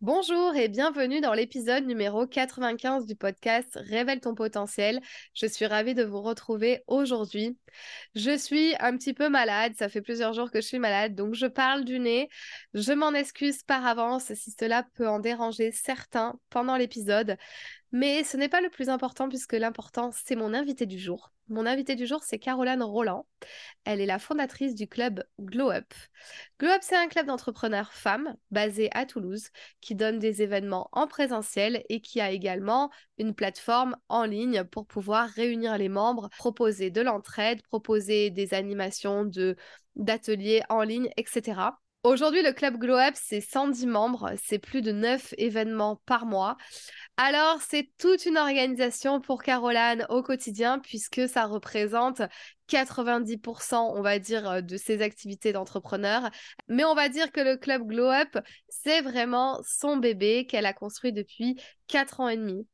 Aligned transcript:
Bonjour 0.00 0.54
et 0.54 0.68
bienvenue 0.68 1.20
dans 1.20 1.34
l'épisode 1.34 1.84
numéro 1.84 2.24
95 2.24 3.04
du 3.04 3.16
podcast 3.16 3.76
Révèle 3.88 4.20
ton 4.20 4.32
potentiel. 4.32 5.00
Je 5.34 5.44
suis 5.46 5.66
ravie 5.66 5.96
de 5.96 6.04
vous 6.04 6.22
retrouver 6.22 6.84
aujourd'hui. 6.86 7.58
Je 8.14 8.36
suis 8.36 8.76
un 8.78 8.96
petit 8.96 9.12
peu 9.12 9.28
malade, 9.28 9.72
ça 9.76 9.88
fait 9.88 10.00
plusieurs 10.00 10.34
jours 10.34 10.52
que 10.52 10.60
je 10.60 10.66
suis 10.68 10.78
malade, 10.78 11.16
donc 11.16 11.34
je 11.34 11.46
parle 11.46 11.84
du 11.84 11.98
nez. 11.98 12.28
Je 12.74 12.92
m'en 12.92 13.12
excuse 13.12 13.64
par 13.64 13.84
avance 13.86 14.32
si 14.34 14.52
cela 14.52 14.86
peut 14.94 15.08
en 15.08 15.18
déranger 15.18 15.72
certains 15.72 16.38
pendant 16.48 16.76
l'épisode. 16.76 17.36
Mais 17.92 18.22
ce 18.22 18.36
n'est 18.36 18.48
pas 18.48 18.60
le 18.60 18.68
plus 18.68 18.88
important 18.90 19.28
puisque 19.28 19.54
l'important, 19.54 20.10
c'est 20.12 20.36
mon 20.36 20.52
invité 20.52 20.84
du 20.84 20.98
jour. 20.98 21.32
Mon 21.48 21.64
invité 21.64 21.94
du 21.94 22.06
jour, 22.06 22.22
c'est 22.22 22.38
Caroline 22.38 22.82
Roland. 22.82 23.26
Elle 23.84 24.02
est 24.02 24.06
la 24.06 24.18
fondatrice 24.18 24.74
du 24.74 24.86
club 24.86 25.24
Glow 25.40 25.70
Up. 25.70 25.94
Glow 26.60 26.68
Up, 26.68 26.82
c'est 26.82 26.96
un 26.96 27.08
club 27.08 27.26
d'entrepreneurs 27.26 27.94
femmes 27.94 28.36
basé 28.50 28.90
à 28.92 29.06
Toulouse 29.06 29.48
qui 29.80 29.94
donne 29.94 30.18
des 30.18 30.42
événements 30.42 30.90
en 30.92 31.06
présentiel 31.06 31.82
et 31.88 32.02
qui 32.02 32.20
a 32.20 32.30
également 32.30 32.90
une 33.16 33.34
plateforme 33.34 33.96
en 34.08 34.24
ligne 34.24 34.64
pour 34.64 34.86
pouvoir 34.86 35.28
réunir 35.30 35.78
les 35.78 35.88
membres, 35.88 36.28
proposer 36.36 36.90
de 36.90 37.00
l'entraide, 37.00 37.62
proposer 37.62 38.28
des 38.30 38.52
animations 38.52 39.24
de 39.24 39.56
d'ateliers 39.96 40.62
en 40.68 40.82
ligne, 40.82 41.10
etc. 41.16 41.80
Aujourd'hui, 42.04 42.42
le 42.42 42.52
club 42.52 42.76
Glow 42.78 42.96
Up, 42.96 43.14
c'est 43.16 43.40
110 43.40 43.86
membres, 43.86 44.32
c'est 44.42 44.60
plus 44.60 44.82
de 44.82 44.92
9 44.92 45.34
événements 45.36 46.00
par 46.06 46.26
mois. 46.26 46.56
Alors, 47.16 47.60
c'est 47.60 47.90
toute 47.98 48.24
une 48.24 48.38
organisation 48.38 49.20
pour 49.20 49.42
Caroline 49.42 50.06
au 50.08 50.22
quotidien, 50.22 50.78
puisque 50.78 51.28
ça 51.28 51.46
représente 51.46 52.22
90%, 52.68 53.94
on 53.96 54.00
va 54.00 54.20
dire, 54.20 54.48
euh, 54.48 54.60
de 54.60 54.76
ses 54.76 55.02
activités 55.02 55.52
d'entrepreneur. 55.52 56.30
Mais 56.68 56.84
on 56.84 56.94
va 56.94 57.08
dire 57.08 57.32
que 57.32 57.40
le 57.40 57.56
club 57.56 57.82
Glow 57.84 58.10
Up, 58.12 58.38
c'est 58.68 59.00
vraiment 59.00 59.60
son 59.66 59.96
bébé 59.96 60.46
qu'elle 60.46 60.66
a 60.66 60.72
construit 60.72 61.12
depuis 61.12 61.60
4 61.88 62.20
ans 62.20 62.28
et 62.28 62.36
demi 62.36 62.64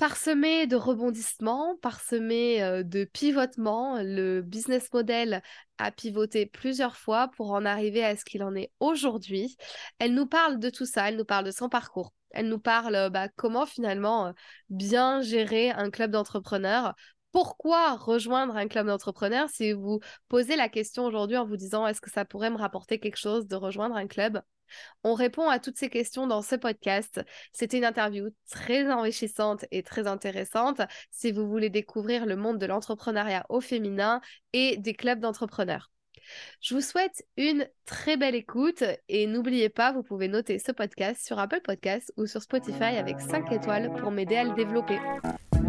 parsemé 0.00 0.66
de 0.66 0.76
rebondissements, 0.76 1.76
parsemé 1.82 2.62
euh, 2.62 2.82
de 2.82 3.04
pivotements. 3.04 4.02
Le 4.02 4.40
business 4.40 4.90
model 4.94 5.42
a 5.76 5.92
pivoté 5.92 6.46
plusieurs 6.46 6.96
fois 6.96 7.28
pour 7.36 7.50
en 7.52 7.66
arriver 7.66 8.02
à 8.02 8.16
ce 8.16 8.24
qu'il 8.24 8.42
en 8.42 8.54
est 8.54 8.72
aujourd'hui. 8.80 9.58
Elle 9.98 10.14
nous 10.14 10.24
parle 10.24 10.58
de 10.58 10.70
tout 10.70 10.86
ça, 10.86 11.10
elle 11.10 11.18
nous 11.18 11.26
parle 11.26 11.44
de 11.44 11.50
son 11.50 11.68
parcours. 11.68 12.14
Elle 12.30 12.48
nous 12.48 12.58
parle 12.58 12.94
euh, 12.94 13.10
bah, 13.10 13.28
comment 13.36 13.66
finalement 13.66 14.28
euh, 14.28 14.32
bien 14.70 15.20
gérer 15.20 15.68
un 15.70 15.90
club 15.90 16.10
d'entrepreneurs 16.12 16.94
pourquoi 17.32 17.94
rejoindre 17.94 18.56
un 18.56 18.66
club 18.66 18.86
d'entrepreneurs 18.88 19.48
si 19.50 19.72
vous 19.72 20.00
posez 20.28 20.56
la 20.56 20.68
question 20.68 21.04
aujourd'hui 21.04 21.36
en 21.36 21.46
vous 21.46 21.56
disant 21.56 21.86
est-ce 21.86 22.00
que 22.00 22.10
ça 22.10 22.24
pourrait 22.24 22.50
me 22.50 22.56
rapporter 22.56 22.98
quelque 22.98 23.18
chose 23.18 23.46
de 23.46 23.54
rejoindre 23.54 23.94
un 23.94 24.08
club? 24.08 24.40
On 25.04 25.14
répond 25.14 25.48
à 25.48 25.58
toutes 25.58 25.78
ces 25.78 25.90
questions 25.90 26.26
dans 26.26 26.42
ce 26.42 26.56
podcast. 26.56 27.20
C'était 27.52 27.78
une 27.78 27.84
interview 27.84 28.28
très 28.50 28.90
enrichissante 28.90 29.64
et 29.70 29.82
très 29.82 30.06
intéressante 30.06 30.80
si 31.10 31.32
vous 31.32 31.48
voulez 31.48 31.70
découvrir 31.70 32.26
le 32.26 32.36
monde 32.36 32.58
de 32.58 32.66
l'entrepreneuriat 32.66 33.44
au 33.48 33.60
féminin 33.60 34.20
et 34.52 34.76
des 34.76 34.94
clubs 34.94 35.20
d'entrepreneurs. 35.20 35.90
Je 36.60 36.74
vous 36.74 36.80
souhaite 36.80 37.24
une 37.36 37.68
très 37.86 38.16
belle 38.16 38.34
écoute 38.34 38.84
et 39.08 39.26
n'oubliez 39.26 39.68
pas, 39.68 39.92
vous 39.92 40.02
pouvez 40.02 40.28
noter 40.28 40.58
ce 40.58 40.72
podcast 40.72 41.24
sur 41.24 41.38
Apple 41.38 41.60
Podcasts 41.62 42.12
ou 42.16 42.26
sur 42.26 42.42
Spotify 42.42 42.96
avec 42.96 43.20
5 43.20 43.52
étoiles 43.52 43.92
pour 43.96 44.10
m'aider 44.10 44.36
à 44.36 44.44
le 44.44 44.54
développer. 44.54 44.98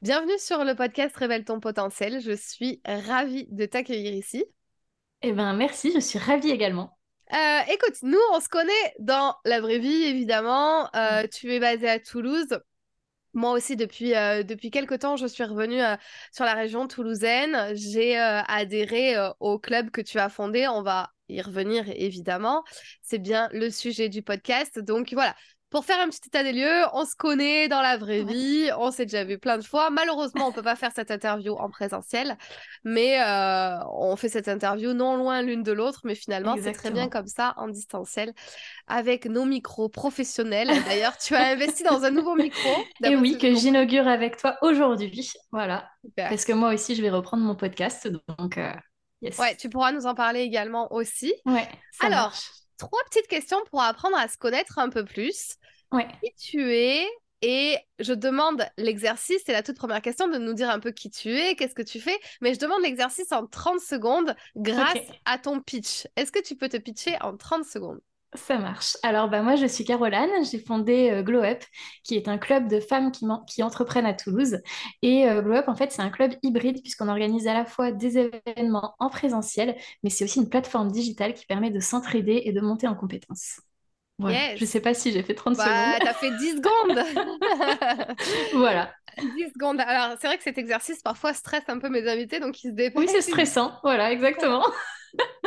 Bienvenue 0.00 0.38
sur 0.38 0.62
le 0.62 0.76
podcast 0.76 1.16
Révèle 1.16 1.44
ton 1.44 1.58
potentiel. 1.58 2.20
Je 2.20 2.30
suis 2.30 2.80
ravie 2.84 3.48
de 3.50 3.66
t'accueillir 3.66 4.12
ici. 4.12 4.44
Eh 5.22 5.32
bien, 5.32 5.52
merci, 5.54 5.90
je 5.92 5.98
suis 5.98 6.20
ravie 6.20 6.50
également. 6.50 6.96
Euh, 7.32 7.60
écoute, 7.68 7.96
nous, 8.04 8.20
on 8.32 8.38
se 8.38 8.48
connaît 8.48 8.94
dans 9.00 9.34
la 9.44 9.60
vraie 9.60 9.80
vie, 9.80 10.04
évidemment. 10.04 10.88
Euh, 10.94 11.24
mm. 11.24 11.28
tu 11.30 11.52
es 11.52 11.58
basée 11.58 11.88
à 11.88 11.98
Toulouse. 11.98 12.60
Moi 13.34 13.50
aussi, 13.50 13.74
depuis, 13.74 14.14
euh, 14.14 14.44
depuis 14.44 14.70
quelques 14.70 15.00
temps, 15.00 15.16
je 15.16 15.26
suis 15.26 15.42
revenue 15.42 15.82
sur 16.30 16.44
la 16.44 16.54
région 16.54 16.86
toulousaine. 16.86 17.74
J'ai 17.74 18.16
adhéré 18.16 19.16
au 19.40 19.58
club 19.58 19.90
que 19.90 20.00
tu 20.00 20.20
as 20.20 20.28
fondé. 20.28 20.68
On 20.68 20.82
va 20.82 21.10
y 21.28 21.42
revenir, 21.42 21.86
évidemment. 21.88 22.62
C'est 23.02 23.18
bien 23.18 23.48
le 23.52 23.68
sujet 23.68 24.08
du 24.08 24.22
podcast. 24.22 24.78
Donc 24.78 25.12
voilà, 25.12 25.34
pour 25.70 25.84
faire 25.84 26.00
un 26.00 26.08
petit 26.08 26.20
état 26.26 26.42
des 26.42 26.52
lieux, 26.52 26.84
on 26.94 27.04
se 27.04 27.14
connaît 27.14 27.68
dans 27.68 27.82
la 27.82 27.96
vraie 27.96 28.22
vie, 28.22 28.70
on 28.78 28.90
s'est 28.90 29.04
déjà 29.04 29.24
vu 29.24 29.38
plein 29.38 29.58
de 29.58 29.64
fois. 29.64 29.90
Malheureusement, 29.90 30.48
on 30.48 30.52
peut 30.52 30.62
pas 30.62 30.76
faire 30.76 30.92
cette 30.94 31.10
interview 31.10 31.54
en 31.54 31.68
présentiel, 31.68 32.38
mais 32.84 33.20
euh, 33.20 33.78
on 33.92 34.16
fait 34.16 34.28
cette 34.28 34.48
interview 34.48 34.94
non 34.94 35.16
loin 35.16 35.42
l'une 35.42 35.62
de 35.62 35.72
l'autre, 35.72 36.00
mais 36.04 36.14
finalement, 36.14 36.56
c'est 36.62 36.72
très 36.72 36.90
bien 36.90 37.08
comme 37.08 37.26
ça, 37.26 37.54
en 37.56 37.68
distanciel, 37.68 38.32
avec 38.86 39.26
nos 39.26 39.44
micros 39.44 39.88
professionnels. 39.88 40.70
D'ailleurs, 40.86 41.18
tu 41.18 41.34
as 41.34 41.48
investi 41.48 41.82
dans 41.82 42.04
un 42.04 42.10
nouveau 42.10 42.34
micro. 42.34 42.70
Et 43.04 43.16
oui, 43.16 43.36
que 43.36 43.54
j'inaugure 43.54 44.08
avec 44.08 44.38
toi 44.38 44.56
aujourd'hui. 44.62 45.32
Voilà. 45.52 45.90
Parce 46.16 46.44
que 46.44 46.52
moi 46.52 46.72
aussi, 46.72 46.94
je 46.94 47.02
vais 47.02 47.10
reprendre 47.10 47.42
mon 47.42 47.54
podcast, 47.54 48.08
donc... 48.08 48.56
Euh, 48.56 48.72
ouais, 49.22 49.56
tu 49.56 49.68
pourras 49.68 49.92
nous 49.92 50.06
en 50.06 50.14
parler 50.14 50.40
également 50.40 50.92
aussi. 50.92 51.34
Ouais. 51.44 51.68
Alors, 52.00 52.32
trois 52.78 53.00
petites 53.10 53.28
questions 53.28 53.58
pour 53.70 53.82
apprendre 53.82 54.16
à 54.16 54.28
se 54.28 54.38
connaître 54.38 54.78
un 54.78 54.88
peu 54.88 55.04
plus. 55.04 55.56
Ouais. 55.92 56.06
Qui 56.22 56.32
tu 56.36 56.74
es 56.74 57.06
et 57.40 57.78
je 58.00 58.12
demande 58.12 58.66
l'exercice, 58.76 59.42
c'est 59.46 59.52
la 59.52 59.62
toute 59.62 59.76
première 59.76 60.02
question, 60.02 60.26
de 60.28 60.38
nous 60.38 60.54
dire 60.54 60.70
un 60.70 60.80
peu 60.80 60.90
qui 60.90 61.08
tu 61.08 61.38
es, 61.38 61.54
qu'est-ce 61.54 61.74
que 61.74 61.82
tu 61.82 62.00
fais, 62.00 62.18
mais 62.40 62.52
je 62.54 62.58
demande 62.58 62.82
l'exercice 62.82 63.30
en 63.30 63.46
30 63.46 63.80
secondes 63.80 64.34
grâce 64.56 64.98
à 65.24 65.38
ton 65.38 65.60
pitch. 65.60 66.08
Est-ce 66.16 66.32
que 66.32 66.42
tu 66.42 66.56
peux 66.56 66.68
te 66.68 66.76
pitcher 66.76 67.16
en 67.20 67.36
30 67.36 67.64
secondes? 67.64 68.00
Ça 68.34 68.58
marche. 68.58 68.96
Alors, 69.02 69.28
bah, 69.28 69.42
moi, 69.42 69.56
je 69.56 69.66
suis 69.66 69.84
Caroline. 69.84 70.28
J'ai 70.50 70.58
fondé 70.58 71.10
euh, 71.10 71.22
Glow 71.22 71.42
Up, 71.42 71.62
qui 72.04 72.14
est 72.16 72.28
un 72.28 72.38
club 72.38 72.68
de 72.68 72.80
femmes 72.80 73.10
qui, 73.10 73.26
qui 73.46 73.62
entreprennent 73.62 74.06
à 74.06 74.14
Toulouse. 74.14 74.58
Et 75.02 75.28
euh, 75.28 75.42
Glow 75.42 75.56
Up, 75.56 75.68
en 75.68 75.74
fait, 75.74 75.92
c'est 75.92 76.02
un 76.02 76.10
club 76.10 76.34
hybride 76.42 76.82
puisqu'on 76.82 77.08
organise 77.08 77.48
à 77.48 77.54
la 77.54 77.64
fois 77.64 77.90
des 77.90 78.18
événements 78.18 78.94
en 78.98 79.08
présentiel, 79.08 79.76
mais 80.02 80.10
c'est 80.10 80.24
aussi 80.24 80.40
une 80.40 80.48
plateforme 80.48 80.90
digitale 80.90 81.34
qui 81.34 81.46
permet 81.46 81.70
de 81.70 81.80
s'entraider 81.80 82.42
et 82.44 82.52
de 82.52 82.60
monter 82.60 82.86
en 82.86 82.94
compétences. 82.94 83.60
Voilà. 84.18 84.56
Je 84.56 84.62
ne 84.62 84.66
sais 84.66 84.80
pas 84.80 84.94
si 84.94 85.12
j'ai 85.12 85.22
fait 85.22 85.34
30 85.34 85.56
bah, 85.56 85.64
secondes. 85.64 86.00
Tu 86.00 86.08
as 86.08 86.14
fait 86.14 86.36
10 86.36 86.50
secondes. 86.56 88.16
voilà. 88.54 88.92
10 89.16 89.52
secondes. 89.54 89.80
Alors, 89.80 90.16
c'est 90.20 90.26
vrai 90.26 90.36
que 90.36 90.42
cet 90.42 90.58
exercice 90.58 91.02
parfois 91.02 91.32
stresse 91.32 91.62
un 91.68 91.78
peu 91.78 91.88
mes 91.88 92.08
invités, 92.08 92.40
donc 92.40 92.62
ils 92.62 92.70
se 92.70 92.74
dépassent. 92.74 93.00
Oui, 93.00 93.08
c'est 93.08 93.22
stressant. 93.22 93.72
Voilà, 93.82 94.10
exactement. 94.12 94.64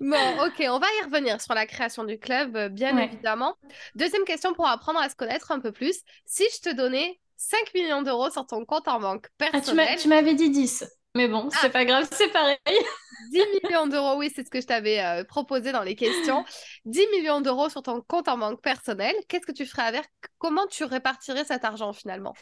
Bon, 0.00 0.46
ok, 0.46 0.64
on 0.68 0.78
va 0.78 0.86
y 1.00 1.04
revenir 1.04 1.40
sur 1.40 1.54
la 1.54 1.66
création 1.66 2.04
du 2.04 2.18
club, 2.18 2.56
euh, 2.56 2.68
bien 2.68 2.96
évidemment. 2.96 3.54
Deuxième 3.94 4.24
question 4.24 4.54
pour 4.54 4.66
apprendre 4.66 4.98
à 4.98 5.08
se 5.08 5.14
connaître 5.14 5.52
un 5.52 5.60
peu 5.60 5.72
plus. 5.72 6.00
Si 6.24 6.44
je 6.56 6.70
te 6.70 6.74
donnais 6.74 7.20
5 7.36 7.74
millions 7.74 8.02
d'euros 8.02 8.30
sur 8.30 8.46
ton 8.46 8.64
compte 8.64 8.88
en 8.88 9.00
banque 9.00 9.28
personnel... 9.36 9.88
Ah, 9.92 9.96
tu 9.96 10.08
m'avais 10.08 10.34
dit 10.34 10.50
10. 10.50 10.84
Mais 11.16 11.28
bon, 11.28 11.48
c'est 11.50 11.66
ah. 11.66 11.70
pas 11.70 11.84
grave, 11.84 12.08
c'est 12.12 12.32
pareil. 12.32 12.56
10 13.32 13.38
millions 13.62 13.86
d'euros, 13.86 14.16
oui, 14.18 14.30
c'est 14.34 14.44
ce 14.44 14.50
que 14.50 14.60
je 14.60 14.66
t'avais 14.66 15.00
euh, 15.00 15.24
proposé 15.24 15.72
dans 15.72 15.82
les 15.82 15.94
questions. 15.94 16.44
10 16.86 17.00
millions 17.12 17.40
d'euros 17.40 17.68
sur 17.68 17.82
ton 17.82 18.00
compte 18.00 18.28
en 18.28 18.38
banque 18.38 18.62
personnel. 18.62 19.14
Qu'est-ce 19.28 19.46
que 19.46 19.52
tu 19.52 19.66
ferais 19.66 19.82
avec 19.82 20.04
Comment 20.38 20.66
tu 20.66 20.84
répartirais 20.84 21.44
cet 21.44 21.64
argent 21.64 21.92
finalement? 21.92 22.34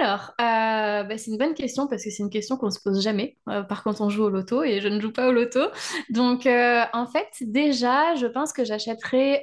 Alors, 0.00 0.32
euh, 0.40 1.04
bah, 1.04 1.18
c'est 1.18 1.30
une 1.30 1.38
bonne 1.38 1.54
question 1.54 1.86
parce 1.86 2.02
que 2.02 2.10
c'est 2.10 2.22
une 2.22 2.30
question 2.30 2.56
qu'on 2.56 2.70
se 2.70 2.80
pose 2.80 3.00
jamais. 3.00 3.36
Euh, 3.48 3.62
par 3.62 3.84
contre, 3.84 4.00
on 4.00 4.10
joue 4.10 4.24
au 4.24 4.28
loto 4.28 4.64
et 4.64 4.80
je 4.80 4.88
ne 4.88 5.00
joue 5.00 5.12
pas 5.12 5.28
au 5.28 5.32
loto. 5.32 5.60
Donc, 6.10 6.46
en 6.46 7.06
fait, 7.06 7.28
déjà, 7.40 8.14
je 8.16 8.26
pense 8.26 8.52
que 8.52 8.64
j'achèterais 8.64 9.42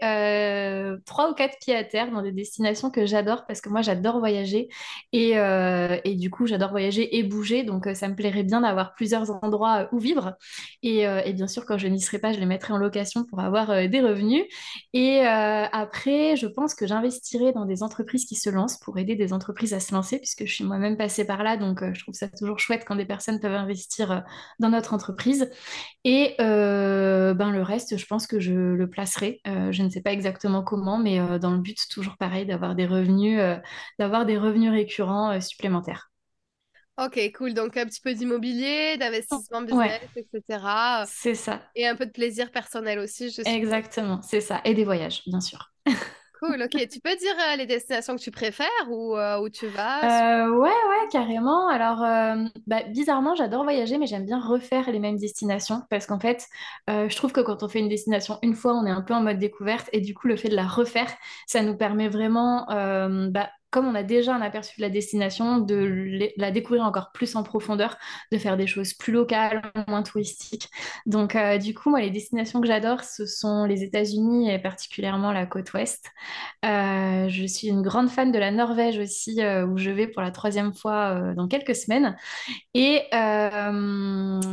trois 1.06 1.31
ou 1.31 1.33
quatre 1.33 1.57
pieds 1.59 1.75
à 1.75 1.83
terre 1.83 2.12
dans 2.12 2.21
des 2.21 2.31
destinations 2.31 2.89
que 2.89 3.06
j'adore 3.06 3.45
parce 3.47 3.62
que 3.62 3.69
moi, 3.69 3.81
j'adore 3.81 4.19
voyager 4.19 4.67
et, 5.13 5.31
et 5.31 6.15
du 6.15 6.29
coup, 6.29 6.47
j'adore 6.47 6.71
voyager 6.71 7.17
et 7.17 7.23
bouger. 7.23 7.63
Donc, 7.63 7.88
ça 7.94 8.07
me 8.09 8.15
plairait 8.15 8.44
bien 8.44 8.55
d'avoir 8.62 8.94
plusieurs 8.96 9.44
endroits 9.44 9.88
où 9.92 10.00
vivre. 10.00 10.36
Euh, 10.86 11.22
et, 11.25 11.34
bien 11.34 11.48
sûr, 11.48 11.66
quand 11.66 11.78
je 11.78 11.88
n'y 11.88 12.02
serai 12.02 12.19
pas, 12.19 12.34
je 12.34 12.40
les 12.40 12.46
mettrai 12.46 12.74
en 12.74 12.78
location 12.78 13.25
pour 13.25 13.40
avoir 13.40 13.69
euh, 13.72 13.88
des 13.88 14.02
revenus. 14.02 14.46
Et 14.94 15.25
euh, 15.25 15.66
après, 15.72 16.36
je 16.36 16.48
pense 16.48 16.75
que 16.75 16.88
j'investirai 16.88 17.52
dans 17.54 17.66
des 17.66 17.84
entreprises 17.84 18.25
qui 18.25 18.36
se 18.36 18.50
lancent 18.50 18.78
pour 18.78 18.98
aider 18.98 19.16
des 19.16 19.34
entreprises 19.34 19.74
à 19.74 19.80
se 19.80 19.94
lancer, 19.94 20.18
puisque 20.18 20.46
je 20.46 20.54
suis 20.54 20.63
moi-même 20.63 20.98
passée 20.98 21.25
par 21.25 21.44
là. 21.44 21.57
Donc, 21.57 21.84
je 21.94 22.02
trouve 22.02 22.16
ça 22.16 22.28
toujours 22.28 22.60
chouette 22.60 22.84
quand 22.86 22.96
des 22.96 23.06
personnes 23.06 23.40
peuvent 23.40 23.54
investir 23.54 24.24
dans 24.60 24.69
notre 24.69 24.94
entreprise. 24.94 25.50
Et 26.04 26.36
ben, 26.38 27.51
le 27.51 27.62
reste, 27.62 27.98
je 27.98 28.06
pense 28.06 28.28
que 28.28 28.40
je 28.40 28.54
le 28.54 28.90
placerai. 28.90 29.42
je 29.46 29.84
ne 29.84 29.90
sais 29.90 30.01
pas 30.01 30.12
exactement 30.12 30.63
comment, 30.63 30.98
mais 30.98 31.19
dans 31.40 31.51
le 31.51 31.60
but 31.60 31.78
toujours 31.90 32.18
pareil 32.18 32.46
d'avoir 32.46 32.75
des 32.75 32.86
revenus, 32.86 33.40
d'avoir 34.00 34.25
des 34.25 34.38
revenus 34.38 34.72
récurrents 34.72 35.40
supplémentaires. 35.42 36.10
Ok, 36.97 37.19
cool. 37.38 37.53
Donc 37.53 37.75
un 37.75 37.86
petit 37.86 38.00
peu 38.00 38.13
d'immobilier, 38.13 38.95
d'investissement 38.97 39.62
business, 39.62 40.01
etc. 40.15 40.59
C'est 41.07 41.36
ça. 41.36 41.62
Et 41.75 41.86
un 41.86 41.95
peu 41.95 42.06
de 42.06 42.12
plaisir 42.12 42.51
personnel 42.51 43.00
aussi, 43.00 43.30
je 43.31 43.42
Exactement, 43.45 44.21
c'est 44.21 44.42
ça. 44.42 44.62
Et 44.63 44.74
des 44.74 44.86
voyages, 44.86 45.21
bien 45.27 45.42
sûr. 45.42 45.71
Cool, 46.42 46.62
ok. 46.62 46.88
tu 46.89 47.00
peux 47.00 47.15
dire 47.15 47.33
euh, 47.39 47.56
les 47.56 47.65
destinations 47.65 48.15
que 48.18 48.21
tu 48.21 48.30
préfères 48.30 48.68
ou 48.89 49.15
euh, 49.15 49.39
où 49.39 49.50
tu 49.50 49.68
vas 49.68 50.44
euh, 50.44 50.50
Ouais, 50.50 50.69
ouais, 50.69 51.07
carrément. 51.09 51.69
Alors, 51.69 52.00
bah, 52.68 52.83
bizarrement, 52.89 53.36
j'adore 53.36 53.63
voyager, 53.63 53.98
mais 53.98 54.06
j'aime 54.06 54.25
bien 54.25 54.39
refaire 54.39 54.91
les 54.91 55.00
mêmes 55.00 55.18
destinations 55.18 55.83
parce 55.89 56.06
qu'en 56.06 56.19
fait, 56.19 56.45
je 56.88 57.15
trouve 57.15 57.31
que 57.31 57.41
quand 57.41 57.63
on 57.63 57.69
fait 57.69 57.80
une 57.80 57.88
destination 57.88 58.38
une 58.41 58.53
fois, 58.53 58.74
on 58.74 58.86
est 58.86 58.91
un 58.91 59.01
peu 59.01 59.13
en 59.13 59.21
mode 59.21 59.39
découverte 59.39 59.89
et 59.94 60.01
du 60.01 60.13
coup, 60.13 60.27
le 60.27 60.36
fait 60.36 60.50
de 60.50 60.56
la 60.56 60.68
refaire, 60.68 61.12
ça 61.48 61.62
nous 61.62 61.77
permet 61.77 62.09
vraiment 62.09 62.65
bah, 62.68 63.50
comme 63.75 63.88
on 63.89 63.95
a 63.95 64.04
déjà 64.04 64.33
un 64.33 64.42
aperçu 64.42 64.77
de 64.77 64.83
la 64.83 64.89
destination, 64.89 65.57
de 65.57 66.30
la 66.38 66.51
découvrir 66.51 66.86
encore 66.86 67.12
plus 67.12 67.36
en 67.36 67.44
profondeur, 67.44 67.98
de 68.31 68.38
faire 68.38 68.56
des 68.56 68.68
choses 68.68 68.94
plus 68.94 69.12
locales, 69.12 69.69
moins 69.89 70.01
touristiques. 70.01 70.69
Donc, 71.06 71.36
euh, 71.36 71.57
du 71.57 71.74
coup, 71.74 71.89
moi, 71.89 72.00
les 72.00 72.10
destinations 72.10 72.62
que 72.62 72.68
j'adore, 72.68 73.04
ce 73.04 73.25
sont 73.25 73.66
les 73.66 73.83
États-Unis 73.83 74.50
et 74.50 74.60
particulièrement 74.60 75.33
la 75.33 75.45
côte 75.45 75.74
ouest. 75.74 76.06
Euh, 76.63 77.27
je 77.27 77.45
suis 77.45 77.68
une 77.68 77.81
grande 77.81 78.07
fan 78.07 78.31
de 78.31 78.39
la 78.39 78.50
Norvège 78.50 78.98
aussi, 78.98 79.42
euh, 79.42 79.66
où 79.66 79.77
je 79.77 79.89
vais 79.89 80.07
pour 80.07 80.22
la 80.22 80.31
troisième 80.31 80.74
fois 80.74 81.33
dans 81.36 81.50
quelques 81.50 81.75
semaines. 81.75 82.16
Et 82.74 83.01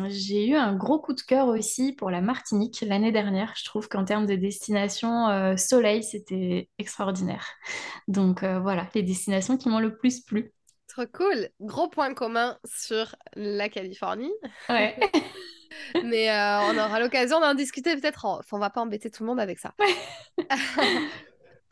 j'ai 0.09 0.49
eu 0.49 0.57
un 0.57 0.75
gros 0.75 0.99
coup 0.99 1.13
de 1.13 1.21
cœur 1.21 1.47
aussi 1.47 1.93
pour 1.93 2.11
la 2.11 2.23
Martinique 2.23 2.85
l'année 2.85 3.13
dernière. 3.13 3.53
Je 3.57 3.65
trouve 3.65 3.89
qu'en 3.89 4.05
termes 4.05 4.27
de 4.27 4.35
destination 4.35 5.57
soleil, 5.57 6.03
c'était 6.03 6.69
extraordinaire. 6.81 7.47
Donc 8.09 8.43
voilà, 8.43 8.89
les 8.97 9.03
destinations 9.13 9.57
qui 9.57 9.69
m'ont 9.69 9.81
le 9.81 9.97
plus 9.97 10.21
plu. 10.21 10.53
Trop 10.89 11.07
cool. 11.07 11.49
Gros 11.61 11.89
point 11.89 12.13
commun 12.13 12.59
sur 12.65 13.17
la 13.35 13.69
Californie. 13.69 14.33
Ouais. 14.69 14.99
Mais 16.05 16.31
euh, 16.31 16.61
on 16.71 16.79
aura 16.79 17.01
l'occasion 17.01 17.41
d'en 17.41 17.55
discuter 17.55 17.97
peut-être. 17.97 18.27
En... 18.27 18.39
Enfin, 18.39 18.57
on 18.57 18.61
va 18.61 18.71
pas 18.71 18.83
embêter 18.83 19.11
tout 19.11 19.23
le 19.23 19.29
monde 19.29 19.41
avec 19.41 19.59
ça. 19.59 19.75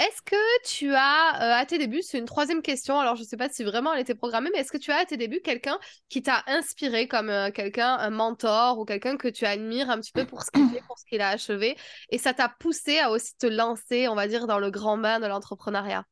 Est-ce 0.00 0.22
que 0.22 0.62
tu 0.64 0.94
as, 0.94 1.34
euh, 1.42 1.60
à 1.60 1.66
tes 1.66 1.76
débuts, 1.76 2.00
c'est 2.00 2.16
une 2.16 2.24
troisième 2.24 2.62
question, 2.62 2.98
alors 2.98 3.16
je 3.16 3.20
ne 3.20 3.26
sais 3.26 3.36
pas 3.36 3.50
si 3.50 3.64
vraiment 3.64 3.92
elle 3.92 4.00
était 4.00 4.14
programmée, 4.14 4.48
mais 4.50 4.60
est-ce 4.60 4.72
que 4.72 4.78
tu 4.78 4.90
as 4.90 4.96
à 4.96 5.04
tes 5.04 5.18
débuts 5.18 5.42
quelqu'un 5.44 5.78
qui 6.08 6.22
t'a 6.22 6.42
inspiré 6.46 7.06
comme 7.06 7.28
euh, 7.28 7.50
quelqu'un, 7.50 7.96
un 7.96 8.08
mentor 8.08 8.78
ou 8.78 8.86
quelqu'un 8.86 9.18
que 9.18 9.28
tu 9.28 9.44
admires 9.44 9.90
un 9.90 10.00
petit 10.00 10.12
peu 10.12 10.24
pour 10.24 10.42
ce 10.42 10.50
qu'il 10.52 10.66
fait, 10.70 10.80
pour 10.86 10.98
ce 10.98 11.04
qu'il 11.04 11.20
a 11.20 11.28
achevé, 11.28 11.76
et 12.08 12.16
ça 12.16 12.32
t'a 12.32 12.48
poussé 12.48 12.98
à 12.98 13.10
aussi 13.10 13.36
te 13.36 13.46
lancer, 13.46 14.08
on 14.08 14.14
va 14.14 14.26
dire, 14.26 14.46
dans 14.46 14.58
le 14.58 14.70
grand 14.70 14.96
bain 14.96 15.20
de 15.20 15.26
l'entrepreneuriat? 15.26 16.06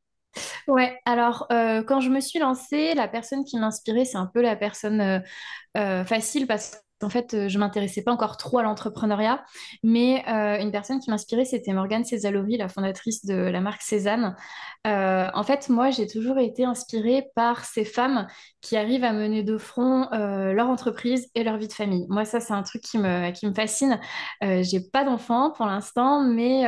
Ouais, 0.67 0.99
alors 1.05 1.47
euh, 1.51 1.83
quand 1.83 1.99
je 2.01 2.09
me 2.09 2.19
suis 2.19 2.39
lancée, 2.39 2.93
la 2.93 3.07
personne 3.07 3.43
qui 3.43 3.57
m'inspirait, 3.57 4.05
c'est 4.05 4.17
un 4.17 4.27
peu 4.27 4.41
la 4.41 4.55
personne 4.55 5.01
euh, 5.01 5.19
euh, 5.77 6.05
facile 6.05 6.47
parce 6.47 6.77
qu'en 7.01 7.09
fait, 7.09 7.47
je 7.49 7.57
m'intéressais 7.57 8.03
pas 8.03 8.11
encore 8.11 8.37
trop 8.37 8.59
à 8.59 8.63
l'entrepreneuriat, 8.63 9.43
mais 9.83 10.21
une 10.61 10.69
personne 10.71 10.99
qui 10.99 11.09
m'inspirait, 11.09 11.45
c'était 11.45 11.73
Morgane 11.73 12.03
Césalori, 12.03 12.57
la 12.57 12.67
fondatrice 12.67 13.25
de 13.25 13.35
la 13.35 13.61
marque 13.61 13.81
Cézanne. 13.81 14.35
en 14.85 15.43
fait, 15.43 15.69
moi, 15.69 15.91
j'ai 15.91 16.07
toujours 16.07 16.39
été 16.39 16.65
inspirée 16.65 17.23
par 17.35 17.63
ces 17.63 17.85
femmes 17.85 18.27
qui 18.59 18.75
arrivent 18.75 19.05
à 19.05 19.13
mener 19.13 19.43
de 19.43 19.57
front 19.57 20.09
leur 20.11 20.69
entreprise 20.69 21.29
et 21.35 21.43
leur 21.45 21.57
vie 21.57 21.69
de 21.69 21.73
famille. 21.73 22.05
Moi, 22.09 22.25
ça, 22.25 22.41
c'est 22.41 22.53
un 22.53 22.63
truc 22.63 22.81
qui 22.81 22.97
me, 22.97 23.31
qui 23.31 23.47
me 23.47 23.53
fascine. 23.53 23.97
j'ai 24.41 24.81
pas 24.81 25.05
d'enfant 25.05 25.51
pour 25.51 25.67
l'instant, 25.67 26.21
mais, 26.21 26.63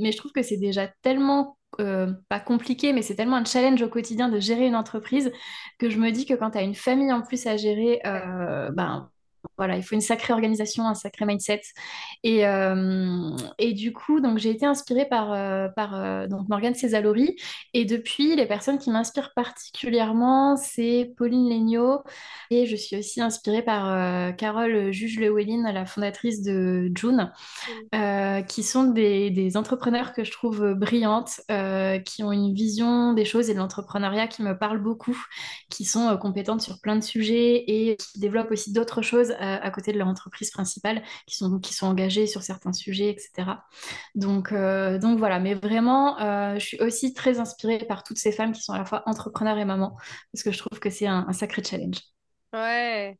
mais 0.00 0.12
je 0.12 0.16
trouve 0.18 0.30
que 0.30 0.42
c'est 0.44 0.56
déjà 0.56 0.86
tellement 1.02 1.57
euh, 1.80 2.12
pas 2.28 2.40
compliqué, 2.40 2.92
mais 2.92 3.02
c'est 3.02 3.14
tellement 3.16 3.36
un 3.36 3.44
challenge 3.44 3.82
au 3.82 3.88
quotidien 3.88 4.28
de 4.28 4.38
gérer 4.40 4.66
une 4.66 4.76
entreprise 4.76 5.32
que 5.78 5.90
je 5.90 5.98
me 5.98 6.10
dis 6.10 6.26
que 6.26 6.34
quand 6.34 6.50
tu 6.52 6.58
as 6.58 6.62
une 6.62 6.74
famille 6.74 7.12
en 7.12 7.22
plus 7.22 7.46
à 7.46 7.56
gérer, 7.56 8.00
euh, 8.06 8.70
ben, 8.72 9.10
voilà, 9.58 9.76
il 9.76 9.82
faut 9.82 9.96
une 9.96 10.00
sacrée 10.00 10.32
organisation, 10.32 10.86
un 10.86 10.94
sacré 10.94 11.26
mindset. 11.26 11.62
Et, 12.22 12.46
euh, 12.46 13.30
et 13.58 13.72
du 13.72 13.92
coup, 13.92 14.20
donc 14.20 14.38
j'ai 14.38 14.50
été 14.50 14.64
inspirée 14.64 15.06
par, 15.06 15.32
euh, 15.32 15.68
par 15.68 15.96
euh, 15.96 16.28
donc 16.28 16.48
Morgane 16.48 16.74
Césalori. 16.74 17.36
Et 17.74 17.84
depuis, 17.84 18.36
les 18.36 18.46
personnes 18.46 18.78
qui 18.78 18.90
m'inspirent 18.90 19.32
particulièrement, 19.34 20.56
c'est 20.56 21.12
Pauline 21.16 21.50
Legnaud. 21.50 22.04
Et 22.50 22.66
je 22.66 22.76
suis 22.76 22.96
aussi 22.96 23.20
inspirée 23.20 23.62
par 23.62 24.36
Carole 24.36 24.92
Juge-Lewellyn, 24.92 25.70
la 25.72 25.84
fondatrice 25.86 26.42
de 26.42 26.90
June, 26.94 27.32
qui 28.46 28.62
sont 28.62 28.84
des, 28.84 29.30
des, 29.30 29.56
entrepreneurs 29.56 30.12
que 30.12 30.22
je 30.22 30.30
trouve 30.30 30.74
brillantes, 30.74 31.40
qui 32.04 32.22
ont 32.22 32.32
une 32.32 32.54
vision 32.54 33.12
des 33.12 33.24
choses 33.24 33.50
et 33.50 33.54
de 33.54 33.58
l'entrepreneuriat 33.58 34.28
qui 34.28 34.42
me 34.42 34.56
parle 34.56 34.78
beaucoup, 34.78 35.18
qui 35.68 35.84
sont 35.84 36.16
compétentes 36.16 36.62
sur 36.62 36.80
plein 36.80 36.96
de 36.96 37.02
sujets 37.02 37.64
et 37.66 37.96
qui 37.96 38.20
développent 38.20 38.50
aussi 38.50 38.72
d'autres 38.72 39.02
choses 39.02 39.32
à, 39.38 39.47
côté 39.70 39.92
de 39.92 39.98
leur 39.98 40.08
entreprise 40.08 40.50
principale, 40.50 41.02
qui 41.26 41.36
sont, 41.36 41.58
qui 41.58 41.74
sont 41.74 41.86
engagés 41.86 42.26
sur 42.26 42.42
certains 42.42 42.72
sujets, 42.72 43.10
etc. 43.10 43.50
Donc, 44.14 44.52
euh, 44.52 44.98
donc 44.98 45.18
voilà, 45.18 45.38
mais 45.38 45.54
vraiment, 45.54 46.20
euh, 46.20 46.54
je 46.58 46.64
suis 46.64 46.80
aussi 46.80 47.14
très 47.14 47.38
inspirée 47.38 47.78
par 47.78 48.02
toutes 48.02 48.18
ces 48.18 48.32
femmes 48.32 48.52
qui 48.52 48.62
sont 48.62 48.72
à 48.72 48.78
la 48.78 48.84
fois 48.84 49.02
entrepreneurs 49.06 49.58
et 49.58 49.64
mamans, 49.64 49.96
parce 50.32 50.42
que 50.42 50.52
je 50.52 50.58
trouve 50.58 50.78
que 50.78 50.90
c'est 50.90 51.06
un, 51.06 51.32
sacré 51.32 51.62
challenge. 51.62 51.98
Ouais, 52.52 53.18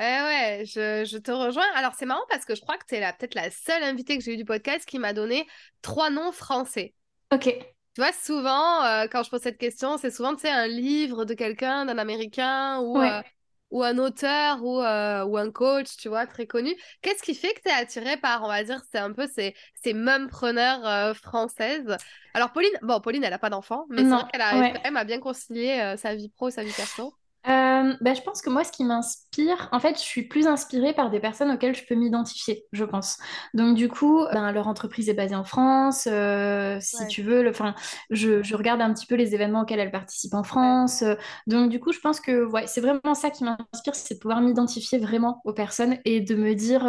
ouais, 0.00 0.22
ouais, 0.22 0.64
je, 0.66 1.04
je, 1.04 1.18
te 1.18 1.30
rejoins. 1.30 1.66
Alors, 1.76 1.92
c'est 1.96 2.06
marrant 2.06 2.24
parce 2.28 2.44
que 2.44 2.56
je 2.56 2.60
crois 2.60 2.76
que 2.76 2.84
tu 2.88 2.96
es 2.96 3.00
peut-être 3.00 3.36
la 3.36 3.50
seule 3.50 3.84
invitée 3.84 4.18
que 4.18 4.24
j'ai 4.24 4.34
eue 4.34 4.36
du 4.36 4.44
podcast 4.44 4.84
qui 4.84 4.98
m'a 4.98 5.12
donné 5.12 5.46
trois 5.80 6.10
noms 6.10 6.32
français. 6.32 6.92
Ok. 7.32 7.56
Tu 7.94 8.00
vois, 8.00 8.12
souvent, 8.12 8.84
euh, 8.84 9.06
quand 9.10 9.22
je 9.22 9.30
pose 9.30 9.40
cette 9.40 9.58
question, 9.58 9.98
c'est 9.98 10.10
souvent, 10.10 10.34
tu 10.34 10.40
sais, 10.40 10.50
un 10.50 10.66
livre 10.66 11.24
de 11.24 11.32
quelqu'un, 11.32 11.86
d'un 11.86 11.96
Américain 11.96 12.80
ou, 12.80 12.98
ou 13.74 13.82
un 13.84 13.98
auteur 13.98 14.64
ou, 14.64 14.80
euh, 14.80 15.24
ou 15.26 15.36
un 15.36 15.50
coach, 15.52 15.96
tu 15.98 16.08
vois, 16.08 16.26
très 16.26 16.46
connu. 16.46 16.74
Qu'est-ce 17.02 17.22
qui 17.22 17.34
fait 17.34 17.52
que 17.54 17.62
tu 17.62 17.68
es 17.68 17.72
attirée 17.72 18.16
par, 18.16 18.42
on 18.44 18.48
va 18.48 18.64
dire, 18.64 18.80
c'est 18.90 18.98
un 18.98 19.12
peu 19.12 19.26
ces, 19.28 19.54
ces 19.74 19.94
mumpreneurs 19.94 20.86
euh, 20.86 21.14
françaises? 21.14 21.98
Alors, 22.34 22.52
Pauline, 22.52 22.70
bon, 22.82 23.00
Pauline, 23.00 23.24
elle 23.24 23.30
n'a 23.30 23.38
pas 23.38 23.50
d'enfant, 23.50 23.86
mais 23.90 24.04
c'est 24.04 24.14
vrai 24.16 24.24
qu'elle 24.32 24.40
arrive 24.42 24.68
quand 24.70 24.80
même 24.84 24.96
à 24.96 25.04
bien 25.04 25.20
concilier 25.20 25.80
euh, 25.80 25.96
sa 25.96 26.14
vie 26.14 26.28
pro 26.30 26.48
et 26.48 26.52
sa 26.52 26.64
vie 26.64 26.74
perso. 26.74 27.16
Euh, 27.46 27.94
bah, 28.00 28.14
je 28.14 28.22
pense 28.22 28.40
que 28.40 28.48
moi, 28.48 28.64
ce 28.64 28.72
qui 28.72 28.84
m'inspire, 28.84 29.68
en 29.70 29.78
fait, 29.78 29.96
je 29.96 30.02
suis 30.02 30.22
plus 30.22 30.46
inspirée 30.46 30.94
par 30.94 31.10
des 31.10 31.20
personnes 31.20 31.50
auxquelles 31.50 31.74
je 31.74 31.84
peux 31.84 31.94
m'identifier, 31.94 32.64
je 32.72 32.84
pense. 32.84 33.18
Donc, 33.52 33.76
du 33.76 33.88
coup, 33.88 34.24
ben, 34.32 34.50
leur 34.50 34.66
entreprise 34.66 35.10
est 35.10 35.14
basée 35.14 35.34
en 35.34 35.44
France, 35.44 36.08
euh, 36.10 36.78
si 36.80 37.06
tu 37.06 37.22
veux. 37.22 37.46
Enfin, 37.50 37.74
je, 38.08 38.42
je, 38.42 38.56
regarde 38.56 38.80
un 38.80 38.94
petit 38.94 39.04
peu 39.06 39.14
les 39.14 39.34
événements 39.34 39.62
auxquels 39.62 39.78
elles 39.78 39.90
participent 39.90 40.32
en 40.32 40.42
France. 40.42 41.02
Euh, 41.02 41.16
donc, 41.46 41.68
du 41.68 41.80
coup, 41.80 41.92
je 41.92 42.00
pense 42.00 42.18
que 42.18 42.46
ouais, 42.46 42.66
c'est 42.66 42.80
vraiment 42.80 43.14
ça 43.14 43.28
qui 43.28 43.44
m'inspire, 43.44 43.94
c'est 43.94 44.14
de 44.14 44.20
pouvoir 44.20 44.40
m'identifier 44.40 44.98
vraiment 44.98 45.42
aux 45.44 45.52
personnes 45.52 45.98
et 46.06 46.22
de 46.22 46.34
me 46.36 46.54
dire. 46.54 46.84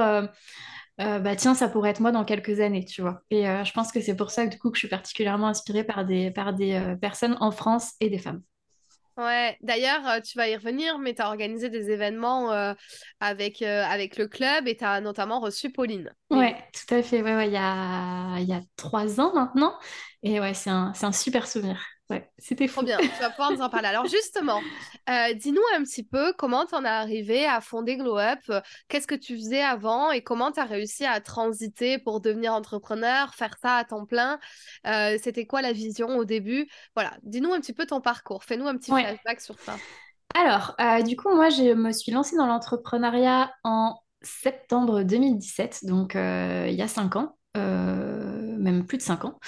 bah 0.98 1.36
tiens, 1.36 1.54
ça 1.54 1.68
pourrait 1.68 1.90
être 1.90 2.00
moi 2.00 2.12
dans 2.12 2.24
quelques 2.24 2.62
années, 2.62 2.86
tu 2.86 3.02
vois. 3.02 3.22
Et 3.30 3.44
je 3.44 3.72
pense 3.74 3.92
que 3.92 4.00
c'est 4.00 4.16
pour 4.16 4.32
ça 4.32 4.46
que 4.46 4.52
du 4.52 4.60
coup 4.60 4.70
que 4.72 4.78
je 4.78 4.80
suis 4.80 4.88
particulièrement 4.88 5.48
inspirée 5.48 5.84
par 5.84 6.06
des, 6.06 6.32
par 6.32 6.54
des 6.54 6.96
personnes 7.02 7.36
en 7.42 7.52
France 7.52 7.92
et 8.00 8.10
des 8.10 8.20
femmes. 8.20 8.42
Ouais, 9.18 9.58
d'ailleurs, 9.62 10.06
euh, 10.08 10.20
tu 10.20 10.38
vas 10.38 10.50
y 10.50 10.56
revenir, 10.56 10.98
mais 11.00 11.14
tu 11.16 11.22
as 11.22 11.28
organisé 11.28 11.70
des 11.70 11.90
événements 11.90 12.52
euh, 12.52 12.74
avec, 13.22 13.62
euh, 13.62 13.84
avec 13.86 14.18
le 14.18 14.28
club 14.28 14.68
et 14.68 14.76
tu 14.76 14.84
as 14.84 15.00
notamment 15.00 15.40
reçu 15.40 15.72
Pauline. 15.72 16.14
Ouais, 16.30 16.56
tout 16.74 16.94
à 16.94 17.02
fait. 17.02 17.22
Ouais, 17.22 17.36
ouais, 17.36 17.48
il 17.48 17.54
y 17.54 17.58
a, 17.58 18.62
trois 18.76 19.22
ans 19.22 19.34
maintenant. 19.34 19.74
Et 20.22 20.40
ouais, 20.42 20.54
c'est 20.54 20.70
un, 20.70 20.92
un 21.02 21.12
super 21.14 21.48
souvenir. 21.48 21.82
Ouais, 22.12 22.30
c'était 22.38 22.68
Trop 22.68 22.84
bien, 22.84 22.98
tu 22.98 23.08
vas 23.20 23.32
pouvoir 23.32 23.52
nous 23.52 23.62
en 23.62 23.70
parler. 23.70 23.88
Alors 23.88 24.06
justement, 24.06 24.62
euh, 25.10 25.34
dis-nous 25.34 25.62
un 25.76 25.82
petit 25.82 26.04
peu 26.04 26.34
comment 26.38 26.66
tu 26.68 26.76
en 26.76 26.86
es 26.86 26.88
arrivé 26.88 27.48
à 27.48 27.62
fonder 27.62 27.98
Glow 27.98 28.20
Up, 28.20 28.40
qu'est-ce 28.88 29.08
que 29.08 29.16
tu 29.16 29.36
faisais 29.36 29.64
avant 29.64 30.12
et 30.12 30.22
comment 30.22 30.52
tu 30.52 30.60
as 30.60 30.66
réussi 30.66 31.04
à 31.04 31.20
transiter 31.20 31.98
pour 31.98 32.22
devenir 32.22 32.54
entrepreneur, 32.54 33.34
faire 33.34 33.56
ça 33.60 33.78
à 33.78 33.86
temps 33.86 34.06
plein? 34.06 34.40
Euh, 34.86 35.18
c'était 35.20 35.48
quoi 35.48 35.64
la 35.64 35.74
vision 35.74 36.18
au 36.18 36.26
début? 36.26 36.68
Voilà, 36.94 37.18
dis-nous 37.24 37.54
un 37.54 37.60
petit 37.60 37.74
peu 37.74 37.88
ton 37.88 38.02
parcours, 38.02 38.44
fais-nous 38.44 38.68
un 38.68 38.78
petit 38.78 38.92
flashback 38.92 39.42
sur 39.42 39.60
ça. 39.60 39.76
Alors, 40.36 40.76
euh, 40.80 41.02
du 41.02 41.16
coup, 41.16 41.34
moi, 41.34 41.50
je 41.50 41.74
me 41.74 41.92
suis 41.92 42.12
lancée 42.12 42.36
dans 42.36 42.46
l'entrepreneuriat 42.46 43.52
en 43.64 44.00
septembre 44.22 45.02
2017, 45.02 45.86
donc 45.86 46.14
il 46.14 46.76
y 46.76 46.82
a 46.84 46.88
cinq 46.88 47.16
ans. 47.16 47.36
Même 48.66 48.86
plus 48.86 48.98
de 48.98 49.04
cinq 49.04 49.24
ans. 49.26 49.40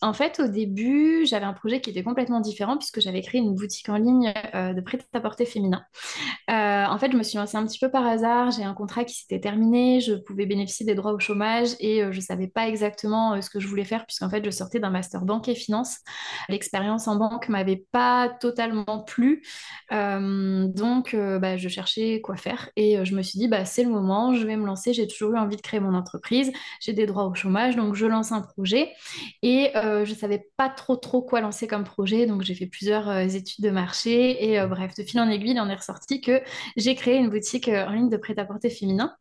En 0.00 0.12
fait, 0.12 0.40
au 0.40 0.48
début, 0.48 1.26
j'avais 1.26 1.44
un 1.44 1.52
projet 1.52 1.80
qui 1.80 1.90
était 1.90 2.02
complètement 2.02 2.40
différent 2.40 2.78
puisque 2.78 3.00
j'avais 3.00 3.20
créé 3.20 3.40
une 3.40 3.54
boutique 3.54 3.88
en 3.88 3.96
ligne 3.96 4.32
euh, 4.54 4.72
de 4.72 4.80
prêt-à-porter 4.80 5.44
féminin. 5.44 5.84
Euh, 6.50 6.86
en 6.86 6.98
fait, 6.98 7.12
je 7.12 7.16
me 7.16 7.22
suis 7.22 7.38
lancée 7.38 7.56
un 7.56 7.66
petit 7.66 7.78
peu 7.78 7.90
par 7.90 8.06
hasard. 8.06 8.50
J'ai 8.52 8.64
un 8.64 8.74
contrat 8.74 9.04
qui 9.04 9.14
s'était 9.14 9.40
terminé. 9.40 10.00
Je 10.00 10.14
pouvais 10.14 10.46
bénéficier 10.46 10.86
des 10.86 10.94
droits 10.94 11.12
au 11.12 11.18
chômage 11.18 11.70
et 11.80 12.02
euh, 12.02 12.12
je 12.12 12.18
ne 12.18 12.22
savais 12.22 12.46
pas 12.46 12.68
exactement 12.68 13.40
ce 13.42 13.50
que 13.50 13.60
je 13.60 13.66
voulais 13.66 13.84
faire 13.84 14.06
puisqu'en 14.06 14.30
fait, 14.30 14.44
je 14.44 14.50
sortais 14.50 14.80
d'un 14.80 14.90
master 14.90 15.22
banque 15.22 15.48
et 15.48 15.54
finance. 15.54 15.98
L'expérience 16.48 17.08
en 17.08 17.16
banque 17.16 17.48
m'avait 17.48 17.84
pas 17.90 18.28
totalement 18.40 19.00
plu. 19.00 19.42
donc, 19.90 21.16
bah, 21.16 21.56
je 21.56 21.68
cherchais 21.68 22.20
quoi 22.20 22.36
faire 22.36 22.70
et 22.76 23.04
je 23.04 23.14
me 23.14 23.22
suis 23.22 23.38
dit, 23.38 23.48
bah, 23.48 23.64
c'est 23.64 23.82
le 23.82 23.90
moment, 23.90 24.34
je 24.34 24.46
vais 24.46 24.56
me 24.56 24.66
lancer. 24.66 24.92
J'ai 24.92 25.06
toujours 25.06 25.34
eu 25.34 25.38
envie 25.38 25.56
de 25.56 25.62
créer 25.62 25.80
mon 25.80 25.94
entreprise. 25.94 26.52
J'ai 26.80 26.92
des 26.92 27.06
droits 27.06 27.24
au 27.24 27.34
chômage, 27.34 27.76
donc 27.76 27.94
je 27.94 28.06
lance 28.06 28.32
un 28.32 28.40
projet. 28.40 28.51
Et 29.42 29.76
euh, 29.76 30.04
je 30.04 30.12
ne 30.12 30.16
savais 30.16 30.48
pas 30.56 30.68
trop 30.68 30.96
trop 30.96 31.22
quoi 31.22 31.40
lancer 31.40 31.66
comme 31.66 31.84
projet, 31.84 32.26
donc 32.26 32.42
j'ai 32.42 32.54
fait 32.54 32.66
plusieurs 32.66 33.08
euh, 33.08 33.26
études 33.26 33.64
de 33.64 33.70
marché 33.70 34.50
et 34.50 34.60
euh, 34.60 34.66
bref, 34.66 34.94
de 34.94 35.02
fil 35.02 35.20
en 35.20 35.28
aiguille, 35.28 35.52
il 35.52 35.60
en 35.60 35.68
est 35.68 35.74
ressorti 35.74 36.20
que 36.20 36.42
j'ai 36.76 36.94
créé 36.94 37.16
une 37.16 37.30
boutique 37.30 37.68
en 37.68 37.90
ligne 37.90 38.08
de 38.08 38.16
prêt-à-porter 38.16 38.70
féminin 38.70 39.14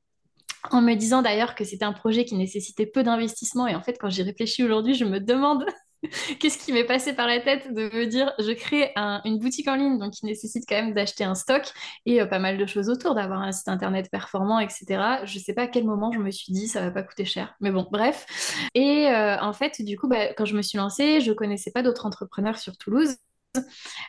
en 0.70 0.82
me 0.82 0.94
disant 0.94 1.22
d'ailleurs 1.22 1.56
que 1.56 1.64
c'était 1.64 1.86
un 1.86 1.94
projet 1.94 2.26
qui 2.26 2.36
nécessitait 2.36 2.86
peu 2.86 3.04
d'investissement. 3.04 3.68
Et 3.68 3.76
en 3.76 3.82
fait, 3.82 3.98
quand 4.00 4.10
j'y 4.10 4.22
réfléchis 4.22 4.64
aujourd'hui, 4.64 4.94
je 4.94 5.06
me 5.06 5.20
demande 5.20 5.66
qu'est-ce 6.39 6.58
qui 6.58 6.74
m'est 6.74 6.86
passé 6.86 7.13
par 7.13 7.27
la 7.27 7.39
tête 7.39 7.74
de 7.74 7.89
me 7.93 8.05
dire 8.05 8.34
je 8.39 8.51
crée 8.51 8.91
une 8.96 9.39
boutique 9.39 9.67
en 9.67 9.75
ligne, 9.75 9.98
donc 9.98 10.13
qui 10.13 10.25
nécessite 10.25 10.63
quand 10.67 10.75
même 10.75 10.93
d'acheter 10.93 11.24
un 11.24 11.36
stock 11.36 11.63
et 12.05 12.25
pas 12.25 12.39
mal 12.39 12.58
de 12.58 12.65
choses 12.65 12.89
autour, 12.89 13.15
d'avoir 13.15 13.41
un 13.41 13.51
site 13.51 13.67
internet 13.67 14.10
performant, 14.12 14.60
etc. 14.60 15.22
Je 15.25 15.38
ne 15.38 15.43
sais 15.43 15.53
pas 15.53 15.63
à 15.63 15.67
quel 15.67 15.86
moment 15.86 16.12
je 16.12 16.20
me 16.20 16.31
suis 16.31 16.53
dit 16.53 16.67
ça 16.67 16.81
va 16.81 16.91
pas 16.91 17.03
coûter 17.03 17.25
cher. 17.25 17.55
Mais 17.60 17.72
bon, 17.72 17.88
bref. 17.91 18.25
Et 18.74 19.08
en 19.10 19.53
fait, 19.53 19.81
du 19.81 19.98
coup, 19.98 20.08
bah, 20.08 20.34
quand 20.34 20.46
je 20.46 20.55
me 20.55 20.62
suis 20.62 20.77
lancée, 20.77 21.22
je 21.22 21.31
connaissais 21.31 21.72
pas 21.72 21.84
d'autres 21.84 22.05
entrepreneurs 22.05 22.58
sur 22.58 22.77
Toulouse, 22.77 23.15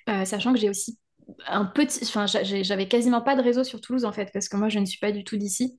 sachant 0.06 0.52
que 0.52 0.58
j'ai 0.58 0.70
aussi 0.70 0.98
un 1.46 1.64
petit, 1.64 2.00
enfin, 2.04 2.26
j'avais 2.26 2.88
quasiment 2.88 3.22
pas 3.22 3.36
de 3.36 3.42
réseau 3.42 3.64
sur 3.64 3.80
Toulouse 3.80 4.04
en 4.04 4.12
fait, 4.12 4.30
parce 4.32 4.48
que 4.48 4.56
moi 4.56 4.68
je 4.68 4.78
ne 4.78 4.86
suis 4.86 4.98
pas 4.98 5.12
du 5.12 5.24
tout 5.24 5.36
d'ici. 5.36 5.78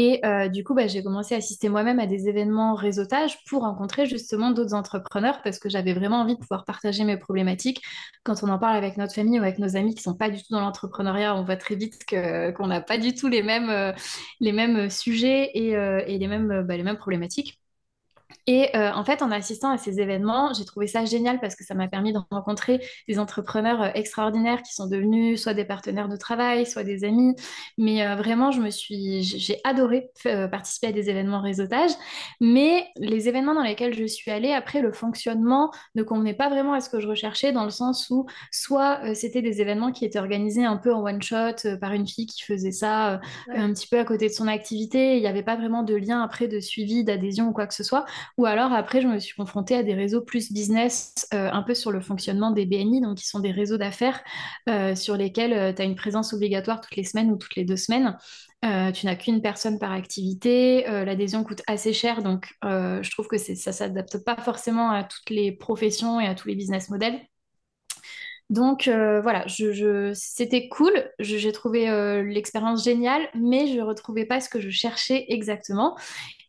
Et 0.00 0.24
euh, 0.24 0.46
du 0.48 0.62
coup, 0.62 0.74
bah, 0.74 0.86
j'ai 0.86 1.02
commencé 1.02 1.34
à 1.34 1.38
assister 1.38 1.68
moi-même 1.68 1.98
à 1.98 2.06
des 2.06 2.28
événements 2.28 2.76
réseautage 2.76 3.42
pour 3.46 3.62
rencontrer 3.62 4.06
justement 4.06 4.52
d'autres 4.52 4.74
entrepreneurs 4.74 5.42
parce 5.42 5.58
que 5.58 5.68
j'avais 5.68 5.92
vraiment 5.92 6.20
envie 6.20 6.36
de 6.36 6.38
pouvoir 6.38 6.64
partager 6.64 7.02
mes 7.02 7.16
problématiques. 7.16 7.82
Quand 8.22 8.44
on 8.44 8.48
en 8.48 8.60
parle 8.60 8.76
avec 8.76 8.96
notre 8.96 9.12
famille 9.12 9.40
ou 9.40 9.42
avec 9.42 9.58
nos 9.58 9.74
amis 9.74 9.96
qui 9.96 10.02
sont 10.04 10.14
pas 10.14 10.30
du 10.30 10.38
tout 10.38 10.52
dans 10.52 10.60
l'entrepreneuriat, 10.60 11.34
on 11.34 11.42
voit 11.42 11.56
très 11.56 11.74
vite 11.74 12.04
qu'on 12.08 12.68
n'a 12.68 12.80
pas 12.80 12.96
du 12.96 13.12
tout 13.12 13.26
les 13.26 13.42
mêmes, 13.42 13.70
euh, 13.70 14.88
sujets 14.88 15.50
et, 15.54 15.74
euh, 15.76 16.00
et 16.06 16.16
les, 16.16 16.28
mêmes, 16.28 16.62
bah, 16.62 16.76
les 16.76 16.84
mêmes 16.84 16.96
problématiques. 16.96 17.58
Et 18.46 18.74
euh, 18.76 18.92
en 18.92 19.04
fait, 19.04 19.22
en 19.22 19.30
assistant 19.30 19.70
à 19.70 19.76
ces 19.78 20.00
événements, 20.00 20.52
j'ai 20.54 20.64
trouvé 20.64 20.86
ça 20.86 21.04
génial 21.04 21.38
parce 21.38 21.54
que 21.54 21.64
ça 21.64 21.74
m'a 21.74 21.86
permis 21.86 22.14
de 22.14 22.18
rencontrer 22.30 22.80
des 23.06 23.18
entrepreneurs 23.18 23.82
euh, 23.82 23.90
extraordinaires 23.94 24.62
qui 24.62 24.74
sont 24.74 24.86
devenus 24.86 25.42
soit 25.42 25.52
des 25.52 25.66
partenaires 25.66 26.08
de 26.08 26.16
travail, 26.16 26.64
soit 26.64 26.82
des 26.82 27.04
amis. 27.04 27.34
Mais 27.76 28.06
euh, 28.06 28.16
vraiment, 28.16 28.50
je 28.50 28.60
me 28.60 28.70
suis, 28.70 29.22
j'ai 29.22 29.60
adoré 29.64 30.10
participer 30.50 30.88
à 30.88 30.92
des 30.92 31.10
événements 31.10 31.40
réseautage. 31.40 31.90
Mais 32.40 32.86
les 32.96 33.28
événements 33.28 33.54
dans 33.54 33.62
lesquels 33.62 33.94
je 33.94 34.04
suis 34.04 34.30
allée, 34.30 34.52
après, 34.52 34.80
le 34.80 34.92
fonctionnement 34.92 35.70
ne 35.94 36.02
convenait 36.02 36.34
pas 36.34 36.48
vraiment 36.48 36.72
à 36.72 36.80
ce 36.80 36.88
que 36.88 37.00
je 37.00 37.08
recherchais, 37.08 37.52
dans 37.52 37.64
le 37.64 37.70
sens 37.70 38.08
où 38.10 38.26
soit 38.50 39.14
c'était 39.14 39.42
des 39.42 39.60
événements 39.60 39.92
qui 39.92 40.04
étaient 40.04 40.18
organisés 40.18 40.64
un 40.64 40.76
peu 40.76 40.92
en 40.94 41.04
one 41.04 41.22
shot 41.22 41.76
par 41.80 41.92
une 41.92 42.06
fille 42.06 42.26
qui 42.26 42.42
faisait 42.42 42.72
ça 42.72 43.20
un 43.48 43.72
petit 43.72 43.86
peu 43.86 43.98
à 43.98 44.04
côté 44.04 44.28
de 44.28 44.32
son 44.32 44.48
activité. 44.48 45.16
Il 45.16 45.20
n'y 45.20 45.26
avait 45.26 45.42
pas 45.42 45.56
vraiment 45.56 45.82
de 45.82 45.94
lien 45.94 46.22
après 46.22 46.48
de 46.48 46.60
suivi, 46.60 47.04
d'adhésion 47.04 47.48
ou 47.48 47.52
quoi 47.52 47.66
que 47.66 47.74
ce 47.74 47.84
soit. 47.84 48.04
Ou 48.36 48.46
alors 48.46 48.72
après, 48.72 49.00
je 49.00 49.08
me 49.08 49.18
suis 49.18 49.34
confrontée 49.34 49.74
à 49.74 49.82
des 49.82 49.94
réseaux 49.94 50.20
plus 50.20 50.52
business, 50.52 51.26
euh, 51.34 51.50
un 51.50 51.62
peu 51.62 51.74
sur 51.74 51.90
le 51.90 52.00
fonctionnement 52.00 52.50
des 52.50 52.66
BNI, 52.66 53.00
donc 53.00 53.18
qui 53.18 53.26
sont 53.26 53.40
des 53.40 53.50
réseaux 53.50 53.78
d'affaires 53.78 54.22
euh, 54.68 54.94
sur 54.94 55.16
lesquels 55.16 55.52
euh, 55.52 55.72
tu 55.72 55.82
as 55.82 55.84
une 55.84 55.96
présence 55.96 56.32
obligatoire 56.32 56.80
toutes 56.80 56.96
les 56.96 57.04
semaines 57.04 57.30
ou 57.30 57.36
toutes 57.36 57.56
les 57.56 57.64
deux 57.64 57.76
semaines. 57.76 58.16
tu 58.62 59.06
n'as 59.06 59.16
qu'une 59.16 59.40
personne 59.40 59.78
par 59.78 59.92
activité, 59.92 60.84
l'adhésion 61.04 61.44
coûte 61.44 61.62
assez 61.68 61.92
cher, 61.92 62.22
donc 62.22 62.54
je 62.62 63.10
trouve 63.10 63.28
que 63.28 63.38
ça 63.38 63.52
ne 63.70 63.74
s'adapte 63.74 64.24
pas 64.24 64.36
forcément 64.36 64.90
à 64.90 65.04
toutes 65.04 65.30
les 65.30 65.52
professions 65.52 66.20
et 66.20 66.26
à 66.26 66.34
tous 66.34 66.48
les 66.48 66.56
business 66.56 66.90
models. 66.90 67.20
Donc 68.50 68.84
voilà, 68.88 69.46
je, 69.46 70.12
c'était 70.14 70.68
cool, 70.68 70.92
j'ai 71.18 71.52
trouvé 71.52 71.86
l'expérience 72.24 72.82
géniale, 72.82 73.28
mais 73.34 73.66
je 73.74 73.80
retrouvais 73.80 74.24
pas 74.24 74.40
ce 74.40 74.48
que 74.48 74.60
je 74.60 74.70
cherchais 74.70 75.26
exactement. 75.28 75.96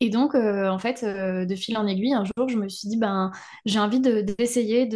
Et 0.02 0.10
donc, 0.10 0.34
euh, 0.34 0.70
en 0.70 0.80
fait, 0.80 1.04
euh, 1.04 1.46
de 1.46 1.56
fil 1.56 1.78
en 1.78 1.86
aiguille, 1.86 2.14
un 2.14 2.24
jour, 2.24 2.48
je 2.48 2.56
me 2.58 2.70
suis 2.70 2.88
dit, 2.88 2.96
ben, 2.96 3.32
j'ai 3.66 3.80
envie 3.80 4.00
d'essayer 4.00 4.88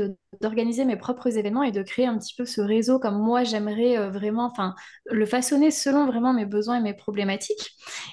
d'organiser 0.42 0.86
mes 0.86 0.96
propres 0.96 1.38
événements 1.38 1.64
et 1.64 1.74
de 1.74 1.84
créer 1.84 2.06
un 2.06 2.18
petit 2.18 2.34
peu 2.38 2.46
ce 2.46 2.62
réseau 2.62 3.00
comme 3.00 3.18
moi, 3.20 3.44
j'aimerais 3.44 3.98
euh, 3.98 4.10
vraiment, 4.10 4.46
enfin, 4.46 4.76
le 5.12 5.26
façonner 5.26 5.72
selon 5.72 6.06
vraiment 6.06 6.32
mes 6.34 6.46
besoins 6.46 6.78
et 6.78 6.82
mes 6.82 6.94
problématiques. 6.94 7.72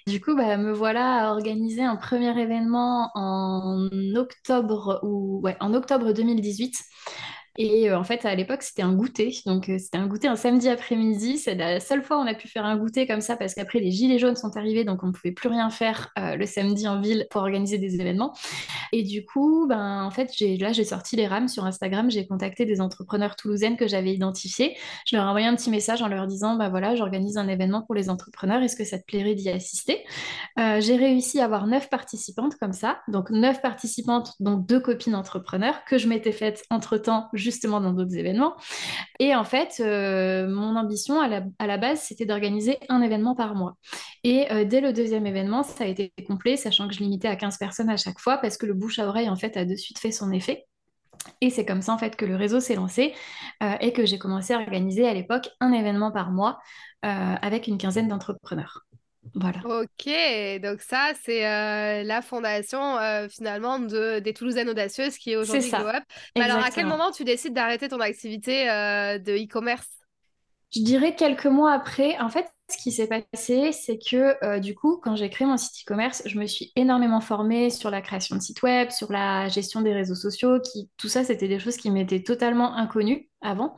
Du 0.09 0.21
coup, 0.21 0.35
bah, 0.35 0.57
me 0.57 0.73
voilà 0.73 1.29
à 1.29 1.31
organiser 1.33 1.83
un 1.85 1.95
premier 1.97 2.37
événement 2.41 3.11
en 3.15 3.89
octobre, 4.17 4.99
ou, 5.05 5.41
ouais, 5.45 5.57
en 5.61 5.75
octobre 5.75 6.13
2018 6.13 6.75
et 7.59 7.91
euh, 7.91 7.99
en 7.99 8.05
fait, 8.05 8.25
à 8.25 8.35
l'époque, 8.35 8.63
c'était 8.63 8.83
un 8.83 8.93
goûter. 8.93 9.35
Donc, 9.45 9.69
euh, 9.69 9.79
c'était 9.79 9.99
un 9.99 10.07
goûter 10.07 10.29
un 10.29 10.37
samedi 10.37 10.69
après-midi. 10.69 11.37
C'est 11.39 11.57
la 11.57 11.81
seule 11.81 12.03
fois 12.03 12.19
où 12.19 12.21
on 12.21 12.27
a 12.27 12.35
pu 12.35 12.47
faire 12.47 12.65
un 12.65 12.77
goûter 12.77 13.07
comme 13.07 13.21
ça 13.21 13.37
parce 13.37 13.55
qu'après, 13.55 13.81
les 13.81 13.91
gilets 13.91 14.19
jaunes 14.19 14.37
sont 14.37 14.57
arrivés. 14.57 14.85
Donc, 14.85 15.03
on 15.03 15.09
ne 15.09 15.13
pouvait 15.13 15.33
plus 15.33 15.49
rien 15.49 15.69
faire 15.69 16.11
euh, 16.19 16.37
le 16.37 16.47
samedi 16.47 16.87
en 16.87 17.01
ville 17.01 17.27
pour 17.31 17.43
organiser 17.43 17.79
des 17.79 18.01
événements. 18.01 18.35
Et 18.93 19.03
du 19.03 19.25
coup, 19.25 19.67
ben, 19.69 20.05
en 20.05 20.11
fait, 20.11 20.33
là, 20.61 20.73
j'ai 20.73 20.85
sorti 20.85 21.17
les 21.17 21.27
rames 21.27 21.49
sur 21.49 21.65
Instagram. 21.65 22.11
J'ai 22.11 22.27
contacté 22.27 22.67
des 22.67 22.81
entrepreneurs 22.81 23.35
toulousaines 23.35 23.77
que 23.77 23.89
j'avais 23.89 24.15
identifiés. 24.15 24.77
Je 25.07 25.17
leur 25.17 25.27
ai 25.27 25.29
envoyé 25.29 25.47
un 25.47 25.57
petit 25.57 25.71
message 25.71 26.03
en 26.03 26.09
leur 26.09 26.27
disant, 26.27 26.55
ben 26.55 26.69
voilà, 26.69 26.95
j'organise 26.95 27.37
un 27.37 27.49
événement 27.49 27.83
pour 27.83 27.97
les 27.97 28.11
entrepreneurs. 28.11 28.63
Est-ce 28.63 28.77
que 28.77 28.85
ça 28.85 28.99
te 28.99 29.05
plairait 29.05 29.35
d'y 29.35 29.49
assister? 29.51 30.05
J'ai 30.57 30.97
réussi 30.97 31.41
à 31.41 31.45
avoir 31.45 31.67
neuf 31.67 31.89
participantes 31.89 32.57
comme 32.57 32.73
ça. 32.73 33.01
Donc, 33.09 33.31
neuf 33.31 33.61
participantes, 33.63 34.35
donc 34.41 34.67
deux 34.67 34.81
copines 34.81 35.15
entrepreneurs 35.15 35.85
que 35.85 35.99
je 35.99 36.09
m'étais 36.09 36.33
faites 36.33 36.65
entre-temps 36.71 37.29
justement 37.41 37.81
dans 37.81 37.93
d'autres 37.93 38.17
événements. 38.17 38.55
Et 39.19 39.35
en 39.35 39.45
fait, 39.45 39.81
euh, 39.81 40.49
mon 40.49 40.77
ambition 40.77 41.21
à 41.21 41.29
la, 41.29 41.79
base, 41.79 42.03
c'était 42.03 42.27
d'organiser 42.27 42.79
un 42.89 43.03
événement 43.03 43.35
par 43.35 43.55
mois. 43.55 43.77
Et 44.25 44.51
euh, 44.53 44.65
dès 44.65 44.81
le 44.81 44.93
deuxième 44.93 45.27
événement, 45.27 45.63
ça 45.63 45.85
a 45.85 45.87
été 45.87 46.13
complet, 46.27 46.57
sachant 46.57 46.89
que 46.89 46.95
je 46.95 47.01
limitais 47.01 47.29
à 47.29 47.37
15 47.37 47.59
personnes 47.59 47.91
à 47.91 47.97
chaque 47.97 48.19
fois, 48.19 48.39
parce 48.39 48.57
que 48.57 48.67
le 48.67 48.75
bouche 48.75 48.99
à 48.99 49.07
oreille, 49.07 49.29
en 49.29 49.37
fait, 49.37 49.57
a 49.57 49.65
de 49.65 49.77
suite 49.77 49.99
fait 49.99 50.13
son 50.13 50.31
effet. 50.33 50.67
Et 51.43 51.51
c'est 51.51 51.67
comme 51.67 51.83
ça 51.83 51.93
en 51.93 51.99
fait 51.99 52.17
que 52.17 52.25
le 52.25 52.35
réseau 52.35 52.61
s'est 52.61 52.77
lancé 52.77 53.13
euh, 53.63 53.75
et 53.81 53.93
que 53.93 54.07
j'ai 54.07 54.19
commencé 54.19 54.55
à 54.55 54.59
organiser 54.59 55.07
à 55.07 55.13
l'époque 55.13 55.51
un 55.61 55.73
événement 55.73 56.11
par 56.11 56.31
mois 56.31 56.59
avec 57.03 57.67
une 57.67 57.79
quinzaine 57.79 58.09
d'entrepreneurs. 58.09 58.85
Voilà. 59.35 59.61
Ok, 59.65 60.11
donc 60.63 60.81
ça, 60.81 61.13
c'est 61.23 61.47
euh, 61.47 62.03
la 62.03 62.23
fondation 62.23 62.99
euh, 62.99 63.29
finalement 63.29 63.79
de, 63.79 64.19
des 64.19 64.33
Toulousaines 64.33 64.69
Audacieuses 64.69 65.19
qui 65.19 65.33
est 65.33 65.37
aujourd'hui 65.37 65.73
Up. 65.75 66.03
Mais 66.37 66.43
alors, 66.43 66.65
à 66.65 66.71
quel 66.71 66.87
moment 66.87 67.11
tu 67.11 67.25
décides 67.25 67.53
d'arrêter 67.53 67.89
ton 67.89 68.01
activité 68.01 68.69
euh, 68.71 69.19
de 69.19 69.33
e-commerce? 69.33 69.87
Je 70.75 70.83
dirais 70.83 71.15
quelques 71.15 71.47
mois 71.47 71.73
après. 71.73 72.19
En 72.19 72.29
fait, 72.29 72.47
ce 72.71 72.77
qui 72.79 72.93
s'est 72.93 73.09
passé, 73.09 73.73
c'est 73.73 73.99
que 73.99 74.59
du 74.59 74.75
coup, 74.75 75.01
quand 75.03 75.17
j'ai 75.17 75.29
créé 75.29 75.47
mon 75.47 75.57
site 75.57 75.85
e-commerce, 75.85 76.23
je 76.27 76.39
me 76.39 76.47
suis 76.47 76.73
énormément 76.77 77.21
formée 77.21 77.71
sur 77.71 77.91
la 77.91 78.01
création 78.01 78.37
de 78.37 78.41
site 78.41 78.63
web, 78.63 78.91
sur 78.91 79.11
la 79.11 79.49
gestion 79.49 79.81
des 79.81 79.93
réseaux 79.93 80.15
sociaux. 80.15 80.61
Qui, 80.61 80.89
tout 80.97 81.09
ça, 81.09 81.25
c'était 81.25 81.49
des 81.49 81.59
choses 81.59 81.77
qui 81.77 81.91
m'étaient 81.91 82.23
totalement 82.23 82.75
inconnues 82.77 83.30
avant. 83.43 83.77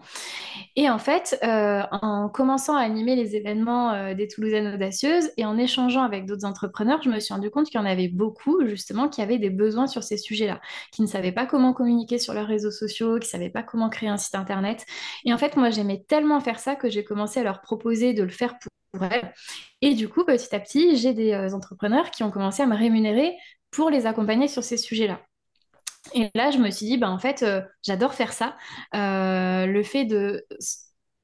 Et 0.76 0.90
en 0.90 0.98
fait, 0.98 1.38
euh, 1.44 1.82
en 1.92 2.28
commençant 2.28 2.76
à 2.76 2.80
animer 2.80 3.16
les 3.16 3.36
événements 3.36 3.92
euh, 3.92 4.14
des 4.14 4.28
Toulousaines 4.28 4.74
audacieuses 4.74 5.30
et 5.36 5.44
en 5.44 5.56
échangeant 5.56 6.02
avec 6.02 6.26
d'autres 6.26 6.44
entrepreneurs, 6.44 7.00
je 7.02 7.10
me 7.10 7.20
suis 7.20 7.32
rendu 7.32 7.50
compte 7.50 7.66
qu'il 7.66 7.80
y 7.80 7.82
en 7.82 7.86
avait 7.86 8.08
beaucoup 8.08 8.66
justement 8.66 9.08
qui 9.08 9.22
avaient 9.22 9.38
des 9.38 9.50
besoins 9.50 9.86
sur 9.86 10.02
ces 10.02 10.16
sujets-là, 10.16 10.60
qui 10.90 11.02
ne 11.02 11.06
savaient 11.06 11.32
pas 11.32 11.46
comment 11.46 11.72
communiquer 11.72 12.18
sur 12.18 12.34
leurs 12.34 12.46
réseaux 12.46 12.70
sociaux, 12.70 13.18
qui 13.18 13.26
ne 13.26 13.30
savaient 13.30 13.50
pas 13.50 13.62
comment 13.62 13.88
créer 13.88 14.08
un 14.08 14.16
site 14.16 14.34
internet. 14.34 14.84
Et 15.24 15.32
en 15.32 15.38
fait, 15.38 15.56
moi, 15.56 15.70
j'aimais 15.70 16.04
tellement 16.08 16.40
faire 16.40 16.58
ça 16.58 16.74
que 16.74 16.90
j'ai 16.90 17.04
commencé 17.04 17.40
à 17.40 17.42
leur 17.44 17.60
proposer 17.60 18.14
de 18.14 18.22
le 18.22 18.30
faire 18.30 18.58
pour 18.58 19.04
elles. 19.04 19.32
Et 19.80 19.94
du 19.94 20.08
coup, 20.08 20.24
petit 20.24 20.54
à 20.54 20.60
petit, 20.60 20.96
j'ai 20.96 21.14
des 21.14 21.32
euh, 21.32 21.52
entrepreneurs 21.52 22.10
qui 22.10 22.22
ont 22.22 22.30
commencé 22.30 22.62
à 22.62 22.66
me 22.66 22.76
rémunérer 22.76 23.36
pour 23.70 23.90
les 23.90 24.06
accompagner 24.06 24.48
sur 24.48 24.62
ces 24.64 24.76
sujets-là. 24.76 25.20
Et 26.14 26.30
là, 26.34 26.50
je 26.50 26.58
me 26.58 26.70
suis 26.70 26.86
dit, 26.86 26.98
bah, 26.98 27.10
en 27.10 27.18
fait, 27.18 27.42
euh, 27.42 27.62
j'adore 27.82 28.14
faire 28.14 28.32
ça. 28.32 28.56
Euh, 28.94 29.66
le 29.66 29.82
fait 29.82 30.04
de 30.04 30.46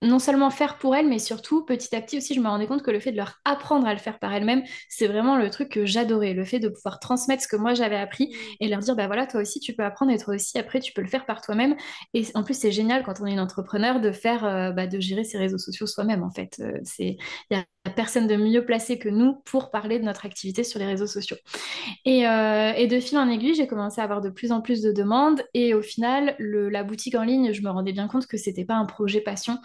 non 0.02 0.20
seulement 0.20 0.50
faire 0.50 0.78
pour 0.78 0.94
elles, 0.94 1.08
mais 1.08 1.18
surtout, 1.18 1.64
petit 1.64 1.94
à 1.96 2.00
petit 2.00 2.18
aussi, 2.18 2.34
je 2.34 2.40
me 2.40 2.48
rendais 2.48 2.66
compte 2.66 2.82
que 2.82 2.90
le 2.90 3.00
fait 3.00 3.10
de 3.10 3.16
leur 3.16 3.40
apprendre 3.44 3.86
à 3.86 3.92
le 3.92 3.98
faire 3.98 4.18
par 4.18 4.32
elles-mêmes, 4.32 4.62
c'est 4.88 5.08
vraiment 5.08 5.36
le 5.36 5.50
truc 5.50 5.70
que 5.70 5.86
j'adorais. 5.86 6.34
Le 6.34 6.44
fait 6.44 6.60
de 6.60 6.68
pouvoir 6.68 7.00
transmettre 7.00 7.42
ce 7.42 7.48
que 7.48 7.56
moi 7.56 7.74
j'avais 7.74 7.96
appris 7.96 8.34
et 8.60 8.68
leur 8.68 8.78
dire, 8.78 8.94
bah 8.94 9.08
voilà, 9.08 9.26
toi 9.26 9.40
aussi, 9.40 9.58
tu 9.58 9.74
peux 9.74 9.84
apprendre 9.84 10.12
et 10.12 10.18
toi 10.18 10.34
aussi, 10.34 10.56
après, 10.58 10.78
tu 10.78 10.92
peux 10.92 11.02
le 11.02 11.08
faire 11.08 11.26
par 11.26 11.40
toi-même. 11.40 11.74
Et 12.14 12.24
en 12.34 12.44
plus, 12.44 12.54
c'est 12.54 12.70
génial 12.70 13.02
quand 13.02 13.20
on 13.20 13.26
est 13.26 13.32
une 13.32 13.40
entrepreneur 13.40 14.00
de 14.00 14.12
faire, 14.12 14.44
euh, 14.44 14.70
bah, 14.70 14.86
de 14.86 15.00
gérer 15.00 15.24
ses 15.24 15.38
réseaux 15.38 15.58
sociaux 15.58 15.86
soi-même, 15.86 16.22
en 16.22 16.30
fait. 16.30 16.60
Euh, 16.60 16.78
il 17.00 17.16
y 17.50 17.56
a 17.56 17.64
personne 17.96 18.26
de 18.26 18.36
mieux 18.36 18.64
placé 18.64 18.98
que 18.98 19.08
nous 19.08 19.36
pour 19.46 19.70
parler 19.70 19.98
de 19.98 20.04
notre 20.04 20.26
activité 20.26 20.62
sur 20.62 20.78
les 20.78 20.86
réseaux 20.86 21.06
sociaux. 21.06 21.36
Et, 22.04 22.26
euh, 22.28 22.86
de 22.88 23.00
fil 23.00 23.18
en 23.18 23.28
aiguille, 23.28 23.54
j'ai 23.54 23.66
commencé 23.66 24.00
à 24.00 24.04
avoir 24.04 24.22
de 24.22 24.30
plus 24.30 24.50
en 24.50 24.62
plus 24.62 24.80
de 24.80 24.92
demandes. 24.92 25.42
Et 25.52 25.74
au 25.74 25.82
final, 25.82 26.36
la 26.38 26.84
boutique 26.84 27.14
en 27.14 27.22
ligne, 27.22 27.52
je 27.52 27.60
me 27.60 27.68
rendais 27.68 27.92
bien 27.92 28.08
compte 28.08 28.26
que 28.26 28.38
c'était 28.38 28.64
pas 28.64 28.74
un 28.74 28.86
projet 28.86 29.20
passion. 29.20 29.58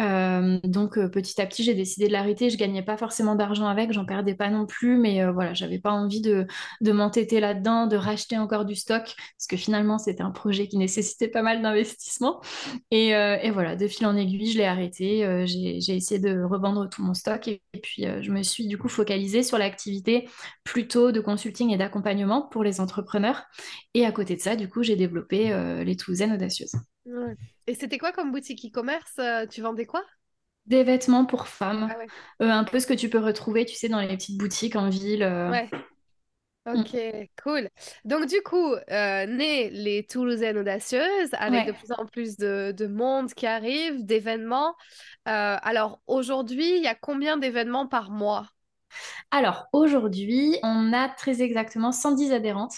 Euh, 0.00 0.58
donc 0.64 0.98
euh, 0.98 1.08
petit 1.08 1.40
à 1.40 1.46
petit, 1.46 1.62
j'ai 1.62 1.74
décidé 1.74 2.08
de 2.08 2.12
l'arrêter. 2.12 2.50
Je 2.50 2.56
gagnais 2.56 2.82
pas 2.82 2.96
forcément 2.96 3.34
d'argent 3.34 3.66
avec, 3.66 3.92
j'en 3.92 4.04
perdais 4.04 4.34
pas 4.34 4.50
non 4.50 4.66
plus. 4.66 4.98
Mais 4.98 5.22
euh, 5.22 5.32
voilà, 5.32 5.54
j'avais 5.54 5.78
pas 5.78 5.92
envie 5.92 6.20
de, 6.20 6.46
m'entêter 6.82 7.40
là-dedans, 7.40 7.86
de 7.86 7.96
racheter 7.96 8.38
encore 8.38 8.64
du 8.64 8.74
stock, 8.74 9.02
parce 9.04 9.46
que 9.48 9.56
finalement, 9.56 9.98
c'était 9.98 10.22
un 10.22 10.30
projet 10.30 10.68
qui 10.68 10.78
nécessitait 10.78 11.28
pas 11.28 11.42
mal 11.42 11.62
d'investissement. 11.62 12.40
Et, 12.90 13.14
euh, 13.14 13.38
voilà, 13.52 13.76
de 13.76 13.88
fil 13.88 14.06
en 14.06 14.16
aiguille, 14.16 14.50
je 14.52 14.58
l'ai 14.58 14.64
arrêté. 14.64 15.46
J'ai, 15.46 15.78
essayé 15.96 16.20
de 16.20 16.42
revendre 16.42 16.88
tout 16.88 17.02
mon 17.02 17.14
stock. 17.14 17.48
Et, 17.48 17.62
puis, 17.82 18.04
je 18.20 18.30
me 18.30 18.42
suis 18.42 18.66
du 18.66 18.78
coup 18.78 18.88
focalisée 18.88 19.42
sur 19.42 19.58
l'activité 19.58 20.28
plutôt 20.64 21.12
de 21.12 21.20
consulting 21.20 21.72
et 21.72 21.76
d'accompagnement 21.76 22.42
pour 22.42 22.64
les 22.64 22.80
entrepreneurs. 22.80 23.44
Et 23.94 24.04
à 24.04 24.12
côté 24.12 24.36
de 24.36 24.40
ça, 24.40 24.56
du 24.56 24.68
coup, 24.68 24.82
j'ai 24.82 24.96
développé 24.96 25.54
les 25.84 25.96
Toulousaines 25.96 26.32
audacieuses. 26.32 26.74
Ouais. 27.08 27.36
Et 27.66 27.74
c'était 27.74 27.98
quoi 27.98 28.12
comme 28.12 28.30
boutique 28.32 28.64
e-commerce? 28.64 29.18
euh, 29.18 29.46
Tu 29.46 29.62
vendais 29.62 29.86
quoi? 29.86 30.04
Des 30.66 30.84
vêtements 30.84 31.24
pour 31.24 31.48
femmes, 31.48 31.90
Ah 31.90 31.96
ouais. 31.98 32.10
Euh, 32.42 32.50
un 32.50 32.62
peu 32.64 32.78
ce 32.78 32.86
que 32.86 32.92
tu 32.94 33.08
peux 33.08 33.18
retrouver, 33.18 33.64
tu 33.64 33.74
sais, 33.74 33.88
dans 33.88 34.00
les 34.00 34.16
petites 34.16 34.38
boutiques 34.38 34.76
en 34.76 34.90
ville. 34.90 35.22
euh. 35.22 35.52
Ouais. 35.52 35.72
Ok, 36.66 36.94
cool. 37.42 37.70
Donc 38.04 38.26
du 38.26 38.42
coup, 38.42 38.74
euh, 38.90 39.26
nées 39.26 39.70
les 39.70 40.04
Toulousaines 40.06 40.58
audacieuses, 40.58 41.30
avec 41.32 41.64
de 41.64 41.72
plus 41.72 41.90
en 41.92 42.04
plus 42.04 42.36
de, 42.36 42.74
de 42.76 42.86
monde 42.86 43.32
qui 43.32 43.46
arrive, 43.46 44.04
d'événements. 44.04 44.76
Euh, 45.28 45.56
alors 45.62 46.02
aujourd'hui, 46.06 46.76
il 46.76 46.82
y 46.84 46.86
a 46.88 46.94
combien 46.94 47.38
d'événements 47.38 47.86
par 47.88 48.10
mois? 48.10 48.48
Alors 49.30 49.66
aujourd'hui, 49.72 50.56
on 50.62 50.92
a 50.92 51.08
très 51.08 51.42
exactement 51.42 51.92
110 51.92 52.32
adhérentes, 52.32 52.74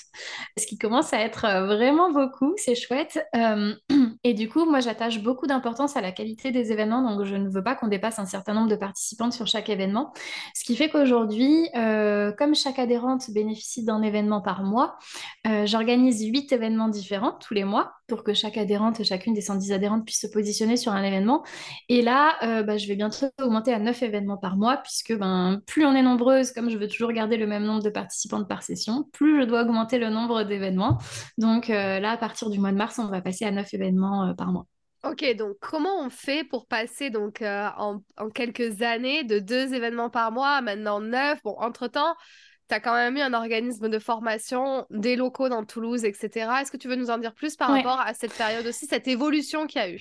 ce 0.59 0.67
qui 0.67 0.79
commence 0.79 1.13
à 1.13 1.21
être 1.21 1.45
euh, 1.45 1.67
vraiment 1.67 2.11
beaucoup, 2.11 2.55
c'est 2.57 2.75
chouette. 2.75 3.25
Euh, 3.37 3.75
et 4.25 4.35
du 4.35 4.49
coup, 4.49 4.65
moi, 4.65 4.81
j'attache 4.81 5.23
beaucoup 5.23 5.47
d'importance 5.47 5.97
à 5.97 6.01
la 6.01 6.13
qualité 6.13 6.51
des 6.51 6.73
événements, 6.73 7.03
donc 7.03 7.25
je 7.25 7.37
ne 7.37 7.49
veux 7.49 7.63
pas 7.63 7.75
qu'on 7.75 7.89
dépasse 7.89 8.19
un 8.19 8.27
certain 8.27 8.55
nombre 8.55 8.69
de 8.69 8.77
participantes 8.77 9.33
sur 9.33 9.47
chaque 9.47 9.69
événement. 9.69 10.13
Ce 10.55 10.65
qui 10.65 10.77
fait 10.77 10.89
qu'aujourd'hui, 10.89 11.69
euh, 11.77 12.33
comme 12.33 12.55
chaque 12.55 12.79
adhérente 12.79 13.31
bénéficie 13.31 13.85
d'un 13.85 14.03
événement 14.03 14.41
par 14.41 14.63
mois, 14.63 14.99
j'organise 15.65 16.25
8 16.25 16.53
événements 16.53 16.89
différents 16.89 17.33
tous 17.33 17.55
les 17.55 17.65
mois 17.65 17.93
pour 18.11 18.25
que 18.25 18.35
chaque 18.35 18.59
adhérente, 18.59 19.03
chacune 19.05 19.33
des 19.33 19.41
110 19.41 19.73
adhérentes 19.73 20.05
puisse 20.05 20.21
se 20.21 20.27
positionner 20.27 20.77
sur 20.77 20.93
un 20.93 21.03
événement. 21.03 21.45
Et 21.89 22.03
là, 22.03 22.37
euh, 22.43 22.63
bah, 22.65 22.77
je 22.77 22.89
vais 22.89 22.97
bientôt 22.97 23.27
augmenter 23.41 23.73
à 23.73 23.79
9 23.79 24.03
événements 24.03 24.37
par 24.37 24.57
mois, 24.57 24.79
puisque 24.79 25.17
ben, 25.17 25.63
plus 25.67 25.87
on 25.87 25.95
est 25.95 26.03
nombreuses, 26.03 26.51
comme 26.51 26.69
je 26.69 26.77
veux 26.77 26.89
toujours 26.89 27.13
garder 27.13 27.37
le 27.37 27.47
même 27.47 27.65
nombre 27.65 27.83
de 27.83 27.89
participantes 27.89 28.49
par 28.49 28.63
session, 28.65 29.05
plus 29.13 29.41
je 29.41 29.47
dois 29.47 29.63
augmenter 29.63 29.99
le 29.99 30.11
nombre 30.11 30.43
d'événements. 30.43 30.99
Donc 31.39 31.71
euh, 31.71 32.01
là, 32.01 32.11
à 32.11 32.17
partir 32.17 32.51
du 32.51 32.59
mois 32.59 32.73
de 32.73 32.77
mars, 32.77 32.99
on 32.99 33.07
va 33.07 33.23
passer 33.23 33.45
à 33.45 33.53
9 33.53 33.73
événements 33.73 34.29
euh, 34.29 34.35
par 34.35 34.53
mois. 34.53 34.67
Ok, 35.05 35.25
donc 35.37 35.57
comment 35.63 36.05
on 36.05 36.11
fait 36.11 36.45
pour 36.45 36.67
passer 36.67 37.09
donc 37.09 37.41
en, 37.41 38.03
en 38.19 38.29
quelques 38.29 38.83
années 38.83 39.25
de 39.25 39.39
deux 39.39 39.73
événements 39.73 40.11
par 40.11 40.31
mois 40.31 40.61
maintenant 40.61 41.01
neuf? 41.01 41.41
Bon, 41.43 41.57
entre-temps, 41.59 42.15
tu 42.71 42.75
as 42.75 42.81
quand 42.81 42.95
même 42.95 43.17
eu 43.17 43.21
un 43.21 43.35
organisme 43.35 43.89
de 43.89 43.99
formation, 43.99 44.87
des 44.91 45.17
locaux 45.17 45.49
dans 45.49 45.65
Toulouse, 45.65 46.05
etc. 46.05 46.63
Est-ce 46.63 46.71
que 46.71 46.77
tu 46.77 46.89
veux 46.89 46.97
nous 46.97 47.11
en 47.11 47.19
dire 47.19 47.35
plus 47.35 47.57
par 47.57 47.71
Ouais. 47.71 47.83
rapport 47.83 48.01
à 48.01 48.15
cette 48.15 48.33
période 48.35 48.67
aussi, 48.67 48.87
cette 48.87 49.09
évolution 49.09 49.67
qu'il 49.67 49.81
y 49.81 49.85
a 49.85 49.91
eu? 49.91 50.01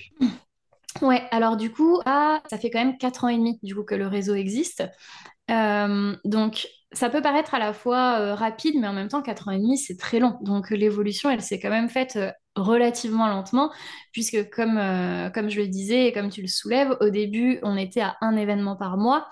Ouais, 1.02 1.22
alors 1.30 1.56
du 1.56 1.70
coup, 1.70 2.00
ça 2.04 2.58
fait 2.60 2.70
quand 2.70 2.78
même 2.78 2.96
4 2.98 3.24
ans 3.24 3.28
et 3.28 3.36
demi 3.36 3.58
du 3.62 3.74
coup 3.74 3.84
que 3.84 3.94
le 3.94 4.06
réseau 4.06 4.34
existe. 4.34 4.84
Euh, 5.50 6.16
donc, 6.24 6.68
ça 6.92 7.08
peut 7.08 7.22
paraître 7.22 7.54
à 7.54 7.58
la 7.58 7.72
fois 7.72 8.18
euh, 8.18 8.34
rapide, 8.34 8.74
mais 8.80 8.88
en 8.88 8.92
même 8.92 9.08
temps, 9.08 9.22
4 9.22 9.48
ans 9.48 9.52
et 9.52 9.58
demi, 9.58 9.78
c'est 9.78 9.96
très 9.96 10.18
long. 10.18 10.38
Donc, 10.42 10.70
l'évolution, 10.70 11.30
elle 11.30 11.42
s'est 11.42 11.60
quand 11.60 11.70
même 11.70 11.88
faite 11.88 12.16
euh, 12.16 12.30
relativement 12.56 13.28
lentement, 13.28 13.70
puisque 14.12 14.50
comme, 14.50 14.76
euh, 14.76 15.30
comme 15.30 15.48
je 15.50 15.60
le 15.60 15.68
disais 15.68 16.06
et 16.06 16.12
comme 16.12 16.30
tu 16.30 16.42
le 16.42 16.48
soulèves, 16.48 16.96
au 17.00 17.10
début, 17.10 17.58
on 17.62 17.76
était 17.76 18.00
à 18.00 18.16
un 18.20 18.36
événement 18.36 18.76
par 18.76 18.96
mois. 18.96 19.28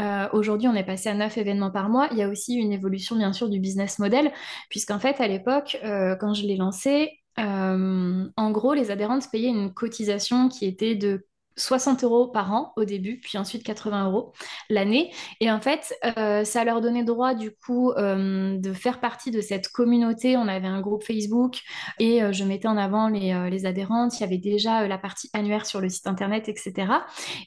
Euh, 0.00 0.28
aujourd'hui, 0.32 0.68
on 0.68 0.74
est 0.74 0.84
passé 0.84 1.08
à 1.08 1.14
9 1.14 1.36
événements 1.38 1.70
par 1.70 1.88
mois. 1.88 2.08
Il 2.12 2.18
y 2.18 2.22
a 2.22 2.28
aussi 2.28 2.54
une 2.54 2.72
évolution, 2.72 3.16
bien 3.16 3.32
sûr, 3.32 3.48
du 3.48 3.58
business 3.60 3.98
model, 3.98 4.32
puisqu'en 4.68 4.98
fait, 5.00 5.20
à 5.20 5.26
l'époque, 5.26 5.78
euh, 5.84 6.14
quand 6.16 6.34
je 6.34 6.46
l'ai 6.46 6.56
lancé, 6.56 7.20
euh, 7.38 8.28
en 8.36 8.50
gros, 8.50 8.74
les 8.74 8.90
adhérentes 8.90 9.30
payaient 9.30 9.48
une 9.48 9.72
cotisation 9.72 10.48
qui 10.48 10.66
était 10.66 10.94
de 10.94 11.26
60 11.56 12.04
euros 12.04 12.28
par 12.28 12.52
an 12.52 12.72
au 12.76 12.84
début, 12.84 13.18
puis 13.20 13.38
ensuite 13.38 13.62
80 13.62 14.06
euros 14.06 14.32
l'année. 14.68 15.12
Et 15.40 15.50
en 15.50 15.60
fait, 15.60 15.94
euh, 16.16 16.44
ça 16.44 16.64
leur 16.64 16.80
donnait 16.80 17.04
droit 17.04 17.34
du 17.34 17.50
coup 17.50 17.92
euh, 17.92 18.56
de 18.56 18.72
faire 18.72 19.00
partie 19.00 19.30
de 19.30 19.40
cette 19.40 19.68
communauté. 19.68 20.36
On 20.36 20.48
avait 20.48 20.66
un 20.66 20.80
groupe 20.80 21.04
Facebook 21.04 21.60
et 21.98 22.22
euh, 22.22 22.32
je 22.32 22.44
mettais 22.44 22.68
en 22.68 22.76
avant 22.76 23.08
les, 23.08 23.30
adhérentes. 23.66 24.18
Il 24.18 24.22
y 24.22 24.24
avait 24.24 24.38
déjà 24.38 24.86
la 24.88 24.96
partie 24.96 25.28
annuaire 25.34 25.66
sur 25.66 25.80
le 25.80 25.88
site 25.88 26.06
internet, 26.06 26.48
etc. 26.48 26.92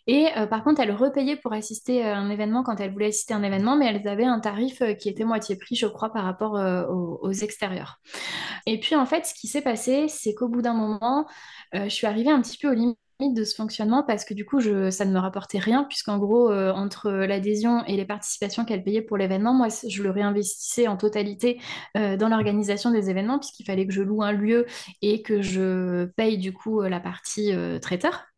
Et 0.05 0.27
par 0.49 0.63
contre, 0.63 0.81
elles 0.81 0.91
repayaient 0.91 1.37
pour 1.37 1.53
assister 1.53 2.03
à 2.03 2.17
un 2.17 2.29
événement 2.29 2.61
quand 2.61 2.79
elles 2.79 2.91
voulaient 2.91 3.07
assister 3.07 3.33
à 3.33 3.37
un 3.37 3.43
événement, 3.43 3.75
mais 3.75 3.87
elles 3.87 4.07
avaient 4.07 4.25
un 4.25 4.39
tarif 4.39 4.83
qui 4.99 5.09
était 5.09 5.23
moitié 5.23 5.55
prix, 5.55 5.75
je 5.75 5.87
crois, 5.87 6.11
par 6.13 6.23
rapport 6.23 6.53
aux, 6.53 7.19
aux 7.27 7.31
extérieurs. 7.31 7.99
Et 8.67 8.79
puis 8.79 8.95
en 8.95 9.07
fait, 9.07 9.25
ce 9.25 9.33
qui 9.33 9.47
s'est 9.47 9.61
passé, 9.61 10.07
c'est 10.07 10.35
qu'au 10.35 10.49
bout 10.49 10.61
d'un 10.61 10.73
moment, 10.73 11.25
je 11.73 11.89
suis 11.89 12.05
arrivée 12.05 12.29
un 12.31 12.41
petit 12.41 12.57
peu 12.57 12.69
aux 12.69 12.75
limites 12.75 13.02
de 13.29 13.43
ce 13.43 13.55
fonctionnement 13.55 14.03
parce 14.03 14.25
que 14.25 14.33
du 14.33 14.45
coup, 14.45 14.59
je, 14.59 14.89
ça 14.89 15.05
ne 15.05 15.11
me 15.11 15.19
rapportait 15.19 15.59
rien, 15.59 15.83
puisqu'en 15.83 16.17
gros, 16.17 16.51
euh, 16.51 16.71
entre 16.71 17.11
l'adhésion 17.11 17.83
et 17.85 17.95
les 17.95 18.05
participations 18.05 18.65
qu'elle 18.65 18.83
payait 18.83 19.01
pour 19.01 19.17
l'événement, 19.17 19.53
moi, 19.53 19.67
je 19.87 20.03
le 20.03 20.09
réinvestissais 20.09 20.87
en 20.87 20.97
totalité 20.97 21.59
euh, 21.97 22.17
dans 22.17 22.29
l'organisation 22.29 22.91
des 22.91 23.09
événements, 23.09 23.39
puisqu'il 23.39 23.65
fallait 23.65 23.87
que 23.87 23.93
je 23.93 24.01
loue 24.01 24.23
un 24.23 24.31
lieu 24.31 24.65
et 25.01 25.21
que 25.21 25.41
je 25.41 26.05
paye 26.05 26.37
du 26.37 26.53
coup 26.53 26.81
euh, 26.81 26.89
la 26.89 26.99
partie 26.99 27.51
traiteur. 27.81 28.32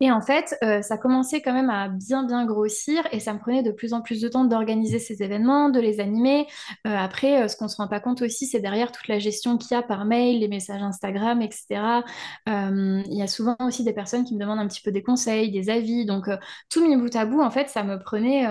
Et 0.00 0.10
en 0.12 0.20
fait, 0.20 0.56
euh, 0.62 0.82
ça 0.82 0.98
commençait 0.98 1.40
quand 1.40 1.54
même 1.54 1.70
à 1.70 1.88
bien 1.88 2.24
bien 2.24 2.44
grossir 2.44 3.02
et 3.12 3.20
ça 3.20 3.32
me 3.32 3.38
prenait 3.38 3.62
de 3.62 3.70
plus 3.70 3.94
en 3.94 4.02
plus 4.02 4.20
de 4.20 4.28
temps 4.28 4.44
d'organiser 4.44 4.98
ces 4.98 5.22
événements, 5.22 5.70
de 5.70 5.80
les 5.80 6.00
animer. 6.00 6.46
Euh, 6.86 6.94
après, 6.94 7.42
euh, 7.42 7.48
ce 7.48 7.56
qu'on 7.56 7.68
se 7.68 7.76
rend 7.76 7.88
pas 7.88 8.00
compte 8.00 8.20
aussi, 8.20 8.46
c'est 8.46 8.60
derrière 8.60 8.92
toute 8.92 9.08
la 9.08 9.18
gestion 9.18 9.56
qu'il 9.56 9.74
y 9.74 9.74
a 9.74 9.82
par 9.82 10.04
mail, 10.04 10.40
les 10.40 10.48
messages 10.48 10.82
Instagram, 10.82 11.40
etc. 11.40 12.02
Il 12.46 13.16
y 13.16 13.22
a 13.22 13.26
souvent 13.26 13.56
aussi 13.60 13.84
des 13.84 13.92
personnes 13.94 14.24
qui 14.24 14.34
me 14.34 14.40
demandent 14.40 14.58
un 14.58 14.66
petit 14.66 14.82
peu 14.82 14.92
des 14.92 15.02
conseils, 15.02 15.50
des 15.50 15.70
avis. 15.70 16.04
Donc, 16.04 16.28
tout 16.68 16.86
mis 16.86 16.96
bout 16.96 17.14
à 17.16 17.24
bout, 17.24 17.40
en 17.40 17.50
fait, 17.50 17.68
ça 17.68 17.82
me 17.82 17.98
prenait 17.98 18.46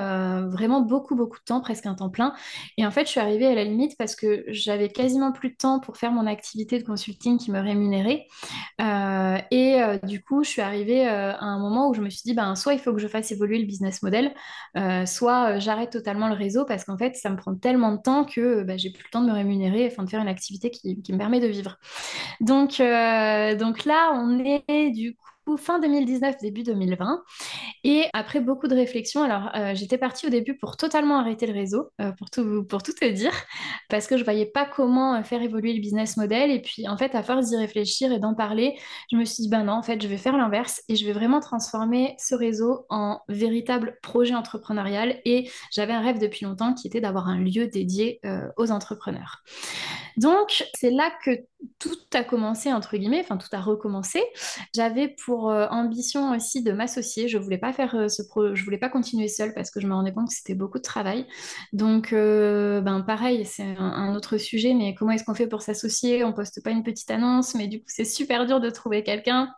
vraiment 0.48 0.82
beaucoup 0.82 1.16
beaucoup 1.16 1.38
de 1.38 1.44
temps, 1.44 1.62
presque 1.62 1.86
un 1.86 1.96
temps 1.96 2.10
plein. 2.10 2.34
Et 2.78 2.86
en 2.86 2.92
fait, 2.92 3.06
je 3.06 3.12
suis 3.12 3.20
arrivée 3.20 3.48
à 3.48 3.56
la 3.56 3.64
limite 3.64 3.98
parce 3.98 4.16
que 4.16 4.44
j'avais 4.48 4.90
quasiment 4.90 5.32
plus 5.32 5.50
de 5.50 5.56
temps 5.56 5.80
pour 5.80 5.98
faire 5.98 6.12
mon 6.12 6.26
activité 6.26 6.80
de 6.80 6.84
consulting 6.84 7.38
qui 7.38 7.52
me 7.52 7.60
rémunérait. 7.60 8.28
Et 9.52 9.80
du 10.04 10.24
coup, 10.24 10.44
je 10.44 10.50
suis 10.50 10.62
arrivée 10.62 11.06
à 11.40 11.46
un 11.46 11.60
moment 11.60 11.90
où 11.90 11.94
je 11.94 12.02
me 12.02 12.10
suis 12.10 12.22
dit, 12.24 12.34
ben, 12.34 12.56
soit 12.56 12.74
il 12.74 12.80
faut 12.80 12.94
que 12.94 13.00
je 13.00 13.08
fasse 13.08 13.32
évoluer 13.32 13.60
le 13.60 13.66
business 13.66 14.02
model, 14.02 14.34
euh, 14.78 15.06
soit 15.06 15.56
euh, 15.56 15.60
j'arrête 15.60 15.92
totalement 15.92 16.28
le 16.28 16.36
réseau 16.36 16.66
parce 16.66 16.84
qu'en 16.84 16.98
fait, 16.98 17.16
ça 17.16 17.30
me 17.30 17.36
prend 17.38 17.56
tellement 17.56 17.92
de 17.94 18.02
temps 18.02 18.26
que 18.26 18.64
ben, 18.64 18.78
j'ai 18.78 18.92
plus 18.92 19.04
le 19.04 19.10
temps 19.10 19.22
de 19.22 19.28
me 19.28 19.34
rémunérer, 19.34 19.88
enfin 19.92 20.04
de 20.04 20.10
faire 20.10 20.22
une 20.22 20.28
activité 20.28 20.72
qui, 20.72 21.02
me 21.10 21.18
permet 21.18 21.40
de 21.40 21.48
vivre. 21.48 21.78
Donc, 22.42 22.80
euh, 22.80 23.56
donc 23.56 23.86
là, 23.86 24.12
on 24.14 24.40
est 24.40 24.92
du 24.92 25.16
coup 25.16 25.25
fin 25.58 25.80
2019, 25.80 26.38
début 26.42 26.64
2020. 26.64 27.24
Et 27.84 28.06
après 28.14 28.42
beaucoup 28.42 28.68
de 28.68 28.76
réflexions, 28.76 29.24
alors 29.24 29.52
euh, 29.56 29.74
j'étais 29.76 29.98
partie 29.98 30.28
au 30.28 30.30
début 30.30 30.58
pour 30.58 30.76
totalement 30.76 31.20
arrêter 31.20 31.46
le 31.46 31.54
réseau, 31.54 31.90
euh, 32.02 32.12
pour 32.14 32.30
tout, 32.30 32.64
pour 32.64 32.84
tout 32.84 32.94
te 32.94 33.06
dire, 33.06 33.34
parce 33.90 34.08
que 34.08 34.18
je 34.18 34.24
voyais 34.24 34.48
pas 34.48 34.66
comment 34.66 35.16
euh, 35.16 35.24
faire 35.24 35.42
évoluer 35.42 35.74
le 35.74 35.80
business 35.80 36.18
model. 36.18 36.52
Et 36.52 36.62
puis 36.62 36.88
en 36.88 36.98
fait, 36.98 37.16
à 37.16 37.24
force 37.24 37.50
d'y 37.50 37.58
réfléchir 37.58 38.12
et 38.12 38.20
d'en 38.20 38.34
parler, 38.34 38.76
je 39.12 39.18
me 39.18 39.26
suis 39.26 39.44
dit, 39.44 39.50
ben 39.50 39.64
non, 39.64 39.74
en 39.74 39.84
fait, 39.84 40.02
je 40.02 40.08
vais 40.08 40.18
faire 40.18 40.38
l'inverse 40.38 40.82
et 40.90 40.96
je 40.96 41.06
vais 41.06 41.14
vraiment 41.14 41.40
transformer 41.40 42.16
ce 42.18 42.36
réseau 42.36 42.86
en 42.90 43.20
véritable 43.30 43.98
projet 44.02 44.36
entrepreneurial. 44.36 45.20
Et 45.26 45.50
j'avais 45.72 45.94
un 45.94 46.02
rêve 46.02 46.20
depuis 46.20 46.46
longtemps 46.46 46.74
qui 46.74 46.88
était 46.88 47.02
d'avoir 47.02 47.28
un 47.28 47.40
lieu 47.40 47.68
dédié 47.68 48.20
aux 48.58 48.72
entrepreneurs. 48.72 49.44
Donc, 50.18 50.64
c'est 50.78 50.92
là 50.92 51.12
que 51.24 51.32
tout 51.80 51.96
a 52.14 52.24
commencé, 52.24 52.72
entre 52.72 52.98
guillemets, 52.98 53.22
enfin, 53.22 53.38
tout 53.38 53.48
a 53.52 53.60
recommencé. 53.60 54.22
J'avais 54.74 55.10
pour 55.10 55.50
euh, 55.50 55.68
ambition 55.70 56.32
aussi 56.32 56.64
de 56.64 56.72
m'associer. 56.72 57.28
Je 57.28 57.38
voulais 57.38 57.58
pas 57.58 57.74
faire 57.74 57.96
euh, 57.96 58.08
ce 58.08 58.22
pro... 58.22 58.56
je 58.56 58.64
voulais 58.64 58.78
pas 58.78 58.90
continuer 58.90 59.28
seule 59.28 59.54
parce 59.54 59.72
que 59.72 59.80
je 59.80 59.88
me 59.88 59.94
rendais 59.94 60.14
compte 60.14 60.30
que 60.30 60.34
c'était 60.34 60.56
beaucoup 60.56 60.78
de 60.78 60.84
travail. 60.84 61.26
Donc, 61.74 62.14
euh, 62.14 62.82
ben, 62.82 63.02
pareil, 63.02 63.46
c'est 63.46 63.64
un, 63.64 63.78
un, 63.78 64.16
autre 64.16 64.38
sujet, 64.38 64.74
mais 64.74 64.96
comment 64.96 65.12
est-ce 65.12 65.24
qu'on 65.24 65.36
fait 65.36 65.48
pour 65.48 65.62
s'associer? 65.62 66.24
On 66.24 66.34
poste 66.34 66.64
pas 66.64 66.72
une 66.72 66.84
petite 66.84 67.12
annonce, 67.12 67.56
mais 67.56 67.68
du 67.68 67.80
coup, 67.80 67.88
c'est 67.88 68.06
super 68.06 68.46
dur 68.46 68.60
de 68.60 68.70
trouver 68.70 69.04
quelqu'un. 69.04 69.54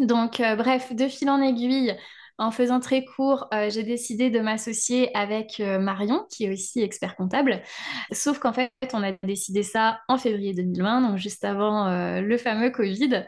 Donc, 0.00 0.42
bref, 0.58 0.92
de 0.92 1.06
fil 1.06 1.30
en 1.30 1.40
aiguille, 1.40 1.96
en 2.38 2.50
faisant 2.50 2.80
très 2.80 3.04
court, 3.04 3.48
euh, 3.54 3.70
j'ai 3.70 3.84
décidé 3.84 4.28
de 4.28 4.40
m'associer 4.40 5.16
avec 5.16 5.60
euh, 5.60 5.78
Marion, 5.78 6.26
qui 6.30 6.44
est 6.44 6.52
aussi 6.52 6.80
expert 6.80 7.14
comptable. 7.14 7.62
Sauf 8.10 8.40
qu'en 8.40 8.52
fait, 8.52 8.72
on 8.92 9.04
a 9.04 9.12
décidé 9.22 9.62
ça 9.62 10.00
en 10.08 10.18
février 10.18 10.52
2020, 10.52 11.02
donc 11.02 11.16
juste 11.16 11.44
avant 11.44 11.86
euh, 11.86 12.20
le 12.20 12.36
fameux 12.36 12.70
Covid. 12.70 13.24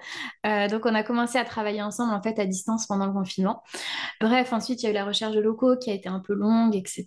donc, 0.70 0.86
on 0.86 0.94
a 0.94 1.02
commencé 1.02 1.38
à 1.38 1.44
travailler 1.44 1.82
ensemble 1.82 2.14
en 2.14 2.22
fait 2.22 2.38
à 2.38 2.46
distance 2.46 2.86
pendant 2.86 3.06
le 3.06 3.12
confinement. 3.12 3.62
Bref, 4.20 4.52
ensuite, 4.52 4.82
il 4.82 4.86
y 4.86 4.88
a 4.88 4.90
eu 4.90 4.94
la 4.94 5.04
recherche 5.04 5.34
de 5.34 5.40
locaux 5.40 5.76
qui 5.76 5.90
a 5.90 5.94
été 5.94 6.08
un 6.08 6.20
peu 6.20 6.34
longue, 6.34 6.74
etc. 6.74 7.04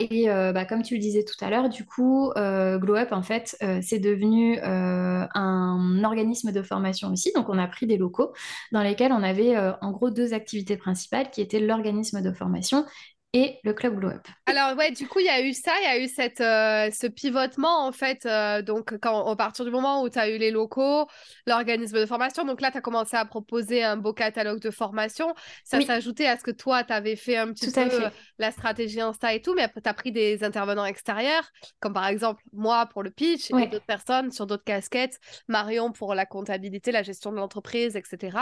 Et 0.00 0.26
bah, 0.26 0.64
comme 0.64 0.82
tu 0.82 0.94
le 0.94 1.00
disais 1.00 1.24
tout 1.24 1.42
à 1.44 1.50
l'heure, 1.50 1.68
du 1.68 1.84
coup, 1.84 2.32
Glow 2.34 2.96
Up, 2.96 3.12
en 3.12 3.22
fait, 3.22 3.56
c'est 3.82 3.98
devenu 3.98 4.58
un 4.62 6.04
organisme 6.04 6.52
de 6.52 6.62
formation 6.62 7.10
aussi. 7.10 7.32
Donc, 7.34 7.48
on 7.48 7.58
a 7.58 7.66
pris 7.66 7.86
des 7.86 7.96
locaux 7.96 8.32
dans 8.72 8.82
lesquels 8.82 9.12
on 9.12 9.22
avait 9.22 9.56
en 9.80 9.90
gros 9.90 10.10
deux 10.10 10.34
activités 10.34 10.76
principales 10.76 11.21
qui 11.30 11.40
était 11.40 11.60
l'organisme 11.60 12.20
de 12.22 12.32
formation 12.32 12.84
et 13.34 13.58
le 13.64 13.72
club 13.72 13.98
Glow 13.98 14.10
Up. 14.10 14.28
Alors 14.44 14.76
ouais, 14.76 14.90
du 14.90 15.08
coup, 15.08 15.20
il 15.20 15.24
y 15.24 15.30
a 15.30 15.40
eu 15.40 15.54
ça, 15.54 15.72
il 15.80 15.84
y 15.84 15.86
a 15.86 16.04
eu 16.04 16.08
cette, 16.08 16.42
euh, 16.42 16.90
ce 16.90 17.06
pivotement 17.06 17.86
en 17.86 17.92
fait, 17.92 18.26
euh, 18.26 18.60
donc 18.60 18.98
quand, 19.00 19.26
à 19.26 19.36
partir 19.36 19.64
du 19.64 19.70
moment 19.70 20.02
où 20.02 20.10
tu 20.10 20.18
as 20.18 20.28
eu 20.28 20.36
les 20.36 20.50
locaux, 20.50 21.06
l'organisme 21.46 21.98
de 21.98 22.04
formation, 22.04 22.44
donc 22.44 22.60
là, 22.60 22.70
tu 22.70 22.76
as 22.76 22.82
commencé 22.82 23.16
à 23.16 23.24
proposer 23.24 23.82
un 23.82 23.96
beau 23.96 24.12
catalogue 24.12 24.60
de 24.60 24.70
formation, 24.70 25.34
ça 25.64 25.80
s'ajoutait 25.80 26.26
à 26.26 26.36
ce 26.36 26.44
que 26.44 26.50
toi, 26.50 26.84
tu 26.84 26.92
avais 26.92 27.16
fait 27.16 27.38
un 27.38 27.52
petit 27.52 27.70
peu 27.70 27.80
euh, 27.80 28.10
la 28.38 28.50
stratégie 28.50 29.00
Insta 29.00 29.32
et 29.32 29.40
tout, 29.40 29.54
mais 29.54 29.66
tu 29.66 29.80
as 29.88 29.94
pris 29.94 30.12
des 30.12 30.44
intervenants 30.44 30.84
extérieurs, 30.84 31.50
comme 31.80 31.94
par 31.94 32.06
exemple 32.06 32.42
moi 32.52 32.84
pour 32.86 33.02
le 33.02 33.10
pitch, 33.10 33.50
et 33.50 33.66
d'autres 33.66 33.86
personnes 33.86 34.30
sur 34.30 34.46
d'autres 34.46 34.64
casquettes, 34.64 35.18
Marion 35.48 35.90
pour 35.90 36.14
la 36.14 36.26
comptabilité, 36.26 36.92
la 36.92 37.02
gestion 37.02 37.32
de 37.32 37.36
l'entreprise, 37.36 37.96
etc. 37.96 38.36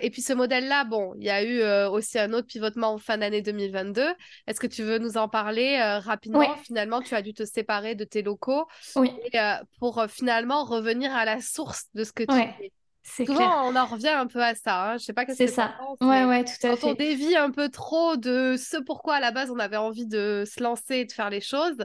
Et 0.00 0.10
puis 0.10 0.22
ce 0.22 0.32
modèle-là, 0.32 0.84
bon, 0.84 1.14
il 1.18 1.24
y 1.24 1.30
a 1.30 1.42
eu 1.42 1.62
aussi 1.88 2.20
un 2.20 2.32
autre 2.32 2.46
pivotement 2.46 2.92
en 2.92 2.98
fin 2.98 3.18
d'année 3.18 3.42
2022, 3.42 4.11
est-ce 4.46 4.60
que 4.60 4.66
tu 4.66 4.82
veux 4.82 4.98
nous 4.98 5.16
en 5.16 5.28
parler 5.28 5.78
euh, 5.80 5.98
rapidement? 5.98 6.54
Finalement, 6.64 7.00
tu 7.00 7.14
as 7.14 7.22
dû 7.22 7.34
te 7.34 7.44
séparer 7.44 7.94
de 7.94 8.04
tes 8.04 8.22
locaux 8.22 8.66
euh, 8.96 9.54
pour 9.78 9.98
euh, 9.98 10.08
finalement 10.08 10.64
revenir 10.64 11.14
à 11.14 11.24
la 11.24 11.40
source 11.40 11.84
de 11.94 12.04
ce 12.04 12.12
que 12.12 12.24
tu 12.24 12.34
fais. 12.34 12.72
C'est 13.04 13.26
Souvent, 13.26 13.66
on 13.68 13.74
en 13.74 13.84
revient 13.84 14.08
un 14.08 14.28
peu 14.28 14.40
à 14.40 14.54
ça. 14.54 14.92
Hein. 14.92 14.96
Je 14.96 15.04
sais 15.04 15.12
pas 15.12 15.24
que 15.24 15.34
c'est 15.34 15.48
ça. 15.48 15.74
ouais, 16.00 16.24
ouais, 16.24 16.44
tout 16.44 16.66
à 16.66 16.76
fait. 16.76 16.84
on 16.84 16.94
dévie 16.94 17.34
un 17.36 17.50
peu 17.50 17.68
trop 17.68 18.16
de 18.16 18.54
ce 18.56 18.76
pourquoi 18.76 19.16
à 19.16 19.20
la 19.20 19.32
base 19.32 19.50
on 19.50 19.58
avait 19.58 19.76
envie 19.76 20.06
de 20.06 20.44
se 20.46 20.62
lancer 20.62 20.98
et 20.98 21.04
de 21.04 21.12
faire 21.12 21.28
les 21.28 21.40
choses. 21.40 21.84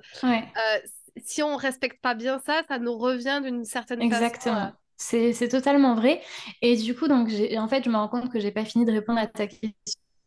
si 1.23 1.41
on 1.41 1.55
respecte 1.55 1.99
pas 2.01 2.13
bien 2.13 2.39
ça, 2.45 2.61
ça 2.67 2.77
nous 2.77 2.95
revient 2.97 3.41
d'une 3.43 3.65
certaine 3.65 3.99
façon. 3.99 4.23
Exactement. 4.23 4.71
C'est 4.97 5.49
totalement 5.49 5.95
vrai. 5.95 6.21
Et 6.61 6.75
du 6.75 6.95
coup, 6.95 7.07
donc, 7.07 7.29
en 7.57 7.67
fait, 7.67 7.83
je 7.83 7.89
me 7.89 7.95
rends 7.95 8.07
compte 8.07 8.31
que 8.31 8.39
j'ai 8.39 8.51
pas 8.51 8.65
fini 8.65 8.85
de 8.85 8.91
répondre 8.91 9.19
à 9.19 9.27
ta 9.27 9.47
question 9.47 9.73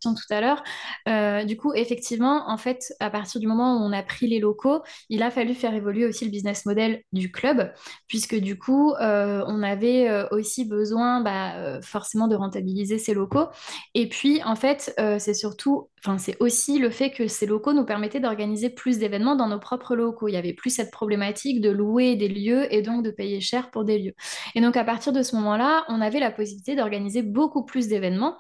tout 0.03 0.35
à 0.35 0.41
l'heure. 0.41 0.63
Euh, 1.09 1.45
du 1.45 1.57
coup, 1.57 1.73
effectivement, 1.75 2.49
en 2.49 2.57
fait, 2.57 2.93
à 3.01 3.11
partir 3.11 3.41
du 3.41 3.47
moment 3.47 3.77
où 3.77 3.81
on 3.81 3.93
a 3.93 4.03
pris 4.03 4.27
les 4.27 4.39
locaux, 4.39 4.83
il 5.09 5.23
a 5.23 5.31
fallu 5.31 5.55
faire 5.55 5.75
évoluer 5.75 6.07
aussi 6.07 6.25
le 6.25 6.31
business 6.31 6.67
model 6.67 7.03
du 7.13 7.31
club, 7.31 7.73
puisque 8.07 8.35
du 8.35 8.59
coup, 8.59 8.93
euh, 8.95 9.45
on 9.47 9.63
avait 9.63 10.09
euh, 10.09 10.27
aussi 10.31 10.65
besoin 10.65 11.21
bah, 11.21 11.81
forcément 11.83 12.29
de 12.29 12.37
rentabiliser 12.37 12.99
ces 12.99 13.15
locaux. 13.15 13.49
Et 13.95 14.09
puis, 14.09 14.43
en 14.45 14.57
fait, 14.57 14.95
c'est 15.19 15.35
surtout, 15.35 15.91
enfin, 16.05 16.19
c'est 16.19 16.37
aussi 16.41 16.79
le 16.79 16.91
fait 16.91 17.11
que 17.11 17.27
ces 17.27 17.47
locaux 17.47 17.73
nous 17.73 17.85
permettaient 17.85 18.21
d'organiser 18.21 18.71
plus 18.71 18.99
d'événements 18.99 19.37
dans 19.37 19.49
nos 19.49 19.59
propres 19.59 19.95
locaux. 19.95 20.29
Il 20.29 20.33
y 20.33 20.37
avait 20.37 20.53
plus 20.53 20.71
cette 20.71 20.91
problématique 20.91 21.61
de 21.61 21.71
louer 21.71 22.17
des 22.17 22.29
lieux 22.29 22.73
et 22.73 22.83
donc 22.83 23.05
de 23.05 23.11
payer 23.11 23.41
cher 23.41 23.71
pour 23.71 23.85
des 23.85 23.99
lieux. 23.99 24.15
Et 24.55 24.61
donc, 24.61 24.77
à 24.77 24.85
partir 24.85 25.13
de 25.13 25.23
ce 25.23 25.37
moment-là, 25.37 25.85
on 25.89 26.01
avait 26.01 26.21
la 26.21 26.31
possibilité 26.31 26.77
d'organiser 26.77 27.23
beaucoup 27.23 27.65
plus 27.65 27.89
d'événements. 27.89 28.37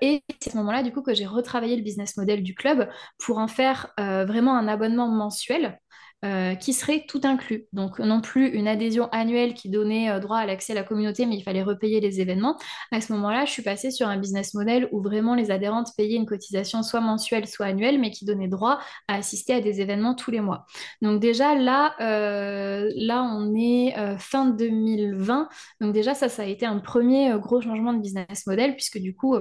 et 0.00 0.22
c'est 0.40 0.50
ce 0.50 0.56
moment-là, 0.56 0.82
du 0.82 0.92
coup, 0.92 1.02
que 1.02 1.14
j'ai 1.14 1.26
retravaillé 1.26 1.76
le 1.76 1.82
business 1.82 2.16
model 2.16 2.42
du 2.42 2.54
club 2.54 2.88
pour 3.18 3.38
en 3.38 3.48
faire 3.48 3.92
euh, 3.98 4.24
vraiment 4.24 4.56
un 4.56 4.68
abonnement 4.68 5.08
mensuel. 5.08 5.78
Euh, 6.24 6.54
qui 6.54 6.72
serait 6.72 7.04
tout 7.08 7.20
inclus. 7.24 7.66
Donc 7.72 7.98
non 7.98 8.20
plus 8.20 8.46
une 8.46 8.68
adhésion 8.68 9.08
annuelle 9.10 9.54
qui 9.54 9.68
donnait 9.68 10.08
euh, 10.08 10.20
droit 10.20 10.38
à 10.38 10.46
l'accès 10.46 10.72
à 10.72 10.76
la 10.76 10.84
communauté, 10.84 11.26
mais 11.26 11.34
il 11.34 11.42
fallait 11.42 11.64
repayer 11.64 11.98
les 11.98 12.20
événements. 12.20 12.56
À 12.92 13.00
ce 13.00 13.12
moment-là, 13.14 13.44
je 13.44 13.50
suis 13.50 13.62
passée 13.62 13.90
sur 13.90 14.06
un 14.06 14.18
business 14.18 14.54
model 14.54 14.88
où 14.92 15.02
vraiment 15.02 15.34
les 15.34 15.50
adhérentes 15.50 15.88
payaient 15.96 16.14
une 16.14 16.26
cotisation 16.26 16.84
soit 16.84 17.00
mensuelle, 17.00 17.48
soit 17.48 17.66
annuelle, 17.66 17.98
mais 17.98 18.12
qui 18.12 18.24
donnait 18.24 18.46
droit 18.46 18.78
à 19.08 19.16
assister 19.16 19.54
à 19.54 19.60
des 19.60 19.80
événements 19.80 20.14
tous 20.14 20.30
les 20.30 20.40
mois. 20.40 20.64
Donc 21.00 21.20
déjà 21.20 21.56
là, 21.56 21.96
là 21.98 23.22
on 23.24 23.52
est 23.56 23.92
fin 24.18 24.46
2020. 24.46 25.48
Donc 25.80 25.92
déjà 25.92 26.14
ça, 26.14 26.28
ça 26.28 26.42
a 26.42 26.46
été 26.46 26.66
un 26.66 26.78
premier 26.78 27.36
gros 27.40 27.60
changement 27.60 27.94
de 27.94 28.00
business 28.00 28.46
model 28.46 28.76
puisque 28.76 28.98
du 28.98 29.16
coup 29.16 29.36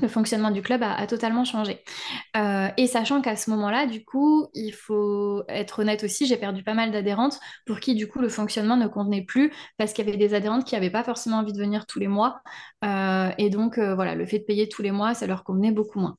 le 0.00 0.08
fonctionnement 0.08 0.50
du 0.50 0.62
club 0.62 0.82
a, 0.82 1.06
totalement 1.06 1.44
changé. 1.44 1.82
Euh, 2.36 2.68
et 2.76 2.86
sachant 2.86 3.20
qu'à 3.20 3.36
ce 3.36 3.50
moment-là, 3.50 3.86
du 3.86 4.04
coup, 4.04 4.46
il 4.54 4.72
faut 4.72 5.42
être 5.48 5.80
honnête 5.80 6.04
aussi, 6.04 6.26
j'ai 6.26 6.36
perdu 6.36 6.62
pas 6.62 6.74
mal 6.74 6.90
d'adhérentes 6.90 7.38
pour 7.66 7.80
qui, 7.80 7.94
du 7.94 8.08
coup, 8.08 8.20
le 8.20 8.28
fonctionnement 8.28 8.76
ne 8.76 8.86
convenait 8.88 9.24
plus 9.24 9.52
parce 9.76 9.92
qu'il 9.92 10.06
y 10.06 10.08
avait 10.08 10.18
des 10.18 10.34
adhérentes 10.34 10.64
qui 10.64 10.74
n'avaient 10.74 10.90
pas 10.90 11.04
forcément 11.04 11.38
envie 11.38 11.52
de 11.52 11.58
venir 11.58 11.86
tous 11.86 11.98
les 11.98 12.08
mois. 12.08 12.40
Euh, 12.84 13.30
et 13.38 13.50
donc, 13.50 13.78
euh, 13.78 13.94
voilà, 13.94 14.14
le 14.14 14.26
fait 14.26 14.38
de 14.40 14.44
payer 14.44 14.68
tous 14.68 14.82
les 14.82 14.92
mois, 14.92 15.14
ça 15.14 15.26
leur 15.26 15.44
convenait 15.44 15.72
beaucoup 15.72 16.00
moins. 16.00 16.16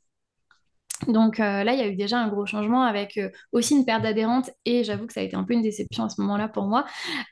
Donc 1.08 1.40
euh, 1.40 1.64
là, 1.64 1.74
il 1.74 1.80
y 1.80 1.82
a 1.82 1.88
eu 1.88 1.96
déjà 1.96 2.20
un 2.20 2.28
gros 2.28 2.46
changement 2.46 2.84
avec 2.84 3.18
euh, 3.18 3.30
aussi 3.54 3.76
une 3.76 3.86
perte 3.86 4.04
d'adhérentes 4.04 4.52
et 4.66 4.84
j'avoue 4.84 5.08
que 5.08 5.14
ça 5.14 5.22
a 5.22 5.24
été 5.24 5.36
un 5.36 5.44
peu 5.44 5.54
une 5.54 5.62
déception 5.62 6.04
à 6.04 6.10
ce 6.10 6.20
moment-là 6.22 6.50
pour 6.50 6.66
moi. 6.66 6.86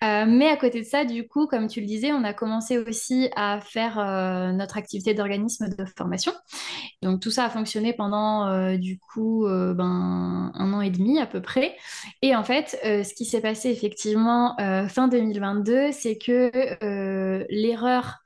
Euh, 0.04 0.26
mais 0.28 0.48
à 0.48 0.56
côté 0.56 0.80
de 0.80 0.86
ça, 0.86 1.04
du 1.04 1.28
coup, 1.28 1.48
comme 1.48 1.68
tu 1.68 1.82
le 1.82 1.86
disais, 1.86 2.14
on 2.14 2.24
a 2.24 2.34
commencé 2.34 2.78
aussi 2.78 3.30
à 3.36 3.60
faire 3.60 3.96
notre 4.54 4.78
activité 4.78 5.14
d'organisme 5.14 5.68
de 5.70 5.86
formation. 5.98 6.32
Donc 7.02 7.20
tout 7.20 7.32
ça 7.32 7.46
a 7.46 7.50
fonctionné 7.50 7.94
pendant 7.94 8.76
du 8.78 9.00
coup 9.00 9.46
ben, 9.48 10.52
un 10.54 10.74
an 10.74 10.82
et 10.82 10.90
demi 10.90 11.20
à 11.20 11.26
peu 11.26 11.42
près. 11.42 11.76
Et 12.22 12.36
en 12.36 12.44
fait, 12.44 12.80
ce 12.84 13.14
qui 13.14 13.26
s'est 13.26 13.42
passé 13.42 13.70
effectivement 13.70 14.56
fin 14.88 15.08
2022, 15.08 15.92
c'est 15.92 16.18
que 16.18 16.52
l'erreur 17.50 18.20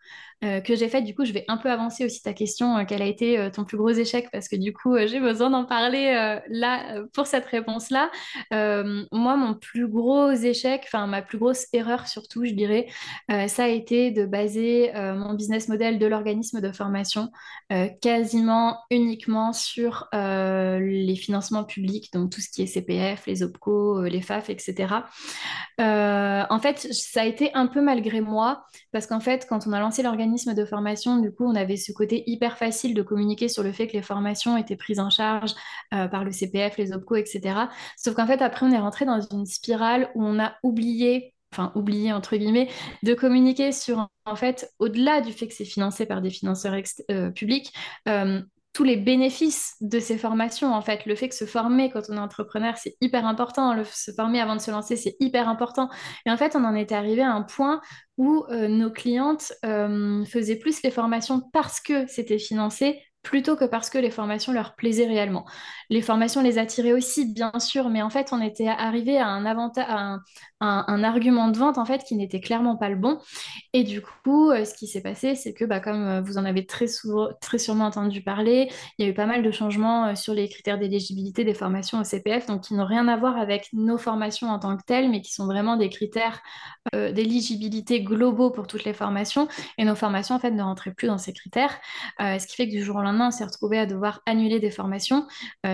euh, 0.43 0.59
que 0.59 0.75
j'ai 0.75 0.89
faite. 0.89 1.03
Du 1.03 1.13
coup, 1.13 1.23
je 1.23 1.33
vais 1.33 1.45
un 1.49 1.57
peu 1.57 1.69
avancer 1.69 2.03
aussi 2.03 2.23
ta 2.23 2.33
question, 2.33 2.75
euh, 2.75 2.83
quel 2.87 3.03
a 3.03 3.05
été 3.05 3.37
euh, 3.37 3.51
ton 3.51 3.63
plus 3.63 3.77
gros 3.77 3.91
échec 3.91 4.27
Parce 4.31 4.47
que 4.47 4.55
du 4.55 4.73
coup, 4.73 4.97
j'ai 5.05 5.19
besoin 5.19 5.51
d'en 5.51 5.65
parler 5.65 6.39
là 6.47 7.03
pour 7.13 7.27
cette 7.27 7.45
réponse-là. 7.45 8.09
moi, 8.51 9.35
mon 9.35 9.53
plus 9.53 9.87
gros 9.87 10.31
échec, 10.31 10.81
enfin 10.85 11.05
ma 11.05 11.21
plus 11.21 11.37
grosse 11.37 11.67
erreur 11.73 12.07
surtout, 12.07 12.45
je 12.45 12.53
dirais, 12.53 12.87
ça 13.29 13.65
a 13.65 13.67
été 13.67 14.11
de 14.11 14.25
baser 14.25 14.91
mon 14.93 15.33
business 15.33 15.67
model 15.67 15.99
de 15.99 16.05
l'organisme 16.05 16.61
de 16.61 16.71
formation 16.71 17.31
quasiment 18.01 18.79
uniquement 18.89 19.53
sur 19.53 20.07
les 20.13 21.15
financements 21.15 21.63
publics, 21.63 22.11
donc 22.13 22.31
tout 22.31 22.41
ce 22.41 22.49
qui 22.49 22.63
est 22.63 22.67
CPF, 22.67 23.25
les 23.27 23.43
OPCO, 23.43 24.03
les 24.03 24.21
FAF, 24.21 24.49
etc. 24.49 24.95
en 25.79 26.59
fait, 26.61 26.87
ça 26.91 27.21
a 27.21 27.25
été 27.25 27.51
un 27.53 27.67
peu 27.67 27.81
malgré 27.81 28.21
moi, 28.21 28.65
parce 28.91 29.07
qu'en 29.07 29.19
fait, 29.19 29.45
quand 29.47 29.67
on 29.67 29.73
a 29.73 29.79
lancé 29.79 30.03
l'organisme, 30.03 30.30
de 30.53 30.65
formation, 30.65 31.17
du 31.17 31.31
coup, 31.31 31.45
on 31.45 31.55
avait 31.55 31.77
ce 31.77 31.91
côté 31.91 32.23
hyper 32.27 32.57
facile 32.57 32.93
de 32.93 33.01
communiquer 33.01 33.47
sur 33.47 33.63
le 33.63 33.71
fait 33.71 33.87
que 33.87 33.93
les 33.93 34.01
formations 34.01 34.57
étaient 34.57 34.75
prises 34.75 34.99
en 34.99 35.09
charge 35.09 35.53
euh, 35.93 36.07
par 36.07 36.23
le 36.23 36.31
CPF, 36.31 36.77
les 36.77 36.93
OPCO, 36.93 37.15
etc. 37.15 37.55
Sauf 37.97 38.15
qu'en 38.15 38.27
fait, 38.27 38.41
après, 38.41 38.65
on 38.65 38.71
est 38.71 38.79
rentré 38.79 39.05
dans 39.05 39.21
une 39.21 39.45
spirale 39.45 40.09
où 40.15 40.23
on 40.23 40.39
a 40.39 40.55
oublié 40.63 41.33
enfin 41.53 41.71
oublié 41.75 42.13
entre 42.13 42.37
guillemets, 42.37 42.69
de 43.03 43.13
communiquer 43.13 43.73
sur 43.73 44.07
en 44.25 44.35
fait 44.37 44.71
au-delà 44.79 45.19
du 45.19 45.33
fait 45.33 45.47
que 45.47 45.53
c'est 45.53 45.65
financé 45.65 46.05
par 46.05 46.21
des 46.21 46.29
financeurs 46.29 46.75
euh, 47.09 47.29
publics, 47.29 47.73
euh, 48.07 48.41
tous 48.73 48.83
les 48.83 48.95
bénéfices 48.95 49.75
de 49.81 49.99
ces 49.99 50.17
formations. 50.17 50.73
En 50.73 50.81
fait, 50.81 51.05
le 51.05 51.15
fait 51.15 51.29
que 51.29 51.35
se 51.35 51.45
former 51.45 51.89
quand 51.91 52.03
on 52.09 52.15
est 52.15 52.19
entrepreneur, 52.19 52.77
c'est 52.77 52.95
hyper 53.01 53.25
important. 53.25 53.83
Se 53.83 54.11
former 54.11 54.39
avant 54.39 54.55
de 54.55 54.61
se 54.61 54.71
lancer, 54.71 54.95
c'est 54.95 55.15
hyper 55.19 55.49
important. 55.49 55.89
Et 56.25 56.31
en 56.31 56.37
fait, 56.37 56.55
on 56.55 56.63
en 56.63 56.75
était 56.75 56.95
arrivé 56.95 57.21
à 57.21 57.31
un 57.31 57.41
point 57.41 57.81
où 58.17 58.45
euh, 58.49 58.67
nos 58.67 58.91
clientes 58.91 59.53
euh, 59.65 60.23
faisaient 60.25 60.55
plus 60.55 60.81
les 60.83 60.91
formations 60.91 61.41
parce 61.51 61.81
que 61.81 62.07
c'était 62.07 62.39
financé 62.39 63.01
plutôt 63.23 63.55
que 63.55 63.65
parce 63.65 63.89
que 63.89 63.97
les 63.97 64.09
formations 64.09 64.51
leur 64.51 64.75
plaisaient 64.75 65.05
réellement. 65.05 65.45
Les 65.89 66.01
formations 66.01 66.41
les 66.41 66.57
attiraient 66.57 66.93
aussi, 66.93 67.31
bien 67.33 67.51
sûr, 67.59 67.89
mais 67.89 68.01
en 68.01 68.09
fait, 68.09 68.29
on 68.31 68.41
était 68.41 68.67
arrivé 68.67 69.19
à 69.19 69.27
un 69.27 69.45
avantage, 69.45 69.85
argument 70.61 71.47
de 71.47 71.57
vente 71.57 71.77
en 71.77 71.85
fait 71.85 72.03
qui 72.03 72.15
n'était 72.15 72.39
clairement 72.39 72.75
pas 72.75 72.89
le 72.89 72.95
bon. 72.95 73.19
Et 73.73 73.83
du 73.83 74.01
coup, 74.01 74.51
ce 74.51 74.73
qui 74.73 74.87
s'est 74.87 75.01
passé, 75.01 75.35
c'est 75.35 75.53
que 75.53 75.65
bah, 75.65 75.79
comme 75.79 76.19
vous 76.21 76.37
en 76.37 76.45
avez 76.45 76.65
très, 76.65 76.87
souvent, 76.87 77.29
très 77.41 77.57
sûrement 77.57 77.85
entendu 77.85 78.21
parler, 78.21 78.69
il 78.97 79.05
y 79.05 79.07
a 79.07 79.11
eu 79.11 79.13
pas 79.13 79.25
mal 79.25 79.43
de 79.43 79.51
changements 79.51 80.15
sur 80.15 80.33
les 80.33 80.47
critères 80.49 80.77
d'éligibilité 80.77 81.43
des 81.43 81.53
formations 81.53 81.99
au 81.99 82.03
CPF, 82.03 82.45
donc 82.45 82.61
qui 82.61 82.73
n'ont 82.73 82.85
rien 82.85 83.07
à 83.07 83.17
voir 83.17 83.37
avec 83.37 83.69
nos 83.73 83.97
formations 83.97 84.49
en 84.49 84.59
tant 84.59 84.77
que 84.77 84.83
telles, 84.83 85.09
mais 85.09 85.21
qui 85.21 85.33
sont 85.33 85.45
vraiment 85.45 85.77
des 85.77 85.89
critères 85.89 86.41
d'éligibilité 86.93 88.01
globaux 88.01 88.51
pour 88.51 88.67
toutes 88.67 88.83
les 88.83 88.93
formations. 88.93 89.47
Et 89.77 89.85
nos 89.85 89.95
formations, 89.95 90.35
en 90.35 90.39
fait, 90.39 90.51
ne 90.51 90.63
rentraient 90.63 90.93
plus 90.93 91.07
dans 91.07 91.17
ces 91.17 91.33
critères. 91.33 91.79
ce 92.19 92.45
qui 92.45 92.55
fait 92.55 92.67
que 92.67 92.71
du 92.71 92.83
jour 92.83 92.97
au 92.97 93.01
lendemain, 93.01 93.27
on 93.27 93.31
s'est 93.31 93.45
retrouvé 93.45 93.79
à 93.79 93.85
devoir 93.85 94.21
annuler 94.25 94.59
des 94.59 94.71
formations 94.71 95.25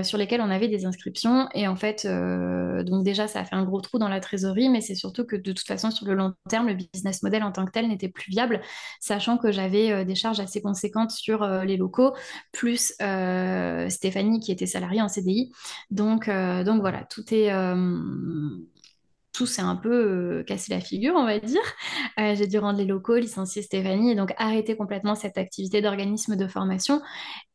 sur 0.04 0.18
lesquelles 0.18 0.42
on 0.42 0.50
avait 0.50 0.68
des 0.68 0.86
inscriptions. 0.86 1.48
Et 1.54 1.68
en 1.68 1.76
fait, 1.76 2.06
donc 2.06 3.04
déjà, 3.04 3.28
ça 3.28 3.40
a 3.42 3.46
fait 3.46 3.56
un 3.56 3.64
gros 3.64 3.82
trou 3.82 3.98
dans 3.98 4.10
la 4.10 4.20
trésorerie, 4.20 4.70
c'est 4.82 4.96
surtout 4.96 5.26
que 5.26 5.36
de 5.36 5.52
toute 5.52 5.68
façon, 5.68 5.92
sur 5.92 6.06
le 6.06 6.14
long 6.14 6.34
terme, 6.50 6.68
le 6.68 6.76
business 6.76 7.24
model 7.24 7.44
en 7.44 7.52
tant 7.52 7.66
que 7.66 7.72
tel 7.72 7.88
n'était 7.88 8.10
plus 8.10 8.32
viable, 8.32 8.62
sachant 9.00 9.38
que 9.38 9.52
j'avais 9.52 9.92
euh, 9.92 10.04
des 10.04 10.16
charges 10.16 10.40
assez 10.40 10.62
conséquentes 10.62 11.12
sur 11.12 11.44
euh, 11.44 11.64
les 11.64 11.78
locaux, 11.78 12.14
plus 12.52 12.94
euh, 13.02 13.90
Stéphanie 13.90 14.40
qui 14.40 14.52
était 14.52 14.66
salariée 14.66 15.02
en 15.02 15.08
CDI. 15.08 15.52
Donc, 15.92 16.30
donc 16.30 16.82
voilà, 16.82 17.04
tout 17.06 17.24
est 17.34 17.52
tout 19.38 19.46
s'est 19.46 19.62
un 19.62 19.76
peu 19.76 20.44
cassé 20.48 20.74
la 20.74 20.80
figure, 20.80 21.14
on 21.16 21.26
va 21.26 21.40
dire. 21.40 21.62
j'ai 22.18 22.48
dû 22.48 22.58
rendre 22.58 22.80
les 22.80 22.86
locaux, 22.86 23.16
licencier 23.16 23.62
Stéphanie 23.62 24.12
et 24.12 24.16
donc 24.16 24.34
arrêter 24.38 24.76
complètement 24.76 25.16
cette 25.16 25.38
activité 25.38 25.82
d'organisme 25.82 26.36
de 26.36 26.48
formation. 26.48 27.02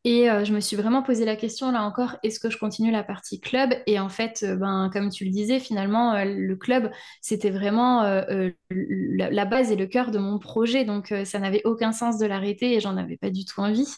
Et 0.04 0.28
euh, 0.28 0.44
je 0.44 0.52
me 0.52 0.58
suis 0.58 0.76
vraiment 0.76 1.02
posé 1.04 1.24
la 1.24 1.36
question, 1.36 1.70
là 1.70 1.84
encore, 1.84 2.16
est-ce 2.24 2.40
que 2.40 2.50
je 2.50 2.58
continue 2.58 2.90
la 2.90 3.04
partie 3.04 3.40
club? 3.40 3.72
Et 3.86 4.00
en 4.00 4.08
fait, 4.08 4.42
euh, 4.42 4.56
ben, 4.56 4.90
comme 4.92 5.10
tu 5.10 5.24
le 5.24 5.30
disais, 5.30 5.60
finalement, 5.60 6.14
euh, 6.14 6.24
le 6.24 6.56
club, 6.56 6.90
c'était 7.20 7.50
vraiment 7.50 8.02
la, 8.02 9.44
base 9.44 9.70
et 9.70 9.76
le 9.76 9.86
cœur 9.86 10.10
de 10.10 10.18
mon 10.18 10.38
projet. 10.40 10.84
Donc, 10.84 11.14
ça 11.24 11.38
n'avait 11.38 11.62
aucun 11.64 11.92
sens 11.92 12.18
de 12.18 12.26
l'arrêter 12.26 12.74
et 12.74 12.80
j'en 12.80 12.96
avais 12.96 13.16
pas 13.16 13.30
du 13.30 13.44
tout 13.44 13.60
envie. 13.60 13.94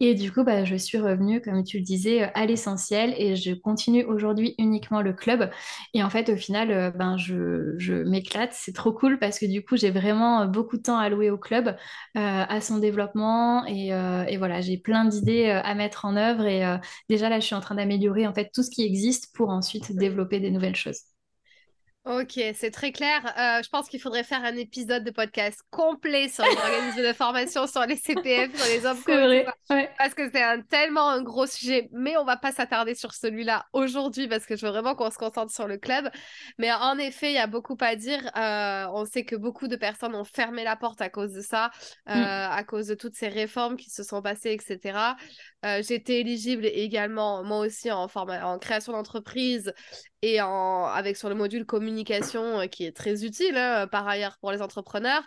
Et 0.00 0.14
du 0.14 0.30
coup, 0.30 0.44
bah, 0.44 0.64
je 0.64 0.76
suis 0.76 0.98
revenue, 0.98 1.40
comme 1.40 1.64
tu 1.64 1.78
le 1.78 1.84
disais, 1.84 2.30
à 2.34 2.46
l'essentiel 2.46 3.14
et 3.16 3.34
je 3.34 3.52
continue 3.54 4.04
aujourd'hui 4.04 4.54
uniquement 4.58 5.02
le 5.02 5.12
club. 5.12 5.50
Et 5.94 6.02
en 6.04 6.10
fait, 6.10 6.28
au 6.28 6.36
final, 6.36 6.92
ben, 6.96 7.16
je, 7.16 7.27
je 7.78 7.92
m'éclate. 8.04 8.52
C'est 8.54 8.72
trop 8.74 8.92
cool 8.92 9.18
parce 9.18 9.38
que 9.38 9.46
du 9.46 9.64
coup, 9.64 9.76
j'ai 9.76 9.90
vraiment 9.90 10.46
beaucoup 10.46 10.76
de 10.76 10.82
temps 10.82 10.98
alloué 10.98 11.30
au 11.30 11.38
club, 11.38 11.76
à 12.14 12.60
son 12.60 12.78
développement. 12.78 13.64
Et, 13.66 13.88
et 13.88 14.36
voilà, 14.36 14.60
j'ai 14.60 14.78
plein 14.78 15.04
d'idées 15.04 15.48
euh, 15.48 15.60
à 15.62 15.74
mettre 15.74 16.04
en 16.04 16.16
œuvre. 16.16 16.46
Et 16.46 16.64
euh, 16.64 16.76
déjà, 17.08 17.28
là, 17.28 17.40
je 17.40 17.46
suis 17.46 17.54
en 17.54 17.60
train 17.60 17.74
d'améliorer 17.74 18.26
en 18.26 18.34
fait 18.34 18.50
tout 18.52 18.62
ce 18.62 18.70
qui 18.70 18.82
existe 18.84 19.34
pour 19.34 19.50
ensuite 19.50 19.92
développer 19.96 20.40
des 20.40 20.50
nouvelles 20.50 20.76
choses. 20.76 21.00
Ok, 22.08 22.40
c'est 22.54 22.70
très 22.70 22.90
clair. 22.90 23.20
Euh, 23.38 23.62
je 23.62 23.68
pense 23.68 23.86
qu'il 23.86 24.00
faudrait 24.00 24.24
faire 24.24 24.42
un 24.42 24.56
épisode 24.56 25.04
de 25.04 25.10
podcast 25.10 25.60
complet 25.68 26.30
sur 26.30 26.42
les 26.42 26.56
organismes 26.56 27.06
de 27.06 27.12
formation, 27.12 27.66
sur 27.66 27.82
les 27.82 27.96
CPF, 27.96 28.56
sur 28.56 28.66
les 28.66 28.86
hommes 28.86 28.96
vrai, 29.68 29.92
parce 29.98 30.14
que 30.14 30.30
c'est 30.32 30.42
un, 30.42 30.62
tellement 30.62 31.10
un 31.10 31.22
gros 31.22 31.46
sujet. 31.46 31.90
Mais 31.92 32.16
on 32.16 32.24
va 32.24 32.38
pas 32.38 32.50
s'attarder 32.50 32.94
sur 32.94 33.12
celui-là 33.12 33.66
aujourd'hui 33.74 34.26
parce 34.26 34.46
que 34.46 34.56
je 34.56 34.64
veux 34.64 34.72
vraiment 34.72 34.94
qu'on 34.94 35.10
se 35.10 35.18
concentre 35.18 35.52
sur 35.52 35.66
le 35.66 35.76
club. 35.76 36.08
Mais 36.56 36.72
en 36.72 36.96
effet, 36.96 37.28
il 37.30 37.34
y 37.34 37.38
a 37.38 37.46
beaucoup 37.46 37.76
à 37.80 37.94
dire. 37.94 38.24
Euh, 38.38 38.86
on 38.94 39.04
sait 39.04 39.26
que 39.26 39.36
beaucoup 39.36 39.68
de 39.68 39.76
personnes 39.76 40.14
ont 40.14 40.24
fermé 40.24 40.64
la 40.64 40.76
porte 40.76 41.02
à 41.02 41.10
cause 41.10 41.34
de 41.34 41.42
ça, 41.42 41.70
euh, 42.08 42.14
mm. 42.14 42.52
à 42.52 42.64
cause 42.64 42.86
de 42.86 42.94
toutes 42.94 43.16
ces 43.16 43.28
réformes 43.28 43.76
qui 43.76 43.90
se 43.90 44.02
sont 44.02 44.22
passées, 44.22 44.52
etc. 44.52 44.98
J'étais 45.82 46.20
éligible 46.20 46.64
également, 46.64 47.44
moi 47.44 47.58
aussi, 47.58 47.90
en, 47.90 48.06
en 48.06 48.58
création 48.58 48.92
d'entreprise 48.92 49.74
et 50.22 50.40
en, 50.40 50.84
avec 50.86 51.16
sur 51.16 51.28
le 51.28 51.34
module 51.34 51.64
communication 51.64 52.60
euh, 52.60 52.66
qui 52.66 52.84
est 52.84 52.96
très 52.96 53.24
utile 53.24 53.56
hein, 53.56 53.86
par 53.86 54.06
ailleurs 54.08 54.36
pour 54.38 54.50
les 54.52 54.62
entrepreneurs. 54.62 55.22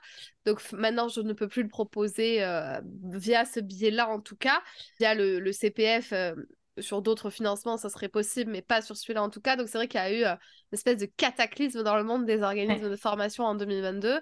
Donc 0.45 0.61
maintenant, 0.73 1.07
je 1.07 1.21
ne 1.21 1.33
peux 1.33 1.47
plus 1.47 1.63
le 1.63 1.69
proposer 1.69 2.43
euh, 2.43 2.79
via 3.13 3.45
ce 3.45 3.59
biais-là 3.59 4.09
en 4.09 4.19
tout 4.19 4.35
cas, 4.35 4.61
via 4.99 5.13
le, 5.15 5.39
le 5.39 5.51
CPF. 5.51 6.13
Euh, 6.13 6.35
sur 6.79 7.01
d'autres 7.01 7.29
financements, 7.29 7.75
ça 7.75 7.89
serait 7.89 8.07
possible, 8.07 8.49
mais 8.49 8.61
pas 8.61 8.81
sur 8.81 8.95
celui-là 8.95 9.21
en 9.21 9.29
tout 9.29 9.41
cas. 9.41 9.57
Donc 9.57 9.67
c'est 9.67 9.77
vrai 9.77 9.89
qu'il 9.89 9.99
y 9.99 10.03
a 10.03 10.13
eu 10.13 10.23
une 10.23 10.37
espèce 10.71 10.97
de 10.97 11.05
cataclysme 11.05 11.83
dans 11.83 11.97
le 11.97 12.03
monde 12.03 12.25
des 12.25 12.41
organismes 12.41 12.89
de 12.89 12.95
formation 12.95 13.43
en 13.43 13.55
2022. 13.55 14.21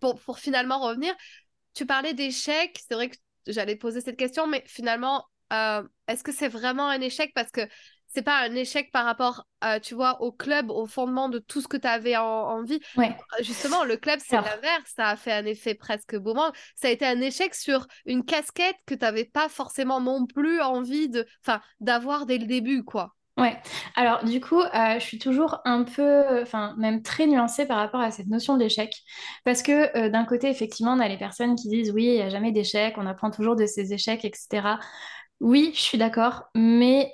Pour, 0.00 0.18
pour 0.18 0.38
finalement 0.38 0.80
revenir, 0.80 1.14
tu 1.74 1.84
parlais 1.84 2.14
d'échecs, 2.14 2.80
c'est 2.88 2.94
vrai 2.94 3.10
que 3.10 3.16
j'allais 3.46 3.76
poser 3.76 4.00
cette 4.00 4.16
question, 4.16 4.46
mais 4.46 4.64
finalement, 4.66 5.26
est-ce 6.08 6.24
que 6.24 6.32
c'est 6.32 6.48
vraiment 6.48 6.88
un 6.88 7.00
échec? 7.02 7.30
Parce 7.34 7.50
que 7.50 7.60
c'est 8.12 8.22
pas 8.22 8.40
un 8.40 8.54
échec 8.54 8.90
par 8.92 9.04
rapport, 9.04 9.46
tu 9.82 9.94
vois, 9.94 10.20
au 10.20 10.32
club, 10.32 10.70
au 10.70 10.86
fondement 10.86 11.28
de 11.28 11.38
tout 11.38 11.60
ce 11.60 11.68
que 11.68 11.76
tu 11.76 11.86
avais 11.86 12.16
en, 12.16 12.24
envie. 12.24 12.80
Ouais. 12.96 13.16
Justement, 13.40 13.84
le 13.84 13.96
club, 13.96 14.18
c'est 14.24 14.36
l'inverse. 14.36 14.92
Ça 14.96 15.08
a 15.08 15.16
fait 15.16 15.32
un 15.32 15.44
effet 15.44 15.74
presque 15.74 16.14
moment. 16.14 16.52
Ça 16.74 16.88
a 16.88 16.90
été 16.90 17.06
un 17.06 17.20
échec 17.20 17.54
sur 17.54 17.86
une 18.06 18.24
casquette 18.24 18.76
que 18.86 18.94
tu 18.94 19.00
n'avais 19.00 19.24
pas 19.24 19.48
forcément 19.48 20.00
non 20.00 20.26
plus 20.26 20.60
envie 20.60 21.08
de, 21.08 21.26
enfin, 21.44 21.60
d'avoir 21.80 22.26
dès 22.26 22.38
le 22.38 22.46
début, 22.46 22.84
quoi. 22.84 23.14
Ouais, 23.38 23.56
alors 23.96 24.24
du 24.24 24.42
coup, 24.42 24.60
euh, 24.60 24.94
je 24.94 25.04
suis 25.04 25.18
toujours 25.18 25.60
un 25.64 25.84
peu, 25.84 26.42
enfin 26.42 26.74
même 26.76 27.02
très 27.02 27.26
nuancée 27.26 27.64
par 27.64 27.78
rapport 27.78 28.00
à 28.00 28.10
cette 28.10 28.26
notion 28.26 28.58
d'échec, 28.58 28.94
parce 29.44 29.62
que 29.62 29.96
euh, 29.96 30.10
d'un 30.10 30.26
côté, 30.26 30.50
effectivement, 30.50 30.92
on 30.92 31.00
a 31.00 31.08
les 31.08 31.16
personnes 31.16 31.54
qui 31.54 31.68
disent 31.68 31.92
oui, 31.92 32.04
il 32.04 32.14
n'y 32.16 32.20
a 32.20 32.28
jamais 32.28 32.52
d'échec, 32.52 32.94
on 32.98 33.06
apprend 33.06 33.30
toujours 33.30 33.56
de 33.56 33.64
ses 33.64 33.94
échecs, 33.94 34.26
etc. 34.26 34.76
Oui, 35.40 35.72
je 35.74 35.80
suis 35.80 35.96
d'accord, 35.96 36.44
mais 36.54 37.10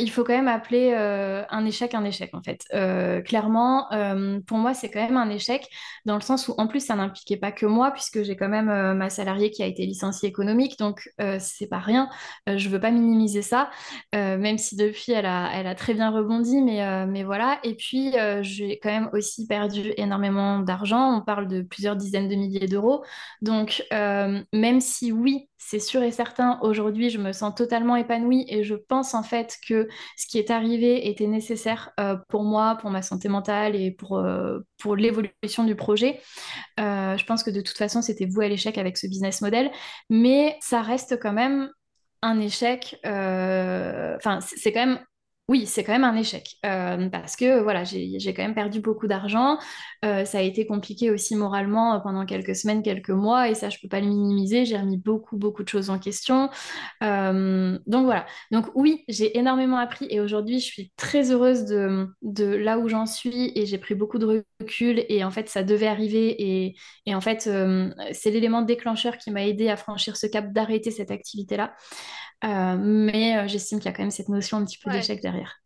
il 0.00 0.10
faut 0.10 0.24
quand 0.24 0.34
même 0.34 0.48
appeler 0.48 0.92
euh, 0.94 1.44
un 1.50 1.64
échec 1.64 1.94
un 1.94 2.04
échec 2.04 2.30
en 2.34 2.42
fait. 2.42 2.64
Euh, 2.74 3.20
clairement, 3.20 3.92
euh, 3.92 4.40
pour 4.46 4.58
moi, 4.58 4.74
c'est 4.74 4.90
quand 4.90 5.00
même 5.00 5.16
un 5.16 5.30
échec 5.30 5.68
dans 6.06 6.14
le 6.14 6.20
sens 6.20 6.48
où 6.48 6.54
en 6.58 6.66
plus 6.66 6.84
ça 6.84 6.96
n'impliquait 6.96 7.36
pas 7.36 7.52
que 7.52 7.66
moi 7.66 7.90
puisque 7.90 8.22
j'ai 8.22 8.36
quand 8.36 8.48
même 8.48 8.94
ma 8.96 9.10
salariée 9.10 9.50
qui 9.50 9.62
a 9.62 9.66
été 9.66 9.86
licenciée 9.86 10.28
économique, 10.28 10.78
donc 10.78 11.08
c'est 11.38 11.66
pas 11.66 11.78
rien. 11.78 12.08
je 12.46 12.68
veux 12.68 12.80
pas 12.80 12.90
minimiser 12.90 13.42
ça, 13.42 13.70
même 14.14 14.58
si 14.58 14.76
depuis 14.76 15.12
elle 15.12 15.26
a, 15.26 15.50
elle 15.54 15.66
a 15.66 15.74
très 15.74 15.94
bien 15.94 16.10
rebondi, 16.10 16.62
mais, 16.62 17.06
mais 17.06 17.22
voilà. 17.22 17.58
Et 17.64 17.74
puis 17.74 18.14
j'ai 18.42 18.78
quand 18.82 18.90
même 18.90 19.10
aussi 19.12 19.46
perdu 19.46 19.92
énormément 19.96 20.60
d'argent. 20.60 21.18
On 21.18 21.22
parle 21.22 21.48
de 21.48 21.62
plusieurs 21.62 21.96
dizaines 21.96 22.28
de 22.28 22.34
milliers 22.34 22.66
d'euros. 22.66 23.04
Donc 23.42 23.84
même 23.90 24.80
si 24.80 25.12
oui, 25.12 25.49
c'est 25.62 25.78
sûr 25.78 26.02
et 26.02 26.10
certain, 26.10 26.58
aujourd'hui, 26.62 27.10
je 27.10 27.18
me 27.18 27.32
sens 27.32 27.54
totalement 27.54 27.94
épanouie 27.94 28.46
et 28.48 28.64
je 28.64 28.74
pense 28.74 29.12
en 29.12 29.22
fait 29.22 29.58
que 29.68 29.88
ce 30.16 30.26
qui 30.26 30.38
est 30.38 30.50
arrivé 30.50 31.08
était 31.10 31.26
nécessaire 31.26 31.92
euh, 32.00 32.16
pour 32.28 32.44
moi, 32.44 32.78
pour 32.80 32.88
ma 32.88 33.02
santé 33.02 33.28
mentale 33.28 33.76
et 33.76 33.90
pour, 33.90 34.16
euh, 34.16 34.60
l'évolution 34.96 35.64
du 35.64 35.76
projet. 35.76 36.18
Euh, 36.80 37.14
je 37.18 37.26
pense 37.26 37.42
que 37.42 37.50
de 37.50 37.60
toute 37.60 37.76
façon, 37.76 38.00
c'était 38.00 38.24
voué 38.24 38.46
à 38.46 38.48
l'échec 38.48 38.78
avec 38.78 38.96
ce 38.96 39.06
business 39.06 39.42
model, 39.42 39.70
mais 40.08 40.56
ça 40.62 40.80
reste 40.80 41.20
quand 41.20 41.34
même 41.34 41.70
un 42.22 42.40
échec. 42.40 42.98
Enfin, 43.04 44.40
c'est 44.40 44.72
quand 44.72 44.86
même 44.86 45.00
oui, 45.50 45.66
c'est 45.66 45.82
quand 45.82 45.90
même 45.90 46.04
un 46.04 46.14
échec 46.14 46.58
euh, 46.64 47.08
parce 47.08 47.34
que 47.34 47.60
voilà, 47.60 47.82
j'ai 47.82 48.32
quand 48.34 48.42
même 48.42 48.54
perdu 48.54 48.78
beaucoup 48.78 49.08
d'argent. 49.08 49.58
Euh, 50.04 50.24
ça 50.24 50.38
a 50.38 50.42
été 50.42 50.64
compliqué 50.64 51.10
aussi 51.10 51.34
moralement 51.34 51.96
euh, 51.96 51.98
pendant 51.98 52.24
quelques 52.24 52.54
semaines, 52.54 52.84
quelques 52.84 53.10
mois, 53.10 53.48
et 53.48 53.56
ça, 53.56 53.68
je 53.68 53.78
peux 53.82 53.88
pas 53.88 53.98
le 53.98 54.06
minimiser. 54.06 54.64
J'ai 54.64 54.76
remis 54.78 54.96
beaucoup, 54.96 55.36
beaucoup 55.36 55.64
de 55.64 55.68
choses 55.68 55.90
en 55.90 55.98
question. 55.98 56.50
donc 57.00 58.04
voilà. 58.04 58.26
Donc 58.52 58.66
oui, 58.76 59.02
j'ai 59.08 59.36
énormément 59.36 59.78
appris 59.78 60.06
et 60.08 60.20
aujourd'hui, 60.20 60.60
je 60.60 60.66
suis 60.66 60.92
très 60.96 61.32
heureuse 61.32 61.64
de, 61.64 62.06
de 62.22 62.44
là 62.44 62.78
où 62.78 62.88
j'en 62.88 63.06
suis 63.06 63.50
et 63.56 63.66
j'ai 63.66 63.78
pris 63.78 63.96
beaucoup 63.96 64.18
de 64.20 64.44
recul. 64.60 65.04
Et 65.08 65.24
en 65.24 65.32
fait, 65.32 65.48
ça 65.48 65.64
devait 65.64 65.88
arriver 65.88 66.28
et, 66.40 66.76
et 67.06 67.14
en 67.16 67.20
fait, 67.20 67.50
c'est 68.12 68.30
l'élément 68.30 68.62
déclencheur 68.62 69.18
qui 69.18 69.32
m'a 69.32 69.44
aidé 69.44 69.68
à 69.68 69.76
franchir 69.76 70.16
ce 70.16 70.28
cap 70.28 70.52
d'arrêter 70.52 70.92
cette 70.92 71.10
activité-là. 71.10 71.74
Euh, 72.44 72.76
mais 72.78 73.36
euh, 73.36 73.48
j'estime 73.48 73.78
qu'il 73.78 73.86
y 73.86 73.88
a 73.88 73.92
quand 73.92 74.02
même 74.02 74.10
cette 74.10 74.28
notion 74.28 74.58
un 74.58 74.64
petit 74.64 74.78
peu 74.78 74.90
d'échec 74.90 75.20
derrière. 75.20 75.60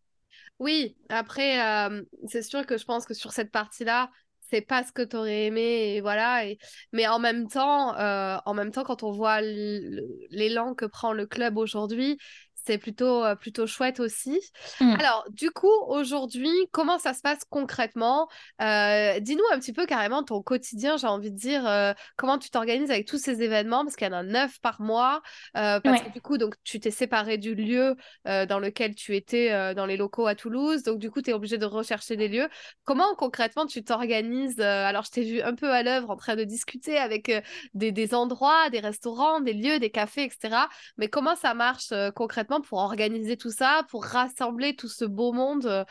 Oui, 0.59 0.97
après, 1.09 1.61
euh, 1.61 2.03
c'est 2.29 2.43
sûr 2.43 2.67
que 2.67 2.79
je 2.79 2.85
pense 2.85 3.07
que 3.07 3.15
sur 3.15 3.33
cette 3.33 3.51
partie-là, 3.51 4.11
c'est 4.51 4.61
pas 4.61 4.85
ce 4.85 4.93
que 4.93 5.03
tu 5.03 5.17
aurais 5.17 5.47
aimé, 5.47 5.95
et 5.95 6.01
voilà. 6.01 6.47
Et... 6.47 6.59
Mais 6.93 7.07
en 7.07 7.19
même 7.19 7.49
temps, 7.49 7.95
en 7.97 8.55
même 8.55 8.71
temps, 8.71 8.85
quand 8.85 9.03
on 9.03 9.11
voit 9.11 9.41
l'élan 9.41 10.75
que 10.75 10.85
prend 10.85 11.13
le 11.13 11.27
club 11.27 11.57
aujourd'hui, 11.57 12.19
c'est 12.66 12.79
plutôt, 12.79 13.24
euh, 13.24 13.35
plutôt 13.35 13.66
chouette 13.66 14.00
aussi. 14.00 14.40
Mm. 14.81 14.94
Alors, 14.98 15.24
du 15.31 15.50
coup, 15.50 15.72
aujourd'hui, 15.88 16.53
comment 16.72 16.98
ça 16.98 17.12
se 17.12 17.20
passe 17.20 17.40
concrètement? 17.50 18.29
Euh, 18.62 19.20
Dis-nous 19.20 19.44
un 19.53 19.59
petit 19.59 19.72
peu 19.72 19.87
carrément 19.87 20.22
ton 20.22 20.42
quotidien, 20.42 20.96
j'ai 20.96 21.07
envie 21.07 21.31
de 21.31 21.37
dire, 21.37 21.66
euh, 21.66 21.92
comment 22.16 22.38
tu 22.38 22.50
t'organises 22.50 22.90
avec 22.90 23.07
tous 23.07 23.18
ces 23.18 23.42
événements, 23.42 23.85
parce 23.85 23.96
qu'il 23.96 24.07
y 24.07 24.11
en 24.11 24.14
a 24.14 24.22
neuf 24.22 24.61
par 24.61 24.81
mois, 24.81 25.22
parce 25.53 26.03
que 26.03 26.12
du 26.12 26.20
coup, 26.20 26.38
donc, 26.38 26.55
tu 26.64 26.81
t'es 26.81 26.90
séparé 26.90 27.38
du 27.38 27.55
lieu 27.55 27.96
dans 28.24 28.59
lequel 28.59 28.94
tu 28.94 29.16
étais 29.16 29.74
dans 29.74 29.87
les 29.87 29.96
locaux 29.96 30.27
à 30.27 30.35
Toulouse, 30.35 30.83
donc 30.83 30.98
du 30.98 31.11
coup, 31.11 31.22
tu 31.22 31.31
es 31.31 31.33
obligé 31.33 31.59
de 31.59 31.66
rechercher 31.66 32.16
des 32.16 32.29
lieux. 32.29 32.48
Comment 32.85 33.14
concrètement 33.16 33.66
tu 33.66 33.83
t'organises 33.83 34.61
Alors, 34.61 35.05
je 35.05 35.11
t'ai 35.11 35.22
vu 35.22 35.40
un 35.42 35.55
peu 35.55 35.70
à 35.70 35.83
l'œuvre 35.83 36.11
en 36.11 36.16
train 36.16 36.37
de 36.37 36.44
discuter 36.44 36.98
avec 36.98 37.31
des, 37.74 37.92
des 37.92 38.14
endroits, 38.14 38.70
des 38.70 38.81
restaurants, 38.81 39.40
des 39.40 39.53
lieux, 39.53 39.79
des 39.79 39.90
cafés, 39.90 40.24
etc. 40.24 40.68
Mais 40.98 41.09
comment 41.09 41.37
ça 41.37 41.55
marche 41.55 41.92
concrètement? 42.14 42.54
Pour 42.61 42.79
organiser 42.79 43.37
tout 43.37 43.51
ça, 43.51 43.87
pour 43.90 44.05
rassembler 44.05 44.77
tout 44.77 44.88
ce 44.88 45.05
beau 45.05 45.33
monde. 45.33 45.85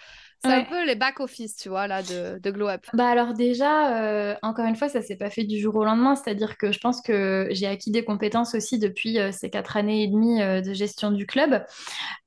C'est 0.45 0.51
un 0.51 0.63
peu 0.65 0.86
les 0.86 0.95
back-office, 0.95 1.56
tu 1.56 1.69
vois, 1.69 1.88
là, 1.88 2.03
de, 2.03 2.38
de 2.38 2.51
Glow 2.51 2.67
Up. 2.67 2.86
Bah 2.93 3.08
alors 3.08 3.34
déjà, 3.34 3.97
euh, 3.97 4.36
encore 4.41 4.65
une 4.65 4.75
fois, 4.75 4.89
ça 4.89 5.01
s'est 5.01 5.15
pas 5.15 5.29
fait 5.29 5.45
du 5.45 5.58
jour 5.58 5.75
au 5.75 5.86
lendemain. 5.86 6.15
C'est-à-dire 6.15 6.58
que 6.58 6.73
je 6.73 6.79
pense 6.79 7.01
que 7.01 7.47
j'ai 7.51 7.65
acquis 7.65 7.91
des 7.91 8.03
compétences 8.03 8.53
aussi 8.53 8.77
depuis 8.77 9.19
euh, 9.19 9.32
ces 9.32 9.49
quatre 9.49 9.77
années 9.77 10.03
et 10.03 10.08
demie 10.08 10.41
euh, 10.41 10.60
de 10.60 10.73
gestion 10.73 11.12
du 11.12 11.25
club. 11.25 11.63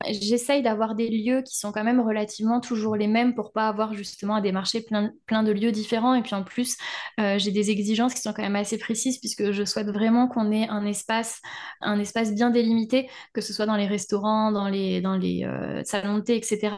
J'essaye 0.09 0.63
d'avoir 0.63 0.95
des 0.95 1.09
lieux 1.11 1.43
qui 1.43 1.59
sont 1.59 1.73
quand 1.73 1.85
même 1.85 2.01
relativement 2.01 2.61
toujours 2.61 2.97
les 2.97 3.07
mêmes 3.07 3.35
pour 3.35 3.53
pas 3.53 3.69
avoir 3.69 3.93
justement 3.93 4.37
à 4.37 4.41
démarcher 4.41 4.81
plein, 4.81 5.11
plein 5.27 5.43
de 5.43 5.53
lieux 5.53 5.73
différents. 5.73 6.15
Et 6.15 6.23
puis 6.23 6.35
en 6.35 6.43
plus, 6.43 6.77
j'ai 7.19 7.51
des 7.51 7.71
exigences 7.71 8.15
qui 8.15 8.21
sont 8.21 8.33
quand 8.33 8.43
même 8.43 8.57
assez 8.57 8.79
précises 8.79 9.19
puisque 9.19 9.51
je 9.53 9.65
souhaite 9.65 9.89
vraiment 9.89 10.29
qu'on 10.29 10.53
ait 10.53 10.69
un 10.69 10.85
espace, 10.87 11.41
un 11.81 11.99
espace 11.99 12.35
bien 12.35 12.51
délimité, 12.51 13.09
que 13.33 13.41
ce 13.41 13.53
soit 13.53 13.67
dans 13.67 13.77
les 13.77 13.87
restaurants, 13.87 14.53
dans 14.53 14.69
les, 14.69 15.01
dans 15.01 15.17
les 15.17 15.49
salons 15.85 16.19
de 16.19 16.23
thé, 16.23 16.37
etc. 16.37 16.73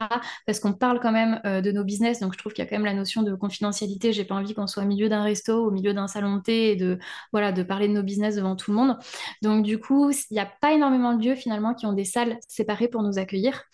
Parce 0.47 0.61
qu'on 0.61 0.73
parle 0.73 1.01
quand 1.01 1.13
même 1.13 1.28
de 1.45 1.73
nos 1.73 1.85
business. 1.85 2.21
Donc 2.21 2.33
je 2.33 2.39
trouve 2.39 2.53
qu'il 2.53 2.65
y 2.65 2.67
a 2.67 2.71
quand 2.71 2.77
même 2.77 2.85
la 2.85 2.95
notion 2.95 3.23
de 3.23 3.35
confidentialité. 3.35 4.13
J'ai 4.13 4.25
pas 4.25 4.35
envie 4.35 4.55
qu'on 4.55 4.67
soit 4.67 4.83
au 4.83 4.87
milieu 4.87 5.09
d'un 5.09 5.23
resto, 5.23 5.67
au 5.67 5.71
milieu 5.71 5.95
d'un 5.95 6.09
salon 6.09 6.37
de 6.37 6.43
thé 6.43 6.71
et 6.71 6.77
de, 6.77 6.99
voilà, 7.33 7.53
de 7.53 7.63
parler 7.63 7.89
de 7.89 7.93
nos 7.93 8.03
business 8.03 8.37
devant 8.37 8.57
tout 8.57 8.71
le 8.71 8.77
monde. 8.77 8.99
Donc, 9.43 9.65
du 9.65 9.79
coup, 9.79 10.11
il 10.11 10.35
n'y 10.35 10.41
a 10.41 10.49
pas 10.61 10.73
énormément 10.73 11.15
de 11.15 11.25
lieux 11.25 11.35
finalement 11.35 11.75
qui 11.75 11.87
ont 11.87 11.93
des 11.93 12.05
salles 12.05 12.39
séparées 12.49 12.89
pour 12.89 13.03
nous 13.03 13.19
accueillir. 13.19 13.65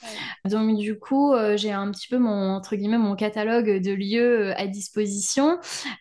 Donc, 0.45 0.77
du 0.77 0.99
coup, 0.99 1.33
euh, 1.33 1.57
j'ai 1.57 1.73
un 1.73 1.91
petit 1.91 2.09
peu 2.09 2.19
mon, 2.19 2.51
entre 2.55 2.77
guillemets, 2.77 2.99
mon 2.99 3.17
catalogue 3.17 3.81
de 3.83 3.93
lieux 3.93 4.49
euh, 4.49 4.55
à 4.57 4.67
disposition. 4.67 5.59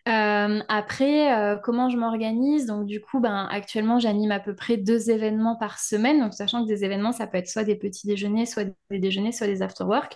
Euh, 0.08 0.60
après, 0.68 1.60
comment 1.64 1.90
je 1.90 1.98
m'organise? 1.98 2.66
Donc, 2.66 2.86
du 2.86 3.02
coup, 3.02 3.20
ben, 3.20 3.48
actuellement, 3.52 4.00
j'anime 4.00 4.32
à 4.32 4.40
peu 4.40 4.56
près 4.56 4.78
deux 4.78 5.10
événements 5.10 5.56
par 5.56 5.80
semaine. 5.80 6.20
Donc, 6.20 6.34
sachant 6.34 6.64
que 6.64 6.68
des 6.68 6.84
événements, 6.84 7.12
ça 7.12 7.28
peut 7.28 7.38
être 7.38 7.48
soit 7.48 7.64
des 7.64 7.76
petits 7.76 8.08
déjeuners, 8.08 8.46
soit 8.46 8.66
des 8.90 9.00
déjeuners, 9.00 9.32
soit 9.32 9.48
des 9.48 9.62
after-work. 9.62 10.16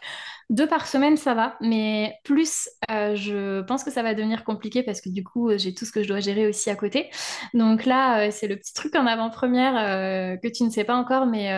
Deux 0.49 0.67
par 0.67 0.87
semaine, 0.87 1.17
ça 1.27 1.33
va, 1.33 1.57
mais 1.59 2.15
plus, 2.23 2.69
je 2.87 3.59
pense 3.63 3.83
que 3.83 3.91
ça 3.91 4.01
va 4.01 4.13
devenir 4.13 4.45
compliqué 4.45 4.81
parce 4.81 5.01
que 5.01 5.09
du 5.09 5.25
coup, 5.25 5.51
j'ai 5.57 5.73
tout 5.73 5.83
ce 5.83 5.91
que 5.91 6.01
je 6.01 6.07
dois 6.07 6.21
gérer 6.21 6.47
aussi 6.47 6.69
à 6.69 6.75
côté. 6.77 7.09
Donc 7.53 7.83
là, 7.83 8.31
c'est 8.31 8.47
le 8.47 8.55
petit 8.55 8.73
truc 8.73 8.95
en 8.95 9.05
avant-première 9.05 10.39
que 10.41 10.47
tu 10.47 10.63
ne 10.63 10.69
sais 10.69 10.85
pas 10.85 10.95
encore, 10.95 11.25
mais, 11.25 11.51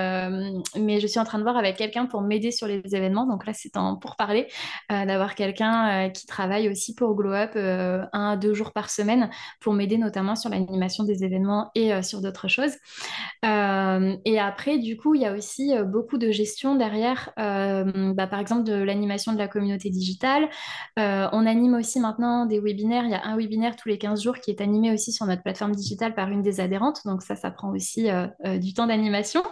mais 0.76 1.00
je 1.00 1.06
suis 1.06 1.20
en 1.20 1.24
train 1.24 1.38
de 1.38 1.44
voir 1.44 1.56
avec 1.56 1.76
quelqu'un 1.76 2.08
pour 2.08 2.22
m'aider 2.22 2.50
sur 2.50 2.66
les 2.66 2.82
événements. 2.96 3.28
Donc 3.28 3.46
là, 3.46 3.54
c'est 3.54 3.78
en 3.78 3.96
pour 3.96 4.16
parler 4.16 4.48
d'avoir 4.90 5.36
quelqu'un 5.36 6.10
qui 6.10 6.26
travaille 6.26 6.68
aussi 6.68 6.96
pour 6.96 7.14
Glow 7.14 7.34
Up 7.34 7.52
un 7.56 8.32
à 8.32 8.38
deux 8.38 8.56
jours 8.56 8.72
par 8.72 8.90
semaine 8.90 9.30
pour 9.60 9.74
m'aider 9.74 10.00
notamment 10.00 10.36
sur 10.36 10.50
l'animation 10.50 11.04
des 11.04 11.24
événements 11.24 11.70
et 11.76 12.02
sur 12.02 12.22
d'autres 12.22 12.48
choses. 12.48 12.74
et 13.44 14.40
après, 14.40 14.80
du 14.80 14.98
coup, 14.98 15.14
il 15.14 15.22
y 15.22 15.28
a 15.28 15.34
aussi 15.34 15.74
beaucoup 15.86 16.18
de 16.18 16.32
gestion 16.32 16.74
derrière, 16.74 17.30
bah, 17.38 18.26
par 18.26 18.40
exemple 18.40 18.64
de 18.64 18.74
l'animation 18.74 19.32
de 19.32 19.38
la 19.38 19.48
communauté 19.48 19.59
digitale. 19.90 20.50
on 20.98 21.46
anime 21.46 21.76
aussi 21.76 22.00
maintenant 22.00 22.46
des 22.46 22.60
webinaires. 22.60 23.06
Il 23.06 23.12
y 23.12 23.16
a 23.16 23.26
un 23.26 23.38
webinaire 23.38 23.76
tous 23.76 23.90
les 23.90 23.98
15 23.98 24.22
jours 24.22 24.40
qui 24.40 24.52
est 24.52 24.62
animé 24.62 24.92
aussi 24.92 25.12
sur 25.12 25.26
notre 25.26 25.44
plateforme 25.44 25.74
digitale 25.74 26.16
par 26.16 26.30
une 26.30 26.42
des 26.42 26.60
adhérentes. 26.60 27.02
Donc 27.06 27.22
ça, 27.22 27.36
ça 27.36 27.52
prend 27.52 27.72
aussi 27.72 28.10
euh, 28.10 28.28
euh, 28.46 28.58
du 28.58 28.74
temps 28.74 28.88
d'animation. 28.88 29.44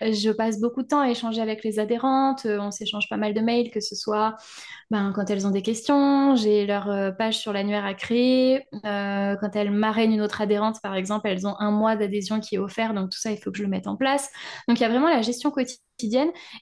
Je 0.00 0.30
passe 0.30 0.60
beaucoup 0.60 0.82
de 0.82 0.88
temps 0.88 1.00
à 1.00 1.08
échanger 1.08 1.40
avec 1.40 1.64
les 1.64 1.78
adhérentes. 1.78 2.46
Euh, 2.46 2.58
on 2.60 2.70
s'échange 2.70 3.08
pas 3.08 3.16
mal 3.16 3.34
de 3.34 3.40
mails, 3.40 3.70
que 3.70 3.80
ce 3.80 3.94
soit 3.94 4.36
ben, 4.90 5.12
quand 5.14 5.30
elles 5.30 5.46
ont 5.46 5.50
des 5.50 5.62
questions. 5.62 6.34
J'ai 6.36 6.66
leur 6.66 7.16
page 7.16 7.38
sur 7.38 7.52
l'annuaire 7.52 7.84
à 7.84 7.94
créer. 7.94 8.66
quand 8.82 9.50
elles 9.54 9.70
marrainent 9.70 10.12
une 10.12 10.22
autre 10.22 10.40
adhérente, 10.40 10.80
par 10.82 10.94
exemple, 10.94 11.28
elles 11.28 11.46
ont 11.46 11.56
un 11.58 11.70
mois 11.70 11.96
d'adhésion 11.96 12.40
qui 12.40 12.56
est 12.56 12.58
offert. 12.58 12.94
Donc 12.94 13.10
tout 13.10 13.18
ça, 13.18 13.30
il 13.30 13.38
faut 13.38 13.50
que 13.50 13.58
je 13.58 13.62
le 13.62 13.68
mette 13.68 13.86
en 13.86 13.96
place. 13.96 14.30
Donc 14.68 14.78
il 14.78 14.82
y 14.82 14.86
a 14.86 14.88
vraiment 14.88 15.08
la 15.08 15.22
gestion 15.22 15.50
quotidienne 15.50 15.89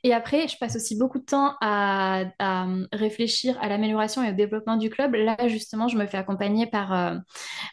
et 0.05 0.15
après, 0.15 0.49
je 0.49 0.57
passe 0.59 0.77
aussi 0.77 0.97
beaucoup 0.97 1.19
de 1.19 1.25
temps 1.25 1.55
à, 1.61 2.25
réfléchir 2.93 3.59
à 3.61 3.69
l'amélioration 3.69 4.23
et 4.23 4.31
au 4.31 4.35
développement 4.35 4.77
du 4.77 4.91
club. 4.91 5.15
Là, 5.15 5.37
justement, 5.49 5.89
je 5.89 5.97
me 5.97 6.07
fais 6.07 6.17
accompagner 6.17 6.67
par, 6.67 6.93
euh, 6.93 7.17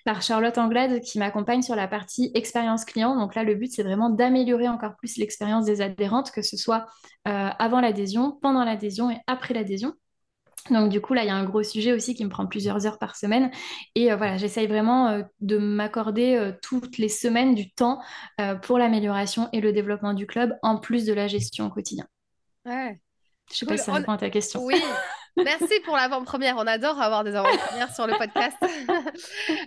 par 0.06 0.21
Charlotte 0.21 0.58
Anglade 0.58 1.01
qui 1.01 1.19
m'accompagne 1.19 1.62
sur 1.62 1.75
la 1.75 1.88
partie 1.88 2.32
expérience 2.34 2.86
client. 2.86 3.15
Donc 3.15 3.36
là, 3.36 3.43
le 3.43 3.56
but, 3.56 3.71
c'est 3.71 3.84
vraiment 3.84 4.10
d'améliorer 4.10 4.67
encore 4.67 4.95
plus 4.97 5.17
l'expérience 5.17 5.65
des 5.65 5.82
adhérentes, 5.82 6.32
que 6.32 6.41
ce 6.41 6.58
soit 6.58 6.86
euh, 7.28 7.49
avant 7.58 7.82
l'adhésion, 7.82 8.38
pendant 8.41 8.63
l'adhésion 8.63 9.10
et 9.10 9.17
après 9.28 9.54
l'adhésion. 9.54 9.93
Donc 10.71 10.89
du 10.89 10.99
coup, 10.99 11.13
là, 11.13 11.23
il 11.23 11.28
y 11.28 11.32
a 11.32 11.36
un 11.36 11.43
gros 11.43 11.63
sujet 11.63 11.93
aussi 11.93 12.15
qui 12.15 12.25
me 12.25 12.30
prend 12.30 12.47
plusieurs 12.47 12.88
heures 12.88 12.97
par 12.97 13.15
semaine. 13.15 13.51
Et 13.93 14.12
euh, 14.12 14.15
voilà, 14.15 14.38
j'essaye 14.38 14.67
vraiment 14.67 15.10
euh, 15.10 15.21
de 15.41 15.58
m'accorder 15.58 16.36
euh, 16.36 16.54
toutes 16.62 16.97
les 16.97 17.10
semaines 17.10 17.54
du 17.54 17.71
temps 17.71 18.01
pour 18.63 18.80
l'amélioration 18.80 19.49
et 19.54 19.62
le 19.62 19.71
développement 19.73 20.13
du 20.13 20.25
club, 20.25 20.58
en 20.62 20.78
plus 20.78 21.06
de 21.06 21.13
la 21.13 21.28
gestion 21.28 21.67
au 21.67 21.69
quotidien. 21.69 22.08
Ouais. 22.65 22.99
Je 23.51 23.58
sais 23.58 23.65
pas 23.65 23.78
si 23.78 23.84
ça 23.84 23.93
répond 23.93 24.13
à 24.13 24.17
ta 24.17 24.32
question. 24.32 24.63
Oui, 24.63 24.82
merci 25.38 25.80
pour 25.86 25.95
l'avant-première. 25.95 26.58
On 26.58 26.65
adore 26.65 26.99
avoir 26.99 27.23
des 27.23 27.36
avant-premières 27.36 27.93
sur 27.93 28.08
le 28.08 28.17
podcast. 28.17 28.58